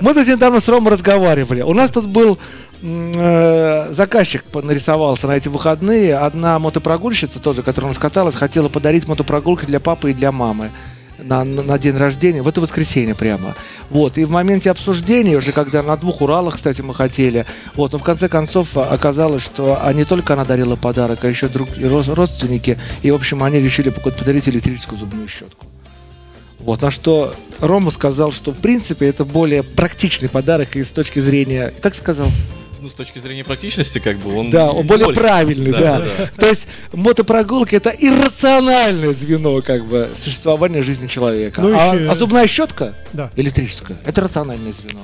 мы 0.00 0.14
тут 0.14 0.26
недавно 0.26 0.60
с 0.60 0.68
Ромой 0.68 0.92
разговаривали. 0.92 1.62
У 1.62 1.74
нас 1.74 1.90
тут 1.90 2.06
был 2.06 2.38
заказчик 2.82 4.42
по- 4.44 4.60
нарисовался 4.60 5.28
на 5.28 5.36
эти 5.36 5.48
выходные. 5.48 6.16
Одна 6.16 6.58
мотопрогульщица 6.58 7.38
тоже, 7.38 7.62
которая 7.62 7.90
у 7.90 7.92
нас 7.92 7.98
каталась, 7.98 8.34
хотела 8.34 8.68
подарить 8.68 9.06
мотопрогулки 9.06 9.66
для 9.66 9.78
папы 9.78 10.10
и 10.10 10.14
для 10.14 10.32
мамы. 10.32 10.70
На, 11.18 11.44
на, 11.44 11.78
день 11.78 11.96
рождения, 11.96 12.42
в 12.42 12.48
это 12.48 12.60
воскресенье 12.60 13.14
прямо. 13.14 13.54
Вот, 13.90 14.18
и 14.18 14.24
в 14.24 14.30
моменте 14.30 14.72
обсуждения, 14.72 15.36
уже 15.36 15.52
когда 15.52 15.80
на 15.84 15.96
двух 15.96 16.20
Уралах, 16.20 16.56
кстати, 16.56 16.80
мы 16.82 16.96
хотели, 16.96 17.46
вот, 17.76 17.92
но 17.92 17.98
в 17.98 18.02
конце 18.02 18.28
концов 18.28 18.76
оказалось, 18.76 19.44
что 19.44 19.78
а 19.80 19.92
не 19.92 20.04
только 20.04 20.32
она 20.32 20.44
дарила 20.44 20.74
подарок, 20.74 21.20
а 21.22 21.28
еще 21.28 21.46
друг, 21.46 21.68
родственники, 21.78 22.76
и, 23.02 23.12
в 23.12 23.14
общем, 23.14 23.44
они 23.44 23.60
решили 23.60 23.90
подарить 23.90 24.48
электрическую 24.48 24.98
зубную 24.98 25.28
щетку. 25.28 25.66
Вот, 26.58 26.82
на 26.82 26.90
что 26.90 27.34
Рома 27.60 27.92
сказал, 27.92 28.32
что 28.32 28.50
в 28.50 28.56
принципе 28.56 29.06
это 29.06 29.24
более 29.24 29.62
практичный 29.62 30.28
подарок 30.28 30.74
и 30.74 30.82
с 30.82 30.90
точки 30.90 31.20
зрения, 31.20 31.72
как 31.82 31.94
сказал? 31.94 32.26
Ну, 32.82 32.88
с 32.88 32.94
точки 32.94 33.20
зрения 33.20 33.44
практичности, 33.44 34.00
как 34.00 34.16
бы 34.16 34.34
он... 34.36 34.50
Да, 34.50 34.68
он 34.72 34.84
более 34.84 35.04
более- 35.06 35.20
правильный, 35.20 35.70
да. 35.70 36.04
То 36.36 36.48
есть 36.48 36.66
мотопрогулки 36.92 37.76
это 37.76 37.90
иррациональное 37.90 39.12
звено 39.12 39.60
как 39.62 39.84
бы 39.86 40.10
существования 40.16 40.82
жизни 40.82 41.06
человека. 41.06 41.60
Ну, 41.60 41.76
а, 41.78 41.94
еще- 41.94 42.10
а 42.10 42.14
зубная 42.16 42.48
щетка 42.48 42.94
Да. 43.12 43.30
электрическая 43.36 43.96
это 44.04 44.20
рациональное 44.22 44.72
звено. 44.72 44.98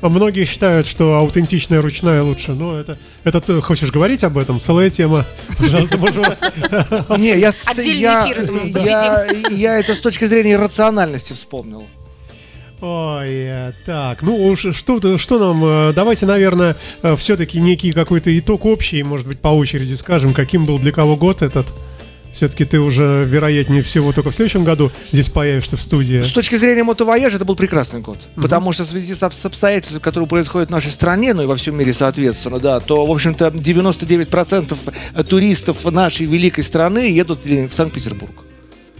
А 0.00 0.08
Многие 0.08 0.44
считают, 0.46 0.86
что 0.86 1.16
аутентичная 1.16 1.82
ручная 1.82 2.22
лучше, 2.22 2.52
но 2.52 2.78
это, 2.78 2.96
это 3.24 3.40
ты 3.40 3.60
хочешь 3.60 3.90
говорить 3.90 4.22
об 4.24 4.38
этом? 4.38 4.60
Целая 4.60 4.88
тема. 4.90 5.26
Пожалуйста, 5.58 5.98
вас- 5.98 6.40
Не, 7.18 7.36
я, 7.38 7.52
я, 7.76 8.26
я, 8.84 9.26
я 9.50 9.78
это 9.80 9.94
с 9.94 9.98
точки 10.00 10.24
зрения 10.24 10.56
рациональности 10.56 11.32
вспомнил. 11.34 11.86
Ой, 12.80 13.28
э, 13.28 13.72
так, 13.84 14.22
ну 14.22 14.36
уж 14.36 14.66
что, 14.74 15.18
что 15.18 15.38
нам, 15.38 15.64
э, 15.64 15.92
давайте, 15.94 16.26
наверное, 16.26 16.76
все-таки 17.16 17.58
некий 17.60 17.92
какой-то 17.92 18.36
итог 18.38 18.64
общий, 18.66 19.02
может 19.02 19.26
быть, 19.26 19.40
по 19.40 19.48
очереди 19.48 19.94
скажем, 19.94 20.32
каким 20.32 20.64
был 20.64 20.78
для 20.78 20.92
кого 20.92 21.16
год 21.16 21.42
этот. 21.42 21.66
Все-таки 22.38 22.64
ты 22.64 22.78
уже, 22.78 23.24
вероятнее 23.26 23.82
всего, 23.82 24.12
только 24.12 24.30
в 24.30 24.34
следующем 24.34 24.62
году 24.62 24.92
здесь 25.10 25.28
появишься 25.28 25.76
в 25.76 25.82
студии. 25.82 26.22
С 26.22 26.30
точки 26.30 26.54
зрения 26.54 26.84
мотовояжа 26.84 27.34
это 27.34 27.44
был 27.44 27.56
прекрасный 27.56 27.98
год. 27.98 28.16
Потому 28.36 28.70
что 28.70 28.84
в 28.84 28.86
связи 28.86 29.16
с 29.16 29.24
обстоятельствами, 29.24 30.00
которые 30.00 30.28
происходят 30.28 30.68
в 30.68 30.72
нашей 30.72 30.92
стране, 30.92 31.34
ну 31.34 31.42
и 31.42 31.46
во 31.46 31.56
всем 31.56 31.76
мире, 31.76 31.92
соответственно, 31.92 32.60
да, 32.60 32.78
то, 32.78 33.04
в 33.04 33.10
общем-то, 33.10 33.48
99% 33.48 35.24
туристов 35.24 35.84
нашей 35.84 36.26
великой 36.26 36.62
страны 36.62 37.10
едут 37.10 37.44
в 37.44 37.72
Санкт-Петербург. 37.72 38.47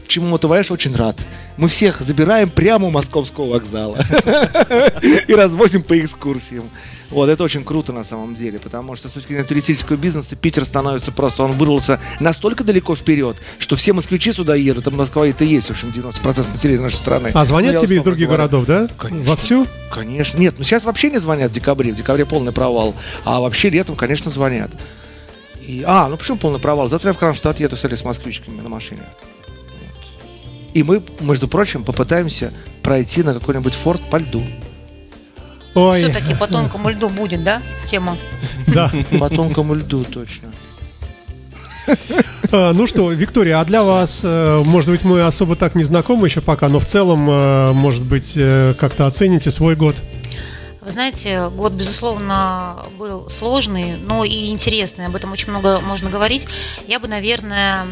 Чему 0.08 0.28
мотовояж 0.28 0.70
очень 0.70 0.96
рад. 0.96 1.24
Мы 1.58 1.68
всех 1.68 2.00
забираем 2.00 2.48
прямо 2.48 2.86
у 2.86 2.90
московского 2.90 3.50
вокзала 3.50 3.98
и 5.28 5.34
развозим 5.34 5.82
по 5.82 5.98
экскурсиям. 5.98 6.70
Вот, 7.10 7.28
это 7.28 7.44
очень 7.44 7.62
круто 7.62 7.92
на 7.92 8.04
самом 8.04 8.34
деле, 8.34 8.58
потому 8.58 8.96
что 8.96 9.10
с 9.10 9.12
точки 9.12 9.28
зрения 9.28 9.44
туристического 9.44 9.96
бизнеса 9.96 10.34
Питер 10.34 10.64
становится 10.64 11.12
просто, 11.12 11.42
он 11.42 11.52
вырвался 11.52 12.00
настолько 12.20 12.64
далеко 12.64 12.94
вперед, 12.96 13.36
что 13.58 13.76
все 13.76 13.92
москвичи 13.92 14.32
сюда 14.32 14.54
едут, 14.54 14.86
а 14.88 14.90
Москва 14.90 15.26
это 15.26 15.44
и 15.44 15.48
есть, 15.48 15.68
в 15.68 15.70
общем, 15.72 15.88
90% 15.88 16.52
населения 16.52 16.80
нашей 16.80 16.96
страны. 16.96 17.30
А 17.34 17.44
звонят 17.44 17.74
Ну, 17.74 17.80
тебе 17.80 17.98
из 17.98 18.02
других 18.02 18.28
говоря. 18.28 18.48
городов, 18.48 18.66
да? 18.66 18.88
Конечно. 18.98 19.30
Вовсю? 19.30 19.66
Конечно. 19.90 20.38
Нет, 20.38 20.54
ну 20.56 20.64
сейчас 20.64 20.84
вообще 20.84 21.10
не 21.10 21.18
звонят 21.18 21.50
в 21.50 21.54
декабре. 21.54 21.92
В 21.92 21.96
декабре 21.96 22.24
полный 22.24 22.52
провал. 22.52 22.94
А 23.24 23.40
вообще 23.40 23.68
летом, 23.68 23.94
конечно, 23.94 24.30
звонят. 24.30 24.70
И, 25.60 25.84
а, 25.86 26.08
ну 26.08 26.16
почему 26.16 26.38
полный 26.38 26.58
провал? 26.60 26.88
Завтра 26.88 27.08
я 27.10 27.12
в 27.12 27.18
Кронштадт 27.18 27.60
еду 27.60 27.76
с 27.76 27.84
с 27.84 28.04
москвичками 28.04 28.60
на 28.62 28.70
машине. 28.70 29.02
И 30.74 30.82
мы, 30.82 31.02
между 31.20 31.48
прочим, 31.48 31.84
попытаемся 31.84 32.52
пройти 32.82 33.22
на 33.22 33.34
какой-нибудь 33.34 33.74
форт 33.74 34.02
по 34.10 34.16
льду. 34.16 34.42
Ой, 35.74 36.02
Все-таки 36.02 36.34
по 36.34 36.46
тонкому 36.46 36.90
льду 36.90 37.08
будет, 37.08 37.44
да, 37.44 37.62
тема? 37.86 38.16
Да. 38.66 38.92
Потомкам 39.18 39.72
льду, 39.74 40.04
точно. 40.04 40.48
А, 42.50 42.72
Ну 42.72 42.86
что, 42.86 43.10
Виктория, 43.12 43.60
а 43.60 43.64
для 43.64 43.82
вас, 43.82 44.22
э, 44.24 44.62
может 44.64 44.90
быть, 44.90 45.04
мы 45.04 45.22
особо 45.22 45.56
так 45.56 45.74
не 45.74 45.84
знакомы 45.84 46.26
еще 46.26 46.40
пока, 46.40 46.68
но 46.68 46.80
в 46.80 46.84
целом, 46.84 47.28
э, 47.30 47.72
может 47.72 48.04
быть, 48.04 48.34
э, 48.36 48.74
как-то 48.78 49.06
оцените 49.06 49.50
свой 49.50 49.76
год? 49.76 49.96
Вы 50.80 50.90
знаете, 50.90 51.50
год, 51.50 51.72
безусловно, 51.72 52.86
был 52.98 53.28
сложный, 53.28 53.96
но 53.96 54.24
и 54.24 54.48
интересный. 54.50 55.06
Об 55.06 55.16
этом 55.16 55.30
очень 55.32 55.50
много 55.50 55.80
можно 55.80 56.08
говорить. 56.08 56.48
Я 56.86 56.98
бы, 56.98 57.08
наверное, 57.08 57.86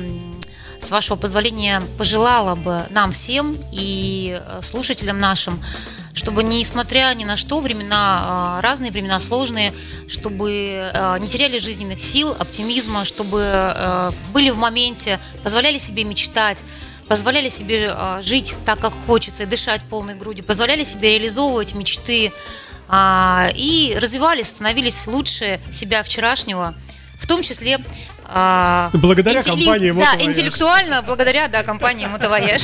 с 0.80 0.90
вашего 0.90 1.16
позволения, 1.16 1.82
пожелала 1.98 2.54
бы 2.54 2.84
нам 2.90 3.10
всем 3.10 3.56
и 3.72 4.40
э, 4.40 4.62
слушателям 4.62 5.18
нашим, 5.20 5.62
чтобы, 6.14 6.42
несмотря 6.42 7.12
ни 7.14 7.24
на 7.24 7.36
что, 7.36 7.61
времена 7.61 8.59
э, 8.59 8.62
разные, 8.62 8.90
времена 8.90 9.20
сложные, 9.20 9.72
чтобы 10.09 10.90
э, 10.92 11.18
не 11.20 11.28
теряли 11.28 11.59
жизненных 11.59 12.01
сил, 12.01 12.34
оптимизма, 12.38 13.05
чтобы 13.05 14.12
были 14.32 14.51
в 14.51 14.57
моменте, 14.57 15.18
позволяли 15.42 15.78
себе 15.78 16.05
мечтать, 16.05 16.62
позволяли 17.09 17.48
себе 17.48 17.94
жить 18.20 18.55
так, 18.64 18.80
как 18.80 18.92
хочется, 19.07 19.44
и 19.44 19.46
дышать 19.46 19.82
полной 19.82 20.14
грудью, 20.14 20.44
позволяли 20.44 20.84
себе 20.84 21.11
реализовывать 21.11 21.74
мечты 21.74 22.32
а, 22.88 23.48
и 23.55 23.96
развивались, 24.01 24.48
становились 24.48 25.07
лучше 25.07 25.61
себя 25.72 26.03
вчерашнего, 26.03 26.74
в 27.18 27.26
том 27.26 27.42
числе 27.42 27.78
а, 28.29 28.91
Благодаря 28.93 29.41
интелли- 29.41 29.64
компании 29.64 29.91
Да, 29.93 30.24
интеллектуально, 30.24 31.03
благодаря, 31.03 31.49
да, 31.49 31.62
компании 31.62 32.07
Мотовояж. 32.07 32.62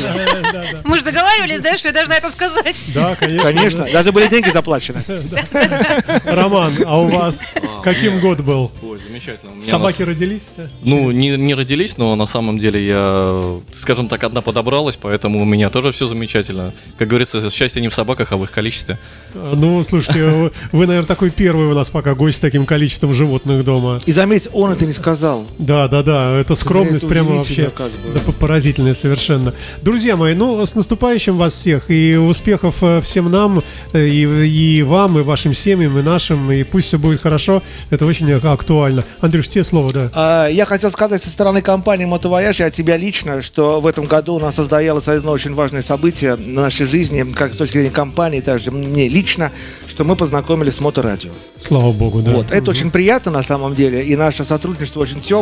Мы 0.85 0.99
же 0.99 1.05
договаривались, 1.05 1.61
да, 1.61 1.77
что 1.77 1.89
я 1.89 1.95
должна 1.95 2.17
это 2.17 2.31
сказать. 2.31 2.83
Да, 2.95 3.15
конечно. 3.17 3.43
Конечно, 3.53 3.89
даже 3.93 4.13
были 4.13 4.29
деньги 4.29 4.51
заплачены. 4.51 5.01
Роман, 6.25 6.73
а 6.87 7.01
у 7.01 7.09
вас 7.09 7.45
каким 7.83 8.21
год 8.21 8.41
был? 8.41 8.71
Ой, 8.83 8.99
замечательно. 8.99 9.63
Собаки 9.63 10.03
родились? 10.03 10.51
Ну, 10.83 11.11
не, 11.11 11.55
родились, 11.55 11.99
но 11.99 12.17
на 12.17 12.27
самом 12.27 12.59
деле 12.59 12.85
я, 12.87 13.61
скажем 13.73 14.09
так, 14.09 14.25
одна 14.25 14.41
подобралась, 14.41 14.97
поэтому 14.97 15.43
у 15.43 15.45
меня 15.45 15.71
тоже 15.71 15.93
все 15.93 16.07
замечательно. 16.07 16.73
Как 16.99 17.09
говорится, 17.09 17.51
счастье 17.51 17.83
не 17.83 17.89
в 17.89 17.95
собаках, 17.95 18.33
а 18.33 18.37
в 18.37 18.45
их 18.45 18.51
количестве. 18.51 18.99
Ну, 19.35 19.83
слушайте, 19.83 20.25
вы, 20.25 20.53
вы, 20.73 20.87
наверное, 20.87 21.07
такой 21.07 21.31
первый 21.31 21.67
у 21.67 21.75
нас 21.75 21.91
пока 21.91 22.15
гость 22.15 22.39
с 22.39 22.41
таким 22.41 22.67
количеством 22.67 23.15
животных 23.15 23.65
дома. 23.65 24.01
И 24.07 24.13
заметь, 24.13 24.49
он 24.53 24.73
это 24.73 24.87
не 24.87 24.93
сказал. 24.93 25.47
Да, 25.59 25.89
да, 25.89 26.03
да, 26.03 26.39
это 26.39 26.57
скромность 26.57 27.05
это 27.05 27.09
прямо 27.09 27.37
вообще 27.37 27.71
как 27.71 27.91
бы. 27.91 28.13
да, 28.15 28.21
поразительная 28.39 28.95
совершенно. 28.95 29.55
Друзья 29.83 30.17
мои, 30.17 30.35
ну, 30.35 30.65
с 30.65 30.75
наступающим 30.75 31.37
вас 31.37 31.55
всех 31.55 31.91
и 31.91 32.17
успехов 32.17 32.83
э, 32.83 33.01
всем 33.01 33.31
нам, 33.31 33.63
э, 33.93 34.07
и, 34.07 34.23
и 34.23 34.83
вам, 34.83 35.19
и 35.19 35.23
вашим 35.23 35.55
семьям, 35.55 35.99
и 35.99 36.03
нашим, 36.03 36.51
и 36.51 36.63
пусть 36.63 36.89
все 36.89 36.99
будет 36.99 37.21
хорошо, 37.21 37.63
это 37.91 38.07
очень 38.07 38.31
актуально. 38.33 39.05
Андрюш, 39.21 39.49
тебе 39.49 39.65
слово, 39.65 39.93
да. 39.93 40.11
А, 40.15 40.47
Я 40.49 40.67
хотел 40.67 40.91
сказать 40.91 41.23
со 41.23 41.31
стороны 41.31 41.63
компании 41.63 42.05
«Мотовояж» 42.05 42.61
и 42.61 42.65
от 42.65 42.75
себя 42.75 42.97
лично, 42.97 43.43
что 43.43 43.81
в 43.81 43.87
этом 43.87 44.07
году 44.07 44.35
у 44.35 44.39
нас 44.39 44.57
состоялось 44.57 45.09
одно 45.09 45.33
очень 45.33 45.55
важное 45.55 45.83
событие 45.83 46.37
на 46.37 46.63
нашей 46.63 46.87
жизни, 46.87 47.25
как 47.35 47.55
с 47.55 47.57
точки 47.57 47.75
зрения 47.75 47.91
компании, 47.91 48.41
также 48.41 48.71
мне 48.71 49.09
лично, 49.09 49.53
что 49.87 50.05
мы 50.05 50.17
познакомились 50.17 50.75
с 50.75 50.81
Моторадио. 50.81 51.31
Слава 51.59 51.93
богу, 51.93 52.23
да. 52.23 52.33
Вот. 52.33 52.51
Это 52.51 52.71
очень 52.71 52.91
приятно 52.91 53.31
на 53.31 53.43
самом 53.43 53.75
деле, 53.75 54.05
и 54.05 54.17
наше 54.17 54.45
сотрудничество 54.45 55.01
очень 55.01 55.21
теплое, 55.21 55.42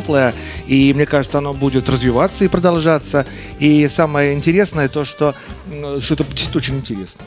и 0.67 0.93
мне 0.95 1.07
кажется, 1.07 1.39
оно 1.39 1.53
будет 1.53 1.89
развиваться 1.89 2.45
и 2.45 2.49
продолжаться. 2.49 3.27
И 3.59 3.89
самое 3.89 4.33
интересное 4.35 4.89
то, 4.89 5.05
что, 5.05 5.35
м, 5.73 6.01
что 6.01 6.15
это 6.15 6.25
действительно 6.25 6.59
очень 6.59 6.77
интересно. 6.77 7.23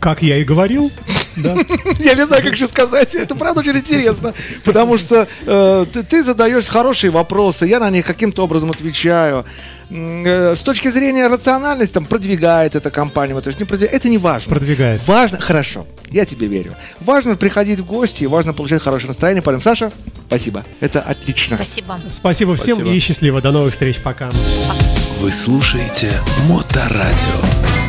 Как 0.00 0.22
я 0.22 0.38
и 0.38 0.44
говорил, 0.44 0.92
да. 1.36 1.56
Я 1.98 2.14
не 2.14 2.26
знаю, 2.26 2.42
как 2.42 2.52
еще 2.52 2.68
сказать. 2.68 3.14
Это 3.14 3.34
правда 3.34 3.60
очень 3.60 3.76
интересно. 3.76 4.34
Потому 4.64 4.98
что 4.98 5.26
э, 5.46 5.86
ты, 5.92 6.02
ты 6.02 6.22
задаешь 6.22 6.68
хорошие 6.68 7.10
вопросы, 7.10 7.66
я 7.66 7.80
на 7.80 7.90
них 7.90 8.06
каким-то 8.06 8.44
образом 8.44 8.70
отвечаю. 8.70 9.44
Э, 9.90 10.54
С 10.56 10.62
точки 10.62 10.88
зрения 10.88 11.28
рациональности, 11.28 11.94
там, 11.94 12.06
продвигает 12.06 12.74
эта 12.74 12.90
компания, 12.90 13.34
вот, 13.34 13.44
то 13.44 13.48
есть 13.48 13.60
не 13.60 13.66
продвигает, 13.66 13.96
это 13.96 14.08
не 14.08 14.18
важно. 14.18 14.50
Продвигает. 14.50 15.06
Важно, 15.06 15.38
хорошо, 15.40 15.86
я 16.10 16.24
тебе 16.24 16.46
верю. 16.46 16.74
Важно 17.00 17.36
приходить 17.36 17.80
в 17.80 17.86
гости, 17.86 18.24
важно 18.24 18.52
получать 18.52 18.82
хорошее 18.82 19.08
настроение. 19.08 19.42
Поэтому, 19.42 19.62
Саша, 19.62 19.92
спасибо. 20.26 20.64
Это 20.80 21.00
отлично. 21.00 21.56
Спасибо. 21.56 22.00
Спасибо 22.10 22.56
всем 22.56 22.76
Спасибо. 22.76 22.96
и 22.96 23.00
счастливо. 23.00 23.40
До 23.40 23.52
новых 23.52 23.72
встреч. 23.72 23.98
Пока. 24.02 24.28
Вы 25.20 25.30
слушаете 25.30 26.12
Моторадио. 26.48 27.85